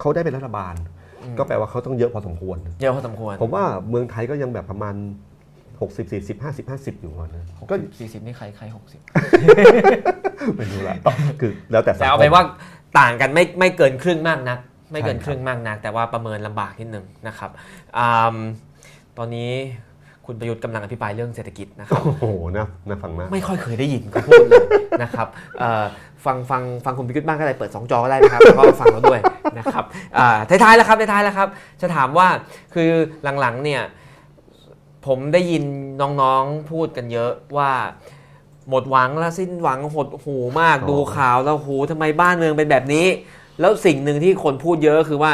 [0.00, 0.74] เขาได้เป็นรัฐบาล
[1.38, 4.94] ก็แปลว่าเขาต้องเยอะพอสมควร เยอะพอสมควร ผมว่าเมืองไทยก็ยังแบบประมาณ
[5.78, 9.00] 60 40 50 50 อยู่ก่อนนะก็สี่สิบนี่ใครใครหกสิบ
[10.56, 10.96] ไม่รู้ละ
[11.40, 12.42] คือแล้วแต่สังคมแต่เอาไปนว่า
[12.98, 14.58] ต่างกันไม่ไม่เกินครึ่งมากนัก
[14.92, 17.50] ไม่เกินครึ่งมากนัก แต่ว่าประเมินลำบากนิดนึงนะครับ
[17.98, 18.36] อ่า
[19.18, 19.52] ตอนนี้
[20.26, 22.24] คุณประยุทธ์กำลังอภิปรายเรื่องเศรษฐกิจนะครับ โอ้โห
[22.56, 24.66] นะนะฟังมากไม่ค่อยเคยได้ยินเขาพูดเลย
[25.02, 25.84] นะครับเอ่อ
[26.24, 29.20] ฟังฟังฟังคุณพิยุทธ์บ้างก็ได้เปิด 2 จอก็ได้นะครับแล้วก็ฟังเราด้วย
[29.58, 29.84] นะครับ
[30.18, 31.48] อ่าท้ายๆแล้วครับท้ายๆแล้วครับ
[31.80, 32.28] จะถามว่า
[32.74, 32.90] คือ
[33.40, 33.82] หลังๆเนี่ย
[35.06, 35.64] ผมได้ยิน
[36.22, 37.70] น้องๆพูดกันเยอะว่า
[38.68, 43.06] หมดหวังแล้วสิ้นหวังหดหูมากอ๋อดูข่าวแล้วหูทำไมบ้านเมืองเป็นแบบนี้
[43.60, 45.32] แล้วสิ่งหนึ่งที่คนพูดเยอะคือว่า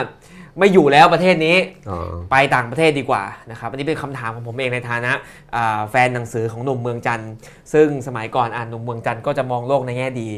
[0.58, 1.56] ไม่อยู่แล้วประเทศนี้
[1.90, 1.98] อ๋อ
[2.30, 5.12] ไปต่างประเทศดีกว่านะครับอันนี้เป็นคำถามของผมเองในฐานะ
[5.56, 7.32] อ่าแฟนหนังสือของหนุ่มเมืองจันทร์
[7.72, 10.28] ซึ่งสมัยก่อนอ่านหนุ่มเมืองจันทร์ก็จะมองโลกในแง่ดี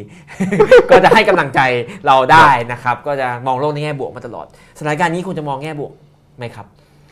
[0.91, 1.61] ก็จะให้กำลังใจ
[2.07, 4.47] เราได้นะครับ ก็จะมองโลกในแง่บวกมาตลอด
[4.79, 5.93] สถานการณ์นี้คุณจะมองแง่บวก
[6.39, 6.67] ไหมครับ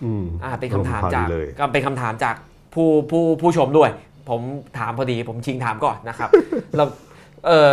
[0.04, 2.34] อืมอ่าเป็นคำถามพอดีจากเลยก็เป็นคำถามจาก
[2.74, 3.90] ผู้ผู้ผู้ชมด้วย
[4.30, 4.40] ผม
[4.78, 6.30] ถามพอดี ผมชิงถามก่อนนะครับ
[6.76, 6.84] เรา
[7.46, 7.70] เออ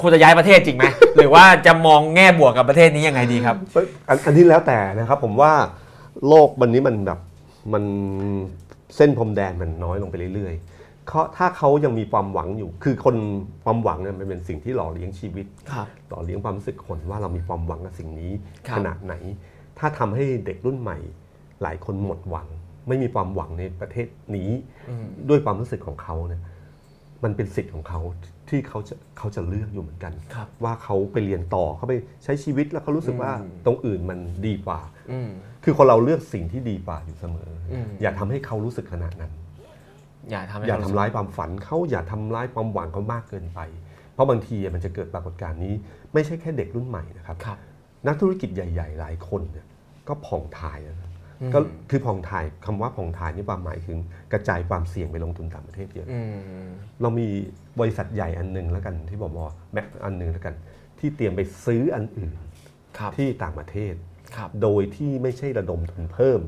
[0.00, 0.84] ควรจะย้ายประเทศจริงไหม
[1.16, 3.56] หรือว่าจะมองแง่บวกกับประเทศนี้ยังไงดีครับ
[4.08, 5.52] อันอันที่แล้วแต่นะครับ ผมว่า
[6.28, 7.18] โลกวันนี้มันแบบ
[7.72, 7.84] มัน
[8.96, 13.16] เส้นพรมแดนมันน้อยลงไปเรื่อยๆเขาถ้าเขายังมีความหวังอยู่ คือคน
[13.64, 18.32] ความหวังเนี่ยมันเป็นสิ่งที่หล่อเลี้ยงชีวิตครับ หล่อเลี้ยงความรู้สึกคนว่าเรามีความหวังกับสิ่งนี้
[18.68, 19.14] ครับ ขนาดไหน
[19.78, 20.98] ถ้าทำให้เด็กรุ่นใหม่
[21.62, 22.46] หลายคนหมดหวัง
[22.88, 24.50] ไม่มีความหวังในประเทศนี้
[24.88, 26.42] อืมด้วยความรู้สึกของเขาเนี่ย
[27.24, 28.00] มันเป็นสิทธิ์ของเขา
[28.50, 31.94] ที่เขาจะเขาจะเลือกอยู่เหมือนกัน ครับว่าเขาไปเรียนต่อเขาไป
[32.24, 34.80] ใช้ชีวิตแล้วเขารู้สึกว่าอืม ตรงอื่นมันดีกว่า
[35.10, 35.30] อืม
[35.64, 39.32] คือคนเราเลือกสิ่งที่ดีกว่าอยู่เสมออม อย่าทำให้เขารู้สึกขนาดนั้น
[40.30, 43.60] อย่าทำให้อย่าเขทำสึกร้ายความฝันเขาอย่าทำร้ายความหวังเขามากเกินไป
[44.14, 45.74] เพราะบางทีอะมันจะเกิดปรากฏการณ์นี้
[46.14, 47.58] ไม่ใช่แค่เด็กรุ่นใหม่นะครับ ครับ
[48.06, 49.66] นักธุรกิจใหญ่ ๆ หลายคนเนี่ย
[50.08, 51.10] ก็ผ่องถ่ายนะ
[51.42, 51.58] อืม ก็
[51.90, 53.98] คือผ่องถ่ายคำว่าผ่องถ่ายนี่ความหมายถึง
[54.32, 56.20] กระจายความเสี่ยงไปลงทุนต่างประเทศเยอะ อื
[56.64, 56.68] ม
[57.00, 57.28] เรามี
[57.80, 60.54] บริษัทใหญ่อันหนึ่งแล้วกันที่บอกว่าแม็กอันหนึ่งแล้วกัน
[60.98, 62.30] ที่เตรียมไปซื้ออันอื่น
[62.98, 63.94] ครับที่ต่างประเทศ
[64.36, 66.40] ครับโดยที่ไม่ใช่ระดมทุนเพิ่ม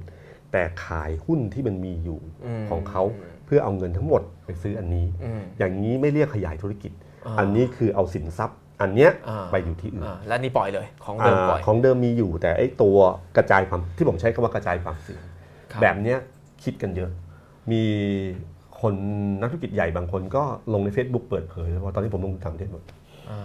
[0.53, 3.03] แต่ขายหุ้นที่มันมีอยู่อืมของเขา
[3.47, 6.93] เพื่อเอาเงินทั้งหมดไปซื้ออันนี้อืมอย่างนี้ไม่เรียกขยายธุรกิจ
[7.27, 12.99] อ่าอันนี้คือเอาสินทรัพย์ อันเนี้ยอ่าไปอยู่ที่อื่นอ่าแล้วนี่ปล่อยเลยของเดิมปล่อยอาของเดิมมีอยู่ แต่ไอ้ตัว
[13.37, 15.23] กระจายความที่ผมใช้คำว่ากระจายความเสี่ยง
[15.73, 16.19] ครับแบบเนี้ย
[16.65, 17.11] คิดกันเยอะ
[17.73, 17.83] มี
[18.83, 18.95] คน
[19.41, 22.83] นักธุรกิจใหญ่บางคนก็ลงใน Facebook เปิดเผยว่าตอนนี้ผมลงต่างประเทศหมด
[23.31, 23.41] อ่า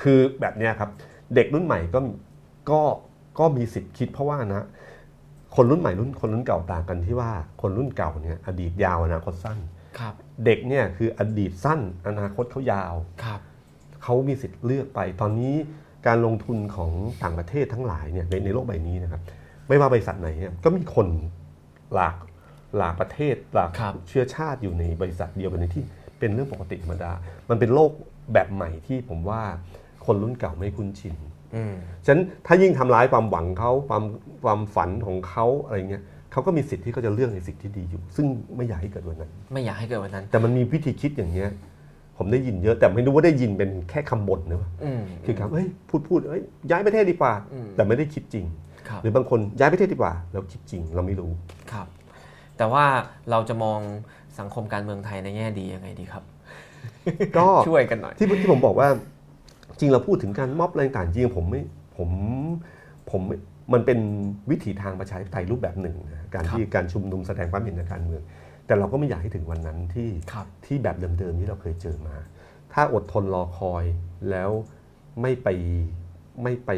[0.00, 0.90] คือแบบเนี้ยครับ
[1.34, 2.00] เด็กรุ่นใหม่ก็
[2.70, 2.80] ก็
[3.38, 4.64] ก็มีสิทธิ์คิดเพราะว่านะ
[5.56, 7.30] คนรุ่นใหม่รุ่นคนรุ่นเก่าต่างกันที่ว่า
[7.62, 9.58] คนรุ่นเก่าเนี่ยอดีตยาวอนาคตสั้น
[9.98, 12.94] ครับ เด็กเนี่ยคืออดีตสั้นอนาคตเขายาว
[13.24, 13.40] ครับ
[14.02, 15.54] เขามีสิทธิ์เลือกไป ตอนนี้
[16.06, 16.90] การลงทุนของ
[17.22, 19.22] ต่างประเทศทั้งหลายเนี่ยในในโลกใบนี้นะครับ
[19.68, 21.06] ไม่ว่าบริษัทไหนเนี่ยก็มีคน
[21.94, 22.16] หลาก
[22.76, 25.84] หลากประเทศหลากครับเชื้อชาติอยู่ในบริษัทเดียวกันในที่
[26.18, 27.12] เป็นเรื่องปกติธรรมดา
[27.50, 27.90] มันเป็นโลก
[28.32, 29.42] แบบใหม่ที่ผมว่า
[30.06, 31.14] คนรุ่นเก่าไม่คุ้นชิน
[31.56, 34.04] อืมฉะนั้นถ้ายิ่งทำร้ายความหวังเขาความ
[34.44, 36.02] ความฝันของเขาอะไรเงี้ย
[36.32, 41.50] เขาก็มีสิทธิ์ที่เขาจะเลือกในสิ่งที่ดีอยู่ ซึ่งไม่อยากให้เกิดวันนั้น ไม่อยากให้เกิดวันนั้น แต่มันมีวิธีคิดอย่างเงี้ย
[42.16, 48.44] ผมได้ยินเยอะแต่ไม่รู้ว่าได้ยินเป็นแค่คำบ่นหรือเปล่าอืมคือครับเฮ้ยพูดพูดเอ้ยย้ายประเทศดีกว่าอืมแต่ไม่ได้คิดจริง
[48.88, 51.30] ครับหรือบางคนย้ายประเทศดีกว่า แล้วคิดจริงเราไม่รู้
[51.72, 51.86] ครับ
[52.58, 52.84] แต่ว่า
[53.30, 53.80] เราจะมอง
[54.38, 56.24] สังคมการเมืองไทยในแง่ดียังไงดีครับ
[57.36, 58.88] ก็ช่วยกันหน่อยที่ที่ผมบอกว่า
[59.78, 61.62] จริงเราพูดถึงการม็อบอะไรต่างๆจริงผมไม่
[61.96, 62.10] ผม
[63.10, 63.36] ผมไม่
[63.72, 63.98] มันเป็น
[64.50, 68.22] วิถีทางประชาธิปไตยรูปแบบหนึ่งนะการครับที่การชุมนุมแสดงความเห็นทางการเมือง
[68.66, 72.16] แต่เราก็ไม่อยากให้ถึงวันนั้นที่ครับที่แบบเดิมๆที่เราเคยเจอมา
[72.72, 73.84] ถ้าอดทนรอคอย
[74.30, 74.50] แล้ว
[75.22, 75.48] ไม่ไป
[76.42, 76.70] ไม่ไป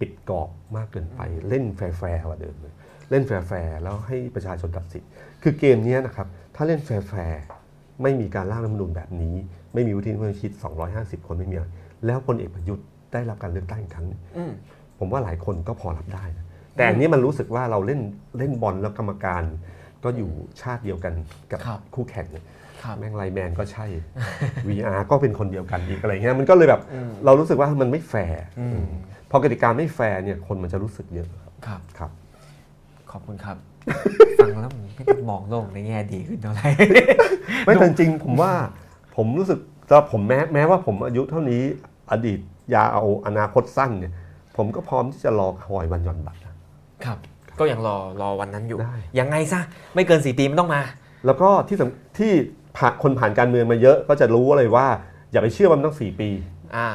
[0.00, 1.80] ปิดกรอบมากเกินไปเล่นแฟ
[2.14, 2.74] ร์ๆกว่าเดิมเลย
[3.12, 5.04] เล่นแฟร์ๆแล้วให้ประชาชนตัดสิน
[5.42, 9.36] คือเกมเนี้ยนะครับ ถ้าเล่นแฟร์ๆไม่มีการร่างรัฐธรรมนูญแบบนี้
[9.74, 10.50] ไม่มีวุฒิสมาชิก
[10.90, 11.66] 250 คนไม่มีอะไร
[12.06, 14.52] แล้วพลเอกประยุทธ์ได้รับการเลือกตั้งอีกครั้งหนึ่งอืม
[14.98, 16.46] ผมว่าหลายคนก็พอรับได้นะ
[16.76, 18.00] แต่อันนี้มันรู้สึกว่าเราเล่น
[18.38, 19.42] เล่นบอลแล้วกรรมการ
[20.04, 20.30] ก็อยู่
[20.62, 21.14] ชาติเดียวกัน
[21.50, 22.44] กับครับคู่แข่งเนี่ย
[22.82, 23.86] ครับแม่งไลน์แมนก็ใช่
[24.68, 26.82] VR ก็เป็นคนเดียวกันอีกอะไรเงี้ยมันก็เลยแบบ
[27.24, 28.80] เรารู้สึกว่ามันไม่แฟร์อืม
[29.30, 31.28] พอกติกาไม่แฟร์เนี่ยคนมันจะรู้สึกเยอะ
[31.66, 32.10] ครับครับ
[33.12, 33.56] ขอบคุณครับ
[34.38, 36.68] ฟังแล้วผมไม่ได้มองโลกในแง่ดีขึ้นเท่าไหร่
[37.64, 38.52] ไม่แต่จริงๆผมว่า
[39.16, 39.58] ผมรู้สึก
[39.88, 41.62] สำหรับผมแม้แม้ว่าผมอายุเท่านี้
[42.12, 42.38] อดีต
[42.74, 44.12] ยาเอาอนาคตสั้นเนี่ย
[44.56, 46.54] ผมก็พร้อมที่จะรอคอยวันหย่อนบัตรนะ
[47.04, 47.18] ครับ
[47.58, 49.60] ก็ยังรอรอวันนั้นอยู่ได้ยังไงซะ
[49.94, 50.82] ไม่เกินสี่ปีมันต้องมา
[51.26, 52.32] แล้วก็ที่สำที่
[52.76, 54.86] ผ่านคนผ่านการเมืองมาเยอะก็จะรู้เลยว่า
[55.32, 56.28] อย่าไปเชื่อว่ามันต้องสี่ปี
[56.76, 56.88] อ่า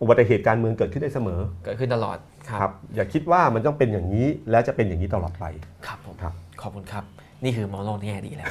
[0.00, 2.16] อุบัติเหตุการเมืองเกิดขึ้นได้เสมอ เกิดขึ้นตลอด
[2.50, 5.44] คครัรับบอย่าคิดว่ามันต้องเป็นอย่างนี้แล้วจะเป็นอย่างนี้ตลอดไป
[5.86, 6.32] ครับผมครับ
[6.62, 7.04] ขอบคุณครับ
[7.44, 8.48] นี่คือมองโลกในแง่ดีแล้ว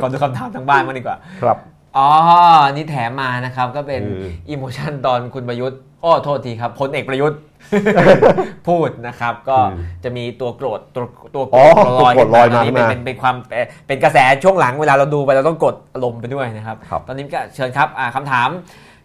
[0.00, 1.58] ขอดูคำถามทางบ้านมางดีกว่าครับ
[1.96, 2.08] อ๋อ
[2.72, 7.38] นี่แถมมานะครับ ก็เป็นคืออิโมชันตอนคุณประยุทธ์อ้อโทษทีครับพลเอกประยุทธ์
[8.68, 9.56] พูดนะครับ ก็
[10.04, 11.04] จะมีตัวโกรธตัว
[11.34, 18.48] ตัวโกรอ๋อธลอยตัวโกรธลอยมาอันนี้เป็นขึ้นมาเป็นเป็นความเป็นเป็นกระแสช่วงหลังเวลาเราดูไปเราต้องกดอารมณ์ไปด้วยนะครับครับตอนนี้ก็เชิญครับอ่าคำถาม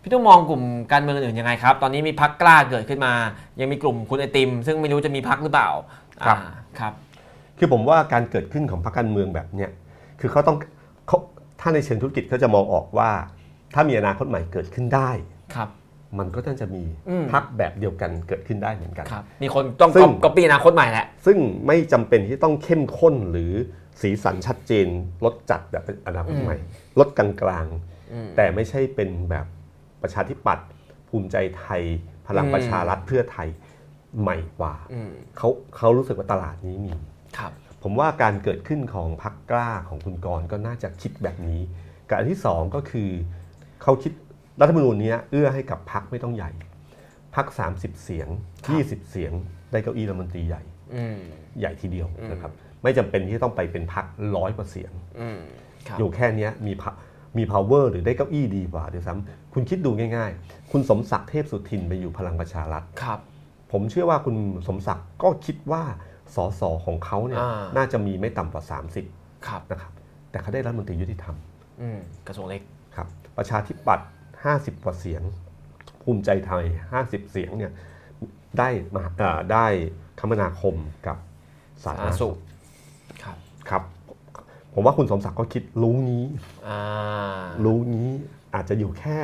[0.01, 3.13] พี่ต้องมองกลุ่มการเมืองอื่นๆยังไงครับ ตอนนี้มีพักกล้าเกิดขึ้นมา
[3.59, 5.69] ยังมีกลุ่มคุณไอติม ซึ่งไม่รู้จะมีพักหรือเปล่า
[6.25, 6.93] ครับอ่าครับ
[7.57, 9.71] คือผมว่าการเกิดขึ้นของพรรคการเมืองแบบเนี้ย
[10.19, 10.57] คือเขาต้อง
[11.07, 11.17] เขา
[11.59, 13.09] ถ้าในเชิงธุรกิจเขาจะมองออกว่า
[13.73, 15.09] ถ้ามีอนาคตใหม่เกิดขึ้นได้
[15.55, 15.69] ครับ
[16.19, 21.37] มันก็น่าจะมีอืมพรรคแบบเดียวกันเกิดขึ้นได้เหมือนกันครับมีคนต้องซึ่งก็ปีอนาคตใหม่แหละซึ่ง
[21.67, 23.51] ไม่จำเป็นที่ต้องเข้มข้นหรือ
[24.01, 24.87] สีสันชัดเจน
[25.25, 26.57] ลดจัดแบบอนาคตใหม่
[26.99, 27.27] ลดกลา
[27.63, 27.67] ง
[28.13, 29.45] อืมๆแต่ไม่ใช่เป็นแบบ
[30.01, 30.67] ประชาธิปัตย์
[31.09, 31.81] ภูมิใจไทย
[32.27, 33.47] พลังประชารัฐเพื่อไทย
[34.21, 36.93] ใหม่กว่าอืมเขาเขารู้สึกว่าตลาดนี้มี
[37.37, 37.51] ครับ
[37.83, 41.61] ผมว่าการเกิดขึ้นของพรรคกล้าของคุณกรณ์ก็น่าจะคิดแบบนี้
[42.09, 43.09] กับอันที่สองก็คือ
[43.83, 44.13] เขาคิด
[44.61, 46.51] รัฐธรรมนูญเนี้ยเอื้อให้กับพรรคไม่ต้องใหญ่
[47.35, 48.27] พรรค30เสียง
[48.69, 49.31] 20เสียง
[49.71, 50.63] ได้เก้าอี้รัฐมนตรีใหญ่
[50.95, 51.19] อืม
[51.59, 52.51] ใหญ่ทีเดียวนะครับ
[52.83, 55.39] ไม่จำเป็นที่จะต้องไปเป็นพรรคร้อยกว่าเสียงอืม
[55.87, 56.97] ครับอยู่แค่เนี้ยมี pow-
[57.37, 63.19] มี power หรือได้เก้าอี้ดีกว่าด้วยซ้ำคุณคิดดูง่ายๆ คุณสมศักดิ์เทพสุทินไปอยู่พลังประชารัฐครับ
[63.71, 64.35] ผมเชื่อว่าคุณ
[64.67, 65.83] สมศักดิ์ก็คิดว่า
[66.35, 68.63] สสของเขาเนี่ยอ่าน่าจะมีไม่ต่ำกว่า
[69.05, 69.91] 30ครับนะครับ
[70.29, 71.35] แต่เขาได้รัฐมนตรียุติธรรม
[71.81, 72.61] อืมกระทรวงเล็ก
[72.95, 73.07] ครับ
[73.37, 74.07] ประชาธิปัตย์
[74.45, 75.21] 50 กว่าเสียง
[76.03, 76.63] ภูมิใจไทย
[76.97, 77.71] 50 เสียงเนี่ย
[78.59, 79.65] ได้มาเอ่อได้
[80.19, 80.75] คมนาคม
[81.07, 81.17] กับ
[81.83, 82.35] สาธารณสุข
[83.23, 83.37] ครับ
[83.69, 83.83] ครับ
[84.73, 86.23] ผมว่าคุณสมศักดิ์ก็คิดรู้นี้
[86.67, 86.79] อ่า
[87.65, 88.09] รู้นี้
[88.55, 89.17] อาจจะอยู่แค่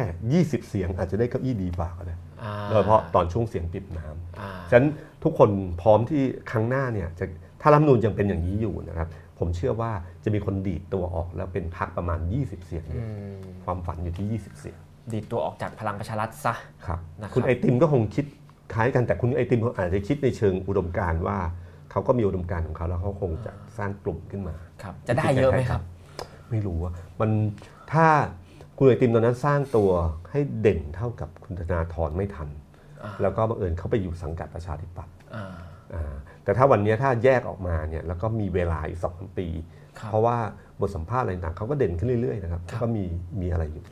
[0.43, 4.89] 20 เสียง อาจจะได้เก้าอี้ดีกว่าก็ได้อ่าโดยเฉพาะตอนช่วงเสียงปิดน้ำอ่าฉะนั้น
[5.23, 5.49] ทุกคน
[5.81, 7.25] พร้อมที่ครั้งหน้าเนี่ยจะ
[7.61, 9.07] ถ้ารัฐธรรมนูญยังเป็นอย่างนี้อยู่นะครับ
[9.39, 9.91] ผมเชื่อว่า
[10.23, 14.77] จะมีคนดีดตัวออกแล้วเป็นพรรคประมาณ 20 เสียงอืมความฝันอยู่ที่ 20 เสียง
[15.11, 16.53] ดีดตัวออกจากพลังประชารัฐซะ
[16.85, 18.25] ครับนะครับคุณไอติมก็คงคิด
[18.73, 21.37] คล้ายกันแต่คุณไอติมเขาอาจจะคิดในเชิงอุดมการณ์ว่า
[21.95, 25.81] เขาก็มีอุดมการณ์ของเขาแล้วเขาคงจะสร้างกลุ่มขึ้นมาครับจะได้เยอะไหมครับ
[26.49, 27.29] ไม่รู้ว่ามัน
[27.93, 28.07] ถ้า
[28.77, 29.91] คุณไอติมตอนนั้นสร้างตัว
[30.31, 32.49] ให้เด่นเท่ากับคุณธนาธรไม่ทัน
[33.03, 35.53] อ่าแล้วก็บังเอิญเขาไปอยู่สังกัดประชาธิปัตย์อ่า
[35.93, 39.47] อ่าแต่ถ้าวันนี้ถ้าแยกออกมาเนี่ยแล้วก็มีเวลาอีกสองปี
[39.99, 40.37] ครับเพราะว่า
[40.81, 43.03] บทสัมภาษณ์อะไรต่างๆเขาก็เด่นขึ้นเรื่อยๆนะครับครับก็มี
[43.41, 43.85] มีอะไรอยู่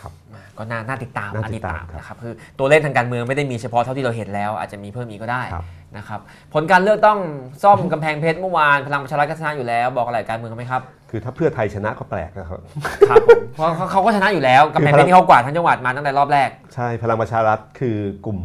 [0.00, 5.64] ครับมาก็น่าน่าติดตามน่าอะติดตามครับนะครับคือตัวเลขทางการเมืองไม่ได้มีเฉพาะเท่าที่เราเห็นแล้ว อาจจะมีเพิ่มอีกก็ได้ครับ
[5.98, 6.20] นะครับ
[6.54, 7.18] ผลการเลือกต้อง
[7.62, 12.60] ซ่อมกำแพงเพชรเมื่อวานพลังประชารัฐก็ชนะอยู่แล้ว บอกอะไรการเมืองไหมครับคือถ้าเพื่อไทยชนะก็แปลกนะครับ
[13.08, 18.38] ครับผมเพราะเขาเขาก็ชนะอยู่แล้วกำแพงเพชรที่เขากวาดทั้งจังหวัดมาตั้งแต่รอบแรก ใช่พลังประชารัฐคือกลุ่ม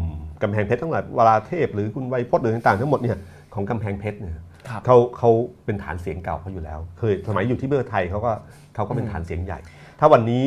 [0.43, 3.17] กำแพงเพชรทั้งหลายวราเทพ หรือคุณไวยพจน์หรือต่างๆทั้งหมดเนี่ย
[3.53, 4.35] ของกำแพงเพชรเนี่ย
[4.69, 5.29] ครับเขาเขา
[5.65, 8.31] เป็นฐานเสียงเก่าเขาอยู่แล้ว เคยสมัยอยู่ที่เพื่อไทยเขาก็
[8.75, 9.59] เขาก็เป็นฐานเสียงใหญ่
[9.99, 10.45] ถ้าวันนี้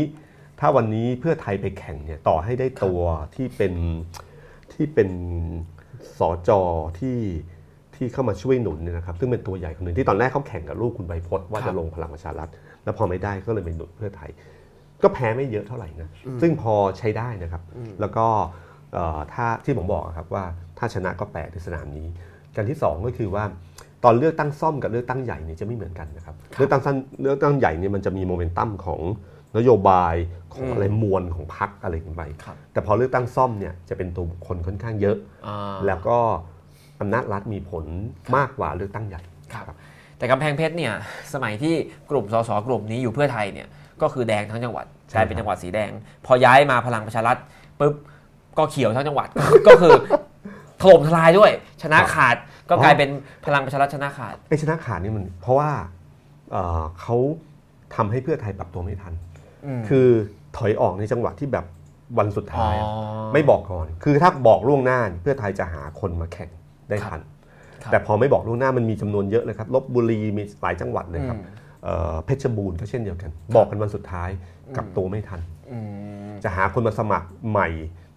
[0.60, 3.00] ถ้าวันนี้เพื่อไทยไปแข่งเนี่ยต่อให้ได้ตัว
[3.34, 3.74] ที่เป็น
[4.72, 5.10] ที่เป็น
[6.18, 6.60] สอจอ
[6.98, 7.18] ที่
[7.96, 12.48] ที่เข้ามาช่วยหนุนเนี่ยนะครับซึ่งเป็นตัวใหญ่คนหนึ่งที่ตอนแรกเขาแข่งกับลูกคุณใบพจน์ว่าครัจะบลงพลังประชารัฐ
[12.84, 14.30] แล้วพอไม่ได้ก็เลยไปหนุนเพื่อไทย
[15.02, 16.08] ก็แพ้ไม่เยอะเท่าไหร่นะ
[16.40, 17.62] ซึ่งพอใช้ได้นะครับ
[18.00, 18.26] แล้วก็
[18.92, 20.44] เอ่อถ้าที่ผมบอกอะครับว่า
[20.78, 22.08] ถ้าชนะก็แปลกในสนามนี้
[22.56, 23.44] การที่สองก็คือว่า
[24.04, 29.00] ตอนเลือกตั้งซ่อมกับเลือกตั้งใหญ่เนี่ยจะไม่เหมือนกันนะครับครับเลือกตั้งสั้นเลือกตั้งใหญ่เนี่ยมันจะมีโมเมนตัมของ
[29.56, 30.14] นโยบาย
[30.52, 36.18] ของอืมอะไรมวลของพรรคอะไรกันไปครับแต่พอเลือกตั้งซ่อมเนี่ยจะเป็นตัวบุคคลค่อนข้างเยอะอ่าแล้วก็
[37.00, 37.84] อำนาจรัฐมีผล
[38.36, 39.22] มากกว่าเลือกตั้งใหญ่
[39.54, 39.64] ครับ
[40.18, 40.92] แต่กำแพงเพชรเนี่ย
[41.34, 41.74] สมัยที่
[42.10, 43.68] กลุ่มสสกลุ่มนี้อยู่เพื่อไทยเนี่ย
[44.02, 45.90] ก็คือแดงทั้งจังหวัดใช่กลายเป็นครับจังหวัดสีแดง
[46.26, 47.36] พอย้ายมาพลังประชารัฐ
[47.80, 47.94] ปุ๊บ
[48.58, 49.28] ก็เขียวทั้งจังหวัด
[49.66, 49.92] ก็คือ
[50.82, 51.50] ถล่มทลายด้วย
[51.82, 52.36] ชนะขาด
[52.70, 53.08] ก็กลายเป็น
[53.46, 55.70] พลังประชารัฐชนะขาดไอ้ชนะขาดนี่มันเพราะว่า
[56.50, 57.16] เอ่อเขา
[57.94, 59.16] ทำให้เพื่อไทยปรับตัวไม่ทันม
[59.88, 60.08] คือ
[60.56, 61.64] ถอยออกในจังหวะที่แบบ
[62.18, 62.86] วันสุดอ๋อท้ายอะ
[63.32, 66.50] ไม่บอกก่อน คือถ้าบอกล่วงหน้าเนี่ยเพื่อไทยจะหาคนมาแข่ง
[66.88, 67.20] ได้ทัน
[67.82, 71.52] ครับแต่พอไม่บอกล่วงหน้ามันมีจำนวนเยอะเลยครับลบบุรีมีหลายจังหวัดเลยครับอืม
[71.84, 74.28] เอ่อเพชรบูรณ์ก็เช่นเดียวกัน บอกกันวันสุดท้าย
[74.76, 75.40] กลับตัวไม่ทัน
[75.72, 75.78] อื
[76.30, 77.68] มจะหาคนมาสมัครใหม่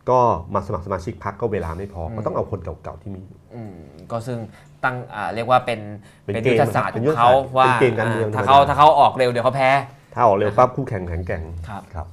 [0.09, 0.19] ก็
[0.53, 3.73] มาสมัครสมาชิกพรรคก็เวลาไม่พอก็ต้องเอาคนเก่าๆที่มีอยู่อืม
[4.11, 4.37] ก็ซึ่ง
[4.83, 5.79] ตั้งอ่าเรียกว่าเป็น
[6.23, 9.69] เป็นเป็นเกมยุทธศาสตร์เป็ขนอยุทงธศาสตร์เขาว่าเป็นเกมการเมืองถ้าธรรมดาเขาถ้าเขาออกเร็วเดี๋ยวเขาแพ้
[10.17, 12.07] ถ้าออกเร็วปั๊บคู่แข่งแข็งแกร่งครับครับ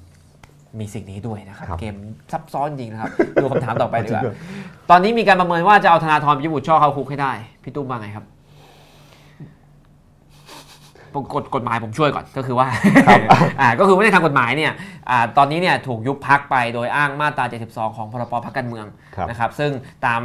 [0.79, 1.95] มีสิ่งนี้ด้วยนะครับครับเกม
[2.33, 3.11] ซับซ้อนจริงนะครับ
[3.43, 4.35] ดูคำถามต่อไปดีกว่าจริงเหรอ
[4.91, 7.33] ตอนนี้มีการประเมินว่าจะเอาธนาธรพิบูลช่อเข้าคุกให้ได้
[7.63, 8.25] พี่ตุ้มว่าไงครับ
[11.15, 12.69] ผมกฎกฎหมายผมช่วยก่อนก็คือว่า
[13.61, 14.73] อ่าก็คือว่าในทางกฎหมายเนี่ย
[15.11, 18.87] อ่าตอนนี้เนี่ยถูกยุบพักไปโดยอ้างมาตรา 72 ของพรบพักการเมือง
[19.17, 19.71] ครับนะครับ ซึ่ง
[20.07, 20.21] ตาม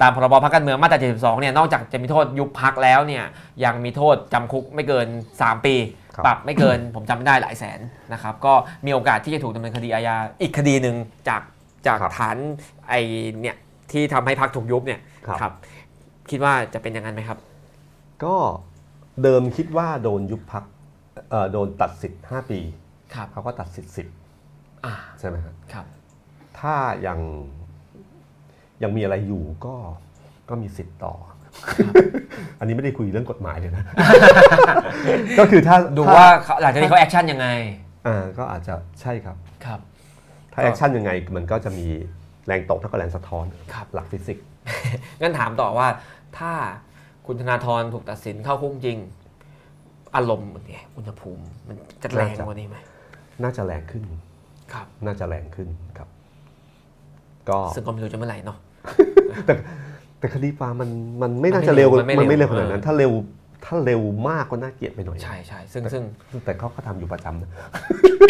[0.00, 3.24] ตามพรบพักการเมืองมาตรา 72 เนี่ยนอกจากจะมีโทษยุบพักแล้วเนี่ย
[3.64, 5.06] ยังมีโทษจำคุกไม่เกิน
[5.36, 5.74] 3 ปี
[6.05, 7.80] ครับ ปรับไม่เกินผมจำไม่ได้หลายแสน
[8.12, 8.54] นะครับก็
[8.86, 10.96] มีโอกาสที่จะถูกดำเนินคดีอาญาอีกคดีหนึ่ง
[11.28, 11.42] จาก
[11.86, 12.36] จากครับฐาน
[12.88, 12.94] ไอ
[13.40, 13.56] เนี่ย
[13.92, 15.52] ที่ทำให้พักถูกยุบเนี่ยครับครับ
[16.30, 17.38] คิดว่าจะเป็นอย่างนั้นไหมครับ
[18.24, 18.36] ก็
[19.22, 20.64] เดิมคิดว่าโดนยุบพัก
[21.52, 22.60] โดนตัดสิทธิ์ 5 ปี
[23.14, 24.06] ครับเขาก็ตัดสิทธิ์สิบ
[24.84, 25.86] อ่าใช่ไหมครับครับ
[26.58, 26.74] ถ้า
[27.06, 27.18] ยัง
[28.82, 29.74] ยังมีอะไรอยู่ก็
[30.48, 31.14] ก็มีสิทธิ์ต่อ
[32.60, 33.84] อันนี้ไม่ได้คุยเรื่องกฎหมายเลยนะ
[35.38, 37.46] ก็คือถ้าดูว่าเขาหลังจากนี้เขา action ยังไง
[38.06, 39.80] อ่าก็อาจจะใช่ครับครับ
[40.52, 41.86] ถ้าก็ action ยังไงมันก็จะมี
[42.46, 44.46] แรงตกเท่ากับแรงสะท้อนครับหลักฟิสิกส์
[45.20, 45.88] งั้นถามต่อว่า
[46.38, 46.52] ถ้า
[47.26, 48.98] คุณธนาธรถูกตัดสินเข้าคุกจริง
[50.16, 52.76] อารมณ์เนี่ยอุณหภูมิมันจะแรงกว่านี้ไหม
[53.42, 54.02] น่าจะแรงขึ้น
[54.72, 56.08] ครับ น่าจะแรงขึ้นครับ
[57.48, 58.58] ก็ซึ่งก็ไม่รู้จะเมื่อไหร่เนาะ
[59.46, 59.54] แต่
[60.18, 60.90] แต่คดีความมัน
[61.22, 63.12] มันไม่น่ามันไม่จะเร็วเร็วมันไม่มันไม่เร็เร็ววขนาดนั้นเออถ้าเร็ว
[63.64, 66.02] ถ้าเร็วมากก็น่าเกลียดไปหน่อยใช่ใช่ซึ่งซึ่ง
[66.44, 67.50] แต่เขาก็ทำอยู่ประจำนะ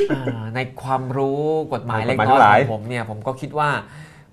[0.09, 1.41] เอ่อในความรู้
[1.73, 3.69] กฎหมายกฎหมายเล็กน้อยทั้งหลายของผมเนี่ยผมก็คิดว่า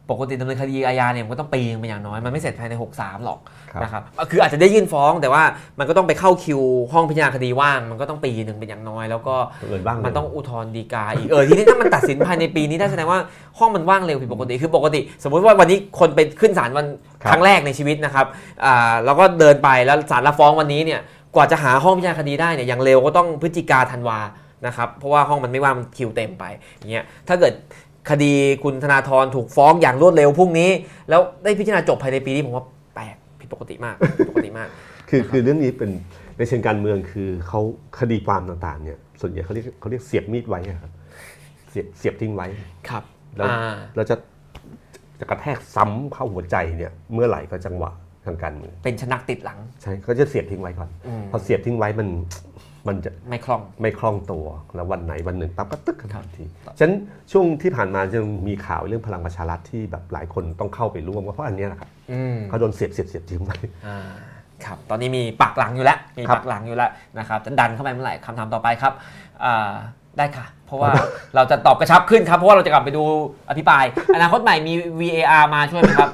[0.10, 3.40] ปกติดำเนินคดีอาญาเนี่ยมันก็ต้องปีนึงเป็นอย่างน้อย มันไม่เสร็จภายใน 63 หรอก
[3.74, 5.44] ครับ นะครับอะคืออาจจะได้ยื่นฟ้องแต่ว่า
[5.80, 6.62] มันก็ต้องไปเข้าคิว
[6.94, 13.20] ห้องพิจารณาคดีว่าง มันก็ต้องปีหนึ่งเป็นอย่างน้อย แล้วก็เอินบ้าง มันต้องอุทธรณ์ฎีกาอีกเออทีนี้ถ้ามันตัดสินภายในปีนี้ได้แสดงว่า
[13.60, 16.86] ห้องมันว่างเร็วผิดปกติคือปกติ สมมุติว่าวันนี้คนไปขึ้นศาลวัน
[17.30, 18.26] ครั้งแรกในชีวิตนะครับ
[18.66, 21.00] อ่าแล้วก็เดินไปแล้วศาลรับฟ้องวันนี้เนี่ย
[21.36, 24.20] กว่าจะหาห้องพิจารณาคดีได้เนี่ยอย่างเร็วก็ต้องพฤศจิกาธันวา
[24.68, 26.44] นะครับเพราะว่าห้องมันไม่ว่างมันคิวเต็มไป
[26.78, 27.54] อย่างเงี้ยถ้าเกิด
[28.10, 28.34] คดี
[28.64, 30.70] คุณธนาธรถูกฟ้องอย่างรวดเร็วพรุ่งนี้
[31.10, 34.68] แล้วได้พิจารณาจบภายในปีนี้ผมว่าแปลกผิดปกติมากผิดปกติมาก
[35.10, 35.92] คือคือเรื่องนี้เป็น
[36.38, 37.62] ในเชิงการเมืองคือเขา
[38.00, 40.92] คดีความต่างๆเนี่ยส่วนใหญ่เขาเรียกเขาเรียกเสียบมีดไว้อะครับ
[41.70, 42.48] เสียบเสียบทิ้งไว้
[42.90, 43.04] ครับ
[43.38, 44.16] แล้วอ่าแล้วจะ
[45.20, 47.92] จะกระแทกซ้ำเข้าหัวใจเนี่ยเมื่อไหร่ก็จังหวะ
[48.26, 52.08] ทางการเมืองเป็นชนักติดหลังใช่เขาจะเสียบทิ้งไว้ก่อนอืมพอเสียบทิ้งไว้มัน
[52.88, 56.46] มันจะไม่คล่องไม่คล่องตัวแล้ววันไหนวันหนึ่งปั๊บก็ตึกขึ้นครับทันที
[56.78, 56.94] ฉะนั้น
[57.32, 63.58] ช่วงที่ผ่านมาจะมีข่าวเรื่องพลังประชารัฐที่แบบหลายคนต้องเข้าไปร่วมก็เพราะอันเนี้ยแหละครับอืมเขาโดนเสียบเสียบเสียบทิ้งไว้
[63.88, 63.98] อ่า
[64.66, 68.94] ครับตอนนี้มีปักหลังอยู่แล้วมีครับปักหลังอยู่แล้วนะครับจะดันเข้าไปเมื่อไหร่คำถามต่อไปครับ
[69.44, 69.72] อ่า
[70.18, 70.92] ได้ค่ะ เพราะว่า
[71.36, 73.04] เราจะตอบกระชับขึ้นครับ เพราะว่าเราจะกลับไปดู
[73.50, 73.84] อภิปราย
[74.16, 76.10] อนาคตใหม่มี VAR มาช่วยไหมครับ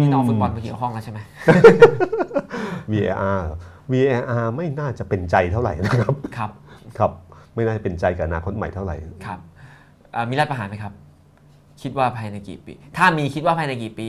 [0.00, 1.18] นี่น้องฟุตบอลไปเกี่ยวข้องแล้วใช่ไหม
[2.92, 3.42] VAR
[3.92, 6.50] VAR ไม่น่าจะเป็นใจเท่าไหร่นะครับครับ
[6.98, 7.10] ครับ
[7.54, 9.38] ไม่น่าจะเป็นใจกับอนาคตใหม่เท่าไหร่ครับ
[10.14, 10.92] อ่ามีรัฐประหารไหมครับ
[11.82, 14.08] คิดว่าภายในกี่ปี ถ้ามีคิดว่าภายในกี่ปี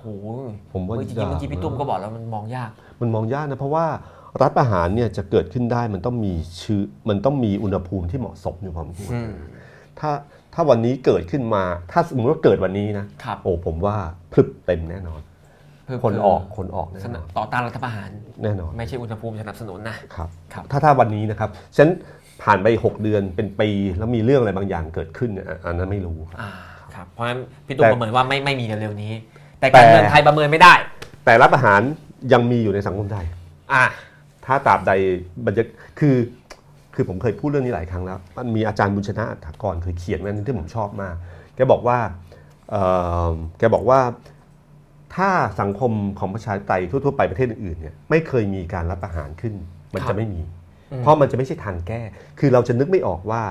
[0.00, 0.26] โอ้โห
[0.72, 2.70] ผมว่าเมื่อกี้เมื่อกี้พี่ตุ้มก็บอกแล้วมันมองยาก
[3.00, 3.86] มันมองยากนะเพราะว่า
[4.42, 9.32] รัฐประหารเนี่ยจะเกิดขึ้นได้มันต้องมีชื้อมันต้องมีอุณหภูมิที่เหมาะสมอยู่พอสมควรอืม
[10.00, 10.10] ถ้า
[10.54, 13.96] ถ้าวันนี้เกิดขึ้นมา ถ้าสมมติว่าเกิดวันนี้นะครับโอ้ผมว่า
[14.32, 15.33] พลึบเต็มแน่นอนเพื่อ
[16.04, 18.10] คนออกคนออกแน่สนนัอบนต่อต้านรัฐประหาร
[18.42, 21.90] แน่นอนไม่ใช่อุณหภูมิสนับสนุนนะครับครับถ้าถ้าวันนี้นะครับฉะนัน
[22.42, 23.68] ผ่านไป 6 เดือนเป็นปี
[23.98, 26.50] แล้วมีเรื่องอะไรบางอย่างเกิดขึ้นเนี่ยอันนั้นไม่รู้ครับอ่า
[26.94, 29.12] ครับเพราะฉะนั้นพี่ตุ้มแต่ประเมินว่าไม่ไม่มีเร็วๆนี้
[29.60, 30.72] แต่การเมืองแต่ไทยประเมินไม่ได้
[31.24, 31.80] แต่รัฐประหาร
[32.32, 33.26] ยังมีอยู่ในสังคมไทย
[33.72, 33.84] อ่า
[34.46, 34.92] ถ้าตราบใด
[35.44, 35.62] มันจะ
[36.00, 36.16] คือ
[36.94, 41.14] คือผมเคยพูดเรื่องนี้หลายครั้งแล้ว มันมีอาจารย์บุญชนะอัฏฐกรเคยเขียนไว้นึงที่ผมชอบมาก
[41.56, 41.98] แกบอกว่า
[42.70, 42.82] เอ่
[43.26, 44.00] อแกบอกว่า
[45.16, 45.28] ถ้า
[45.60, 49.54] สังคมของประชาธิปไตยทั่วๆไปประเทศอื่นๆเนี่ยไม่เคยมีการรัฐประหารขึ้น
[49.94, 50.42] มันครัจะบไม่มี
[50.92, 52.00] อืมเพราะมันจะไม่ใช่ทางแก้
[52.38, 53.42] คือเราจะนึกไม่ออกว่า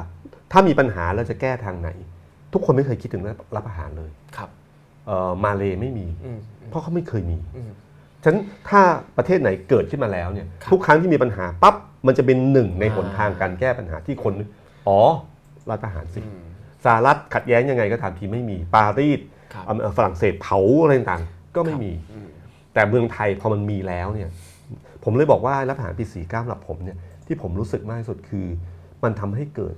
[0.52, 1.90] ถ้ามีปัญหาเราจะแก้ทางไหน
[2.54, 3.24] ทุกคนไม่เคยคิดถึง
[3.56, 4.50] รัฐประหารเลยครับ
[5.08, 6.40] เอ่อมาเลไม่มีอืม
[6.70, 7.72] เพราะเขาไม่เคยมีอืม
[8.24, 8.82] ฉะนั้นถ้า
[9.18, 11.76] ประเทศไหนเกิดขึ้นมาแล้วเนี่ยครับทุกครั้งที่มีปัญหาปั๊บ
[12.08, 14.34] มันจะเป็นหนึ่งในอ่าหนทางการแก้ปัญหาที่คน
[14.88, 15.00] อ๋อ
[15.70, 16.42] รัฐประหารสิอืม
[16.86, 19.20] สหรัฐขัดแย้งยังไงก็ตามทีไม่มีปารีส
[19.54, 22.30] ครับเอ่อฝรั่งเศสเผาอะไรต่างๆ ก็ไม่มีอืม
[22.74, 24.30] แต่เมืองไทยพอมันมีแล้วเนี่ย
[25.04, 26.98] ผมเลยบอกว่ารัฐประหารปี49สำหรับผมเนี่ย
[27.28, 28.48] ที่ผมรู้สึกมากที่สุดคือ
[29.04, 29.76] มันทำให้เกิด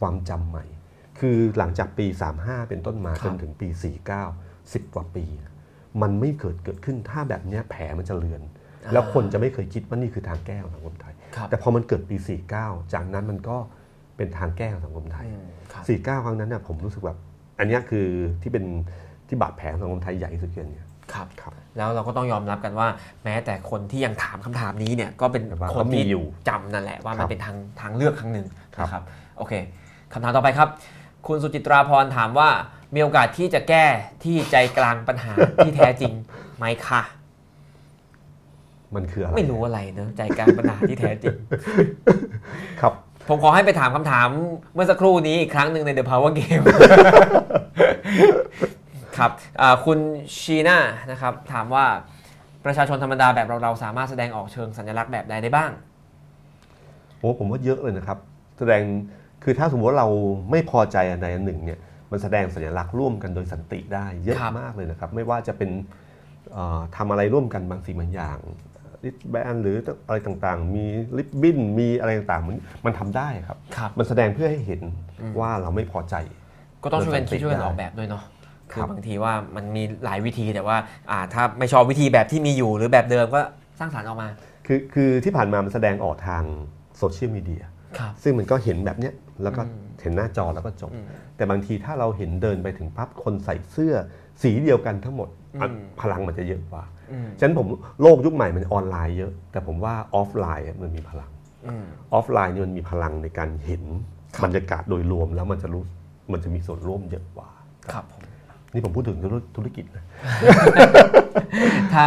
[0.00, 0.64] ความจำใหม่
[1.20, 2.06] คือหลังจากปี
[2.38, 3.68] 35 เป็นต้นมาครัจบนถึงปี
[4.28, 5.24] 49 10 กว่าปี
[6.02, 8.42] มันไม่เกิดเกิดขึ้นถ้าแบบเนี้ยแผลมันจะเลือน
[8.92, 12.16] แล้วคนจะไม่เคยคิดว่านี่คือทางแก้ของสังคมไทยครับแต่พอมันเกิดปี
[12.54, 13.56] 49 จากนั้นมันก็
[14.16, 17.18] เป็นทางแก้ของสังคมไทยอืมครับ49 ครั้งนั้นเนี่ยผมรู้สึกแบบ
[17.58, 18.06] อันเนี้ยคือ
[18.42, 18.64] ที่เป็น
[19.28, 22.88] ที่บาดแผลของสังคมไทยใหญ่ที่สุดคืออนเนี่ย ครับครับ แล้วเราก็ต้องยอมรับกันว่า
[23.24, 28.46] แม้แต่คนที่ยังถามคำถามนี้เนี่ยก็เป็นแต่ว่าคนที่ก็มีอยู่จำนั่นแหละว่าคมัรันบเป็นทางทางเลือกครั้งหนึ่ง
[28.76, 29.02] ครับนะครับ
[29.38, 29.52] โอเค
[30.12, 30.68] คำถามต่อไปครับ
[31.26, 32.48] คุณสุจิตราพรถามว่า
[32.94, 33.84] มีโอกาสที่จะแก้
[34.24, 35.32] ที่ใจกลางปัญหา
[35.64, 36.12] ที่แท้จริง
[36.56, 37.02] ไหมคะ
[38.94, 41.36] มันคืออะไรไม่รู้อะไรเนอะใจกลางปัญหาที่แท้จริง
[42.80, 42.92] ครับ
[43.28, 44.28] ผมขอให้ไปถามคำถาม
[44.74, 46.64] เมื่อสักครู่นี้อีกครั้งหนึ่งใน The Power Game
[49.18, 49.98] ครับอ่าคุณ
[50.38, 50.78] ชีน่า
[51.10, 51.84] นะครับถามว่า
[52.64, 55.70] ประชาชนธรรมดาแบบเราๆสามารถแสดงออกเชิงสัญลักษณ์แบบใดได้บ้าง
[57.18, 58.18] โอ้ผมว่าเยอะเลยนะครับ
[58.58, 58.82] แสดง
[59.44, 60.08] คือถ้าสมมติว่าเรา
[60.50, 61.78] ไม่พอใจอันใดอันหนึ่งเนี่ย
[62.10, 65.70] มันแสดงสัญลักษณ์ร่วมกันโดยสันติได้เยอะครับมากเลยนะครับ ไม่ว่าจะเป็น
[66.52, 68.38] เอ่อทำอะไรร่วมกันบางสิ่งบางอย่าง
[69.04, 70.84] ลิปแบนหรืออะไรต่างๆ มี
[71.18, 74.80] ลิปบิ้นมีอะไรต่างๆมันมันทำได้ครับครับมันแสดงเพื่อให้เห็น
[75.40, 76.14] ว่าเราไม่พอใจ
[76.82, 78.22] ก็ต้องช่วยกันคิดช่วยกันได้ออกแบบด้วยเนาะ
[78.72, 80.76] คคืรัอบบางทีว่ามันมีหลายวิธีแต่ว่า
[81.10, 83.40] อ่าถ้าไม่ชอบวิธีแบบที่มีอยู่หรือแบบเดิมก็
[83.78, 84.28] สร้างสรรค์ออกมา
[84.66, 86.44] คือคือที่ผ่านมามันแสดงออกทาง
[86.98, 87.62] โซเชียลมีเดีย
[87.98, 89.62] ครับซึ่งมันก็เห็นแบบเนี้ยแล้วก็
[90.02, 91.06] เห็นหน้าจอแล้วก็จบอืม
[91.36, 93.94] แต่บางทีถ้าเราเห็นเดินไปถึงปั๊บคนใส่เสื้อ
[94.42, 95.28] สีเดียวกันทั้งหมด
[95.60, 97.66] อะอืมพลังมันจะเยอะกว่าอืมฉะนั้นผม
[98.02, 101.30] โลกยุคใหม่มันออนไลน์เยอะ แต่ผมว่าออฟไลน์อะมันมีพลัง
[101.66, 103.82] อืมออฟไลน์นี่มันมีพลังในการเห็น
[104.36, 105.82] ครับบรรยากาศโดยรวมแล้วมันจะรู้
[106.32, 107.48] มันจะมีส่วนร่วมเยอะกว่า
[107.92, 108.17] ครับผม
[108.72, 110.04] นี่ผมพูดถึงธุรธุรกิจนะ
[111.92, 112.04] ถ้า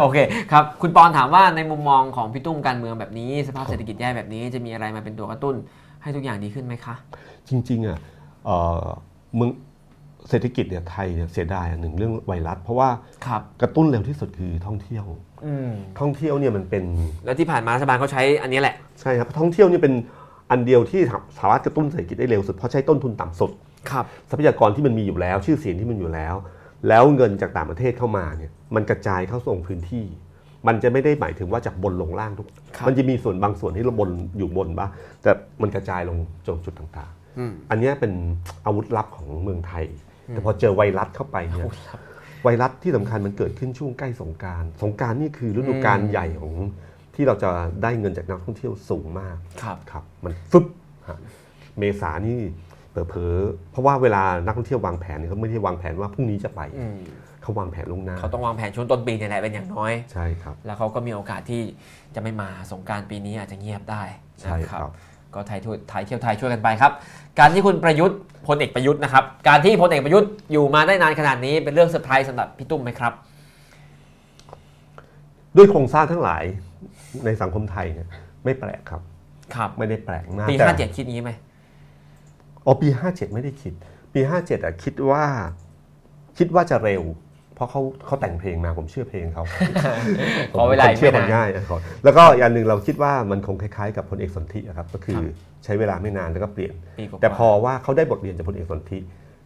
[0.00, 0.18] โอเค
[0.52, 5.54] ครับ คุณปอนถามว่าในมุมมองของพี่ตุ้มการเมืองแบบนี้ สภาพเศรษฐกิจแย่แบบนี้จะมีอะไรมาเป็นตัวกระตุ้น
[6.02, 6.94] ให้ทุกอย่างดีขึ้นไหมคะ
[7.48, 7.98] จริงๆอะ
[8.44, 8.86] เอ่อ
[9.36, 9.50] เมือง
[10.28, 12.88] เศรษฐกิจเนี่ยไทยเนี่ยเสียดายอันหนึ่งเรื่องไวรัส เพราะว่า
[13.26, 15.04] ครับกระตุ้นเร็วที่สุดคือท่องเที่ยว
[15.46, 16.84] อืมท่องเที่ยวเนี่ยมันเป็น
[17.24, 19.94] แล้วที่ผ่านมารัฐบาลก็ใช้อันนี้แหละ ใช่ครับท่องเที่ยวนี่เป็น
[20.50, 21.00] อันเดียวที่
[21.38, 23.73] สามารถกระตุ้นเศรษฐกิจได้เร็วสุดเพราะใช้ต้นทุนต่ำสุดครับ
[24.30, 26.34] ทรัพยากรที่มันมีอยู่แล้ว ชื่อเสียงที่มันอยู่แล้ว
[26.88, 30.04] แล้วเงินจากต่างประเทศเข้ามาเนี่ยมันกระจายเข้าส่งพื้นที่
[30.66, 34.90] มันจะไม่ได้หมายถึงว่าจากบนลงล่างทุกครับมันจะมีส่วนบางส่วนที่เราบนอยู่บนบ้าง
[35.22, 35.30] แต่
[35.62, 36.16] มันกระจายลง
[36.46, 38.12] จนจุดต่างอืมๆอันเนี้ยเป็น
[38.66, 39.84] อาวุธลับของเมืองไทย
[40.28, 42.00] แต่พอเจอไวรัสเข้าไปเนี่ยโอ้ยครับ
[42.44, 46.52] ไวรัสที่สำคัญมันเกิดขึ้นช่วงใกล้สงกราร สงกรารนี่คือฤดูกาลอืมใหญ่ของ
[47.14, 47.50] ที่เราจะ
[47.82, 50.66] ได้เงินจากนักท่องเที่ยวสูงมาก ครับครับ มันฟึบ
[51.08, 51.18] ฮะ
[51.78, 52.40] เมษานี่
[53.08, 56.98] เผลอๆเพราะว่าเวลานักท่องเที่ยววางแผนเนี่ยเขาไม่ได้วางแผนว่าพรุ่งนี้จะไปอืม
[57.42, 61.62] เขาวางแผนล่วงหน้าเขาต้องวางแผนช่วงต้นปีเนี่ยแหละเป็นอย่างน้อยใช่ครับ แล้วเขาก็มีโอกาสที่
[62.14, 64.02] จะไม่มาสงกรานต์ปีนี้อาจจะเงียบได้
[64.40, 64.80] ใช่นะครับ
[65.34, 66.92] ก็ไทยทั่วไทยเที่ยวไทยช่วยกันไปครับ
[67.38, 73.12] การที่คุณประยุทธ์พลเอกประยุทธ์นะครับ การที่พลเอกประยุทธ์อยู่มาได้นานขนาดนี้เป็นเรื่องเซอร์ไพรส์สำหรับพี่ตุ้มไหมครับ
[75.56, 76.44] ด้วยโครงสร้างทั้งหลาย
[77.24, 78.08] ในสังคมไทยเนี่ย
[78.44, 79.02] ไม่แปลกครับ
[79.56, 81.30] ครับ ไม่ได้แปลกมากแต่ปีห้าเจ็ดคิดอย่างนี้ไหม
[82.66, 83.72] อ๋อปี 57 ไม่ได้คิด
[84.14, 85.24] ปี 57อะคิดว่า
[86.38, 87.02] คิดว่าจะเร็ว
[87.54, 89.44] เพราะเขาเขาแต่งเพลงมาผมเชื่อเพลงเขา
[90.52, 95.20] ขอเวลาผมอีกเชื่อไม่มันนานง่ายอะขอแล้วก็อีกอันหนึ่งเราคิดว่ามันคงคล้ายๆ กับพลเอกสนธิอะครับก็คือ
[95.64, 98.98] ใช้เวลาไม่นานแล้วก็เปลี่ยนปีกว่าๆแต่พอว่าเขาได้บทเรียนจากพลเอกสนธิ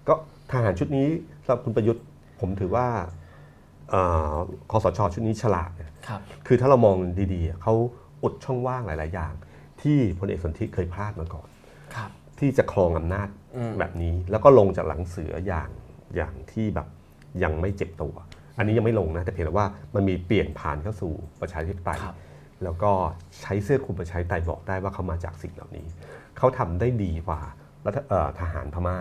[0.09, 0.15] ก็
[0.51, 1.07] ทหารชุดนี้
[1.45, 2.05] สำหรับคุณประยุทธ์
[2.41, 2.87] ผมถือว่า
[3.91, 4.01] เอ่
[4.33, 4.35] อ
[4.71, 6.97] คอสชชุดนี้ฉลาดเนี่ยครับคือถ้าเรามอง
[7.35, 7.75] ดีๆอะเขา
[8.23, 9.33] อุดช่องว่างหลาย ๆ อย่าง
[9.83, 11.58] ที่พลเอกสนธิเคยพลาดมาก่อนครับ
[12.39, 15.71] ที่จะครองอำนาจอืมแบบนี้ แล้วก็ลงจากหลังเสืออย่าง
[16.17, 16.87] อย่างที่แบบ
[17.43, 18.15] ยังไม่เจ็บตัว
[18.59, 22.17] อันนี้ยังไม่ลงนะแต่เพียงแต่ว่ามันมีเปลี่ยนผ่านเข้าสู่ประชาธิปไตยครับ
[22.65, 22.93] แล้วก็
[23.43, 25.87] ใช้เสื้อคลุมประชาธิปไตยบอกได้ว่าเขามาจากสิ่งเหล่านี้
[26.39, 27.41] เขาทำได้ดีกว่า
[27.85, 28.97] รัฐเอ่อทหารพม่า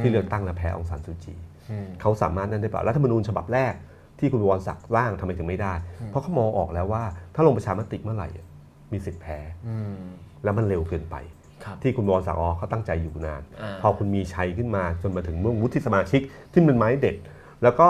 [0.00, 1.34] ที่เลือกตั้งและแพ้องซานซูจี
[1.70, 3.74] อืมเขาสามารถนั่นได้เปล่ารัฐธรรมนูญฉบับแรก
[4.18, 5.74] ที่คุณวรศักดิ์ร่างทำไมถึงไม่ได้
[6.06, 7.02] เพราะเขามองออกแล้วว่า
[7.34, 8.46] ถ้าลงประชามติเมื่อไหร่อะ
[8.92, 9.38] มีสิทธิ์แพ้
[9.68, 9.96] อืม
[10.44, 11.35] แล้วมันเร็วเกินไปครับ
[11.82, 16.20] ที่คุณวรศักดิ์อ๋อเขาตั้งใจอยู่นานอ่าพอคุณมีชัยขึ้นมาจนมาถึงเมื่อวุฒิสมาชิก
[16.52, 17.16] ที่เป็นไม้เด็ด
[17.62, 17.88] แล้วก็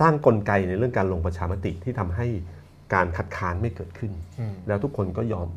[0.00, 2.26] สร้างกลไกในเรื่องการลงประชามติที่ทำให้
[2.94, 5.48] การคัดค้านไม่เกิดขึ้นอืมแล้วทุกคนก็ยอม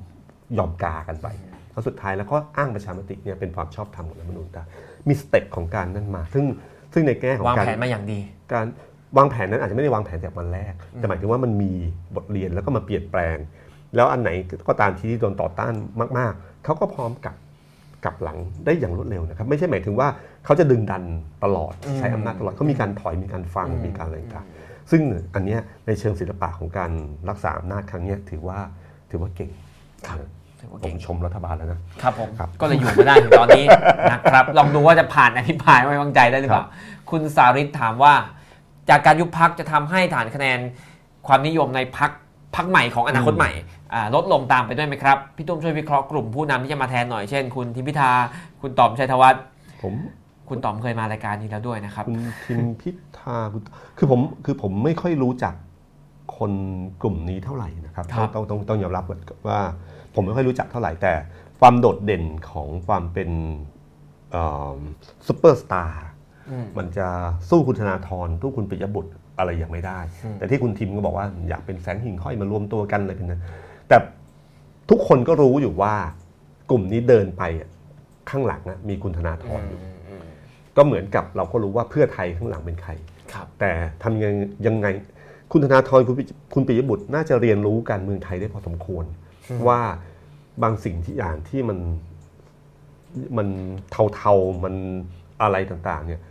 [0.58, 1.28] ยอมกากันไป
[1.72, 4.64] แล้วสุดท้ายแล้วก็อ้างประชามติเนี่ยเป็นความชอบธรรมของรัฐธรรมนูญได้
[5.08, 6.46] มีสเต็ปของการนั่นมา ซึ่ง
[6.94, 8.20] ซึ่งในแง่ของวางการแผนมาอย่างดี
[8.54, 8.66] การ
[9.18, 11.72] วางแผนนั้นอาจจะไม่ได้วางแผนจากวันแรก แต่หมายถึงว่ามันมี
[12.16, 13.38] บทเรียนแล้วก็มาเปลี่ยนแปลง
[13.96, 14.30] แล้วอันไหน
[14.68, 15.74] ก็ตามที่โดนต่อต้าน
[16.18, 17.36] มาก ๆเขาก็พร้อมกลับ
[18.04, 20.08] กลับหลังได้อย่างรวดเร็วนะครับ ไม่ใช่หมายถึงว่า
[20.46, 21.04] เขาจะดึงดัน
[21.44, 25.02] ตลอดใช้อำนาจตลอดเขามีการถอยมีการฟังมีการอะไรต่างๆซึ่ง
[25.36, 26.92] อันเนี้ยในเชิงศิลปะของการ
[27.30, 28.60] รักษาอำนาจครั้งเนี้ยถือว่า
[29.10, 29.52] ถือว่าเก่ง
[30.08, 30.18] ครับ
[30.62, 33.66] ถือว่าผเก่งมชมรัฐบาลแล้วนะครับผมครับก็เลยอยู่มาได้ถึงตอนนี้
[34.12, 36.66] นะครับ ลองดูว่าจะผ่านอภิปรายไม่ไว้วางใจได้หรือเปล่า
[37.10, 38.14] คุณสาริตถามว่า
[38.90, 40.60] จากการยุบพักจะทำให้ฐานคะแนน
[41.28, 42.12] ความนิยมในพัก
[42.56, 43.52] พักใหม่ของอนาคตใหม่
[43.94, 48.12] อ่าลดลงตามไปด้วยไหมครับ พี่ตุ้มช่วยวิเคราะห์กลุ่มผู้นำที่จะมาแทนหน่อยเช่น คุณทิมพิธา
[48.62, 49.44] คุณต๋อมชัยธวัฒน์
[49.82, 49.94] ผม
[50.50, 53.62] คุณต๋อมเคยมารายการนี้แล้วด้วยนะครับ คุณทิมพิธาคุณ
[53.98, 55.54] คือผมคือผมไม่ค่อยรู้จัก
[56.38, 56.52] คน
[57.02, 59.04] กลุ่มนี้เท่าไหร่นะครับครับต้องต้องต้องยอมรับ
[59.48, 59.60] ว่า
[60.16, 61.14] ผมไม่ค่อยรู้จักเท่าไหร่แต่
[61.60, 63.30] ความโดดเด่นของความเป็น
[65.28, 66.06] ซูเปอร์สตาร์
[66.50, 67.08] อืมมันจะ
[67.50, 69.12] สู้คุณธนาธรสู้คุณปิยบุตร
[69.42, 73.42] อะไรอย่างไม่ได้อืมแต่ที่คุณทิมก็บอกว่าอยากเป็นแสงหิ่งห้อยมารวมตัวกันอะไรเป็นนั้น
[73.88, 73.98] แต่
[74.90, 75.94] ทุกคนก็รู้อยู่ว่า
[76.70, 77.70] กลุ่มนี้เดินไปอะ
[78.30, 80.24] ข้างหลังอะมีคุณธนาธรอยู่อืม
[80.78, 82.92] ก็เหมือนกับเราก็รู้ว่าเพื่อไทยข้างหลังเป็นใคร
[83.34, 83.72] ครับ แต่
[84.04, 84.34] ทำยัง
[84.68, 84.88] ยังไง
[85.52, 86.24] คุณธนาธรคุณปิ
[86.54, 89.06] คุณปิยบุตรน่าจะเรียนรู้การเมืองไทยได้พอสมควร
[89.68, 89.82] ว่า
[90.64, 91.80] บางสิ่งที่อย่างที่มัน
[93.38, 93.48] มัน
[94.16, 94.74] เทาๆมัน
[95.42, 96.22] อะไรต่าง ๆ เนี่ย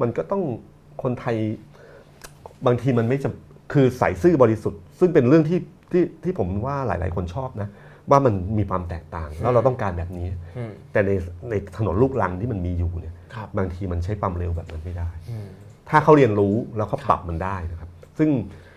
[0.00, 0.42] มันก็ต้อง
[1.02, 1.36] คนไทย
[2.66, 5.58] บางทีมันไม่จำคือใส่ซื่อบริสุทธิ์ ซึ่งเป็นเรื่องที่
[5.92, 7.68] ที่ที่ผมว่าหลาย ๆ คนชอบนะ
[8.10, 10.26] ว่ามันมีความแตกต่าง แล้วเราต้องการแบบนี้
[10.58, 11.10] อืมแต่ใน
[11.50, 15.46] ในถนนลูกรังที่มันมีอยู่เนี่ยครับบางทีมันใช้ความเร็วแบบนั้นไม่ได้อืม
[15.90, 18.30] ถ้าเขาเรียนรู้แล้วเขาปรับมันได้นะครับ ซึ่ง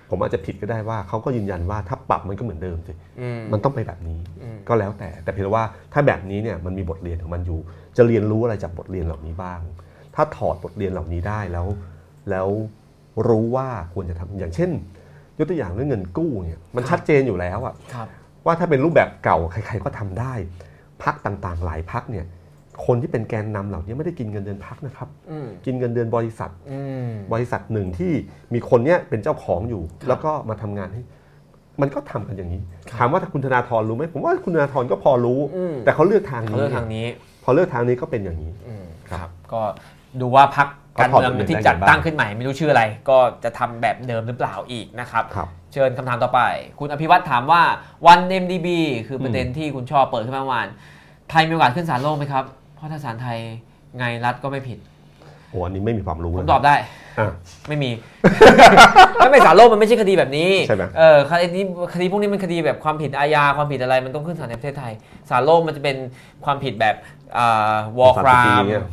[0.10, 7.60] ผมอาจจะผิดก็ได้ว่าเขาก็ยืนยันว่าถ้าปรับมันก็เหมือนเดิมสิอืมมันต้องไปแบบนี้อืมก็แล้วแต่ แต่เพียงแต่ว่าถ้าแบบนี้เนี่ยมันมีบทเรียนของมันอยู่
[7.98, 9.60] จะเรียนรู้อะไรจากบทเรียนเหล่านี้บ้าง
[10.16, 11.68] ถ้าถอดบทเรียนเหล่านี้ได้แล้ว
[12.30, 12.48] แล้ว
[13.28, 14.72] รู้ว่าควรจะทำอย่างเช่น
[15.38, 18.08] ยกตัวอย่างเรื่องเงินกู้เนี่ยมันชัดเจนอยู่แล้วอะครับ
[18.46, 20.34] ว่าถ้าเป็นรูปแบบเก่าใคร ๆ ก็ทำได้
[21.04, 22.26] พักต่างๆ หลายพักเนี่ย
[22.86, 28.14] คนที่เป็นแกนนำเหล่านี้ไม่ได้กินเงินเดือนพักนะครับอืมกินเงินเดือนบริษัทอืมบริษัทหนึ่งที่
[28.54, 31.02] มีคนเนี้ยเป็นเจ้าของอยู่ครับแล้วก็มาทำงานให้
[31.82, 37.06] มันก็ทำกันอย่างนี้ครับถามว่าถ้าคุณธนาธรรู้ไหมผมว่าคุณธนาธรก็พอรู้อืมแต่เขาเลือกทางเขานี้เลือกทางนี้
[37.44, 39.62] พอเลือกทางนี้ก็เป็นอย่างนี้อืมครับครับ ก็
[40.22, 40.68] ดูว่าพัก
[40.98, 46.42] การเขาถอดเมืองบทเรียนที่ได้จัดไงบ้างตั้งขึ้นใหม่ไม่รู้ชื่ออะไร ก็จะทำแบบเดิมหรือเปล่าอีกนะครับครับเชิญคำถามต่อไป
[46.80, 47.62] คุณอภิวัตถามว่า
[48.08, 48.68] วัน MDB
[49.08, 50.68] คือประเด็นที่คุณชอบเปิดขึ้นมาเมื่อวาน
[51.30, 52.44] ไทยมีโอกาสขึ้นศาลโลกไหมครับ
[52.76, 53.38] เพราะถ้าศาลไทย
[53.98, 54.78] ไงรัฐก็ไม่ผิด
[55.50, 56.76] โอ้อันนี้ไม่มีความรู้ผมเลยตอบได้
[57.20, 57.32] อะ
[57.68, 57.92] ไม่มี
[59.18, 61.64] ไม่ไม่ศาลโลกมันไม่ใช่คดีแบบนี้ใช่ไหมเออคดีนี้
[61.94, 64.94] คดีพวกนี้มันคดีแบบความผิดอาญาความผิดอะไรมันต้องขึ้นศาลในประเทศไทย
[65.30, 65.98] ศาลโลกมันจะเป็น
[66.46, 67.21] ความผิดแบบอ่า
[68.00, 68.86] วอร์ครามเนี่ย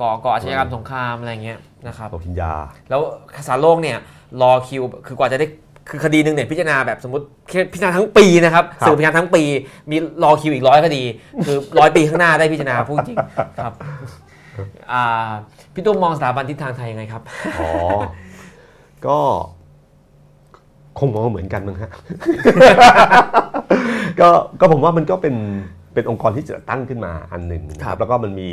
[0.00, 2.52] ก่อก่ออาชญากรรมสงครามอะไรเงี้ยนะครับโรฮิงญา
[2.90, 3.00] แล้ว
[3.48, 3.98] ศาลโลกเนี่ย
[4.42, 5.46] รอคิวคือกว่าจะได้
[5.88, 9.42] คือคดีหนึ่งเนี่ยพิจารณาแบบสมมติแค่พิจารณาทั้งปีนะครับครับสืบพิจารณาทั้งปี
[9.90, 11.02] มีรอคิวอีกร้อยคดี
[11.44, 13.16] คือร้อยปีข้างหน้าได้พิจารณาพูดจริง
[13.58, 13.72] ครับ
[14.92, 15.30] อ่า
[15.74, 17.22] พี่ตุ้มมองสถาบันทิศทางไทยยังไงครับ
[17.60, 17.70] อ๋อ
[19.06, 19.18] ก็
[20.98, 21.90] คงมองเหมือนกันมั้งฮะ
[24.20, 24.28] ก็
[24.60, 25.34] ก็ผมว่ามันก็เป็น
[25.94, 28.48] เป็นองค์กรที่จะตั้งขึ้นมาอันหนึ่งนะคครัรับบแล้วก็มันมี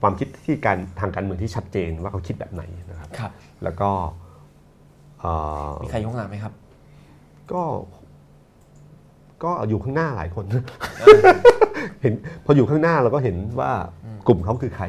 [0.00, 3.30] ความคิดที่การทางการเมืองที่ชัดเจนว่าเขาคิดแบบไหนนะครับครับ
[3.64, 3.90] แล้วก็
[5.20, 5.32] เอ่
[5.68, 6.52] อมีใครยกหลังไหมครับ
[7.52, 7.62] ก็
[9.44, 10.44] ก็อยู่ข้างหน้าหลายคน
[12.02, 12.12] เห็น
[12.44, 13.70] พออยู่ข้างหน้าเราก็เห็นว่า
[14.26, 14.84] กลุ่มเขาคือใคร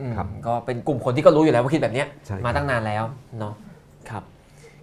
[0.00, 3.04] อืมครับก็เป็นกลุ่มคนที่ก็รู้อยู่แล้วว่าคิดแบบเนี้ยใช่ครับมาตั้งนานแล้ว
[3.38, 3.54] เนาะ
[4.10, 4.22] ครับ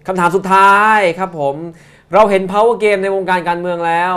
[0.06, 1.54] คำถามสุดท้ายครับผม
[2.14, 4.14] เราเห็น power game ในวงการการเมืองแล้ว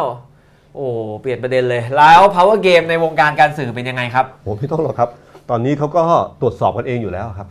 [0.75, 0.87] โอ้
[1.21, 5.09] เปลี่ยนประเด็นเลย แล้ว power game ในวงการการสื่อเป็นยังไงครับผมไม่ต้องหรอกครับ
[5.49, 6.01] ตอนนี้เขาก็
[6.41, 7.47] ตรวจสอบกันเองอยู่แล้วครับ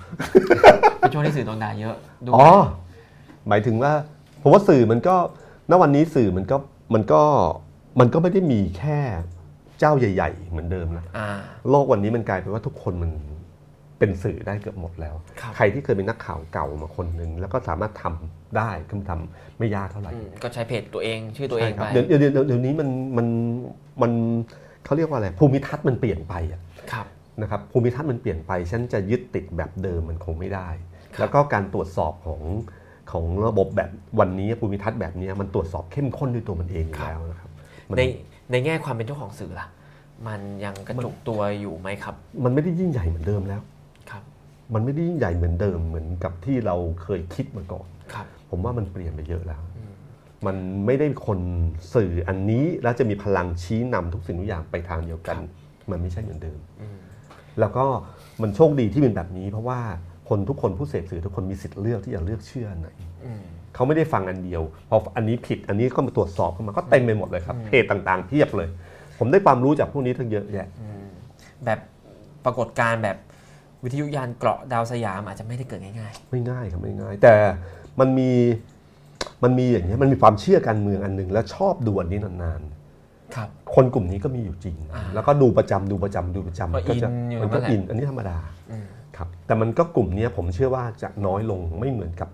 [0.98, 2.48] เป็นช่วงที่สื่อโดนด่าเยอะดูอ๋อ
[3.48, 3.92] หมายถึงว่า
[4.42, 5.16] ผมว่าสื่อมันก็
[5.70, 6.56] ณวันนี้สื่อมันก็
[6.94, 7.22] มันก็
[8.00, 8.98] มันก็ไม่ได้มีแค่
[9.78, 11.28] เจ้าใหญ่ ๆ เหมือนเดิมนะอ่า
[11.70, 13.10] โลกวันนี้มันกลายเป็นว่าทุกคนมัน
[13.98, 23.26] เป็นสื่อได้เกือบหมดแล้วครับใครที่เคยเป็นนักข่าวเก่ามาคนหนึ่งแล้วก็สามารถทำได้ก็ทำไม่ยากเท่าไหร่อืมก็ใช้เพจตัวเองชื่อตัวเองใช่คไปรับเดี๋ยวเดี๋ยวเดี๋ยวเดี๋ยวนี้มันมัน
[24.02, 24.12] มัน
[24.84, 26.60] เขาเรียกว่าอะไรภูมิทัศน์มันเปลี่ยนไปอะ
[26.92, 27.06] ครับ
[27.42, 30.68] นะครับภูมิทัศน์มันเปลี่ยนไปฉันจะยึดติดแบบเดิมมันคงไม่ได้
[31.16, 32.42] ครับแล้วก็การตรวจสอบของ
[33.12, 37.50] ของระบบแบบวันนี้ภูมิทัศน์แบบนี้มันตรวจสอบเข้มข้นด้วยตัวมันเองอยู่แล้วนะครับ
[37.88, 38.02] มันใน
[38.50, 39.66] ในแง่ความเป็นเจ้าของสื่อล่ะ
[40.28, 42.14] มันยังกระจุกตัวอยู่ไหมครับ
[42.44, 43.66] มันไม่ได้ยิ่งใหญ่เหมือนเดิมแล้วครับ
[44.74, 49.60] มันไม่ได้ยิ่งใหญ่เหมือนเดิมเหมือนกับที่เราเคยคิดมาก่อนครับผมว่ามันเปลี่ยนไปเยอะแล้ว
[50.46, 51.40] มันไม่ได้คน
[51.94, 55.36] สื่ออันนี้แล้วจะมีพลังชี้นำทุกสิ่งทุกอย่างไปทางเดียวกัน
[55.90, 56.58] มันไม่ใช่เหมือนเดิม
[57.60, 57.84] แล้วก็
[58.42, 59.80] มันโชคดีที่เป็นแบบนี้ เพราะว่า
[60.28, 62.88] คนทุกคนผู้เสพสื่อทุกคนมีสิทธิ์เลือกที่จะเลือกเชื่ออันไหน
[63.24, 63.42] อืม
[63.74, 68.68] เขาไม่ได้ฟังอันเดียว พออันนี้ผิดอันนี้ก็มาตรวจสอบเข้ามาก็เต็มไปหมดเลยครับเพจต่างๆเพียบเลย
[69.18, 70.68] ผมได้ความรู้จากพวกนี้ทั้งเยอะแยะ
[71.64, 71.78] แบบ
[72.44, 73.16] ปรากฏการณ์แบบ
[73.84, 77.34] วิทยุยานเกราะดาวสยามอาจจะไม่ได้เกิดง่ายไม่ง่ายครับไม่ง่าย แต่
[78.00, 78.30] มันมี
[79.42, 88.38] มันมีอย่างนี้ยมันมีความเชื่อการเมืองอันหนึ่งแล้วชอบดูอันนี้นานๆครับ ๆ คนกลุ่มนี้ก็มีอยู่จริงอ่าแล้วก็ดูประจำดูประจำดูประจำก็จะอินอยู่มันก็นั่นแหละ อินอันนี้ธรรมดา
[88.70, 88.84] อืม
[89.16, 92.28] ครับแต่มันก็กลุ่มเนี้ยผมเชื่อว่าจะน้อยลงไม่เหมือนกับ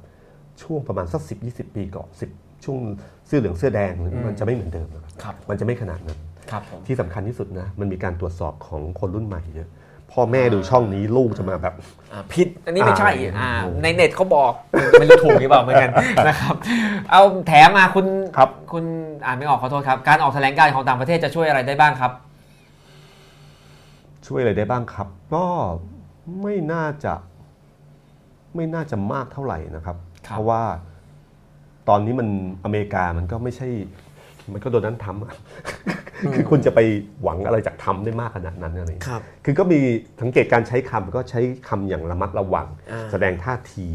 [0.63, 2.31] ช่วงประมาณสักสิบยี่สิบปีก่อนสิบ
[2.65, 2.79] ช่วง
[3.27, 3.93] เสื้อเหลืองเสื้อแดง
[4.27, 6.19] มันจะไม่เหมือนเดิมนะครับครับมันจะไม่ขนาดนั้น
[6.51, 9.69] ครับผม ที่สำคัญที่สุดนะ มันมีการตรวจสอบของคนรุ่นใหม่เยอะ
[10.15, 11.75] พ่อแม่ดูช่องนี้ลูกจะมาแบบ
[12.13, 14.53] อ่าผิดอันนี้ไม่ใช่อ่าอ่าในเน็ตเขาบอก
[14.93, 15.91] ไม่รู้ถูกหรือเปล่าเหมือนกัน
[16.29, 16.55] นะครับ
[17.11, 18.85] เอาแถมมาคุณครับ คุณ
[19.25, 22.13] อ่านไม่ออกขอโทษครับ การออกแถลงการณ์ของต่างประเทศจะช่วยอะไรได้บ้างครับ
[24.27, 25.45] ช่วยอะไรได้บ้างครับ ก็
[26.43, 27.15] ไม่น่าจะ
[28.55, 29.97] ไม่น่าจะมากเท่าไหร่นะครับ
[30.27, 30.63] ครับ เพราะว่า
[31.89, 32.29] ตอนนี้มัน
[32.65, 33.69] อเมริกามันก็ไม่ใช่
[34.53, 35.35] มันก็โดนนั้นทำอะ
[36.35, 36.81] คือคุณจะไป
[37.23, 39.81] หวังอะไรจากทำได้มากขนาดนั้นอะไรอย่างเงี้ยครับ คือก็มี
[40.21, 43.89] สังเกตการใช้คำก็ใช้คำอย่างระมัดระวังอ่าแสดงท่าที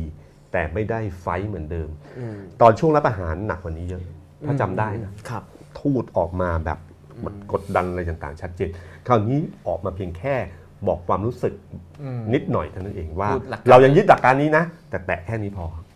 [0.51, 1.89] แต่ไม่ได้ไฟท์เหมือนเดิม
[2.19, 4.03] อืมตอนช่วงรับประหารหนักกว่านี้เยอะ
[4.45, 5.43] ถ้าจำได้นะครับ
[5.79, 6.79] ทูตออกมาแบบ
[7.25, 8.69] มันกดดันอะไรต่างๆ ชัดเจน
[9.07, 10.35] คราวนี้ออกมาเพียงแค่
[10.87, 11.53] บอกความรู้สึก
[12.01, 15.88] อืมนิดหน่อยเท่านั้นเองว่าพูดหลักการเรายังยึดหลักการนี้นะ แต่แตะแค่นี้พออืมครับ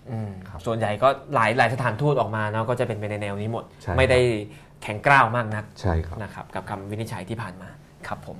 [0.65, 4.19] ส่วนใหญ่ก็หลายหลายสถานทูตออกมาเนาะก็จะเป็นไปในแนวนี้หมดใช่ไม่ได้
[4.83, 7.69] แข็งกร้าวมากนักใช่ครับนะครับ กับคำวินิจฉัยที่ผ่านมา
[8.07, 8.37] ครับผม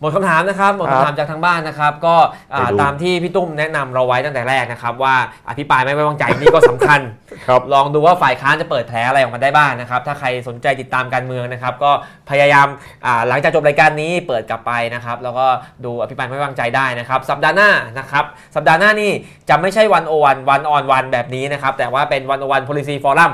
[0.00, 2.16] หมดคำถามนะครับหมดครัคำบถามจากทางบ้านนะครับ ก็
[2.54, 5.14] อ่าไปดูตามที่พี่ตุ้มแนะนำเราไว้ตั้งแต่แรกนะครับ ว่า
[5.48, 7.00] อภิปรายไม่ไว้วางใจนี่ก็สำคัญ
[7.48, 11.90] ครับลองดูว่าฝ่ายค้านจะเปิดแผลอะไรออกมาได้บ้างนะครับ ถ้าใครสนใจติดตามการเมืองนะครับ ก็
[12.30, 12.66] พยายาม
[13.06, 15.46] อ่าหลังจากจบรายการนี้เปิดกลับไปนะครับ แล้วก็
[15.84, 18.24] ดูอภิปรายไม่ไว้วางใจได้นะครับ สัปดาห์หน้านะครับ
[18.56, 19.10] สัปดาห์หน้านี่
[19.48, 23.32] จะไม่ใช่วันโอวันวันออนวันแบบนี้นะครับ แต่ว่าเป็นวันโอวัน policy forum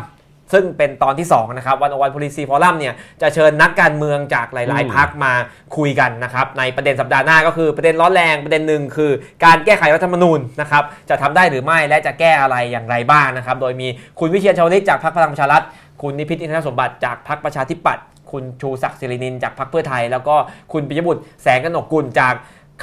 [0.52, 5.32] ซึ่งเป็นตอนที่2นะครับวันโอวัน policy forum เนี่ยจะเชิญนักการเมืองจากหลายอืมๆพักมา
[5.76, 9.10] คุยกันนะครับในประเด็นสัปดาห์หน้าก็คือประเด็นร้อนแรงประเด็นหนึ่งคือ
[9.44, 13.88] การแก้ไขรัฐธรรมนูญนะครับจะทำได้หรือไม่และจะแก้อะไรอย่างไรบ้างนะครับโดยมี
[14.18, 15.62] คุณวิเชียรชาวลิตจากพรรคพลังประชารัฐ
[16.02, 20.34] คุณนิพิษอินทรสมบัติจากพรรคประชาธิปัตย์คุณชูศักดิ์สิรินินจากพรรคเพื่อไทย แล้วก็
[20.72, 22.34] คุณปิยบุตรแสงกนกกุลจาก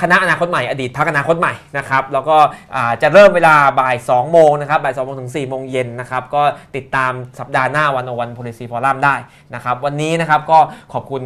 [0.01, 2.37] คณะอนาคตใหม่อดีตพักอนาคตใหม่นะครับแล้วก็
[3.01, 6.41] จะเริ่มเวลาบ่าย 2 โมงนะครับบ่าย2โมงถึง 4 โมงเย็นนะครับก็
[6.75, 9.15] ติดตามสัปดาห์หน้าวันอวัน policy forum ได้
[9.55, 10.59] นะครับวันนี้นะครับก็
[10.93, 11.21] ขอบคุณ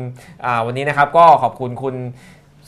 [0.66, 1.96] วันนี้นะครับก็ขอบคุณคุณ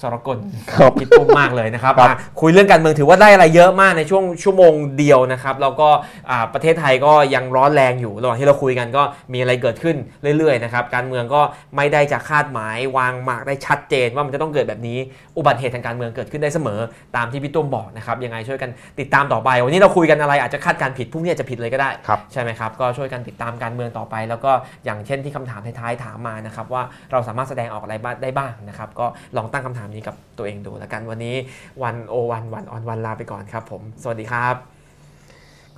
[0.01, 0.37] สรกล
[0.73, 5.89] ครับคิดตุ้มมากเลยนะครับครับมาคุยเรื่องการเมืองถือว่าได้อะไรเยอะมากในช่วงชั่วโมงเดียวนะครับแล้วก็
[6.29, 9.03] อ่าประเทศไทยก็ยังร้อนแรงอยู่ระหว่างที่เราคุยกันก็
[9.33, 9.95] มีอะไรเกิดขึ้น
[10.37, 11.41] เรื่อยๆนะครับการเมืองก็
[11.75, 14.97] ไม่ได้จะคาดหมายวางหมากได้ชัดเจนว่ามันจะต้องเกิดแบบนี้
[15.37, 16.79] อุบัติเหตุทางการเมืองเกิดขึ้นได้เสมอ
[17.15, 18.69] ตามที่พี่ตุ้มบอกนะครับยังไงช่วยกัน
[18.99, 24.51] ติดตามต่อไป วันนี้เราคุยกันอะไรอาจจะคาดการณ์ผิดพรุ่งนี้อาจจะผิดเลยก็ได้ ครับ ใช่ไหมครับ ก็ช่วยกันติดตามการเมืองต่อไป แล้วก็
[24.85, 29.05] อย่างเช่นที่คำถามท้ายๆถามมานะครับว่าเราสามารถแสดงออกอะไรบ้างได้บ้างนะครับก็
[29.37, 31.35] ลองตั้งคำถามนี้กับตัวเองดูแล้วกันวันนี้
[31.83, 34.55] วันโอวันวันออนวันลาไปก่อนครับผม สวัสดีครับ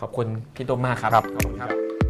[0.01, 2.06] ขอบคุณพี่ตุ้มมากครับครับขอบคุณครับ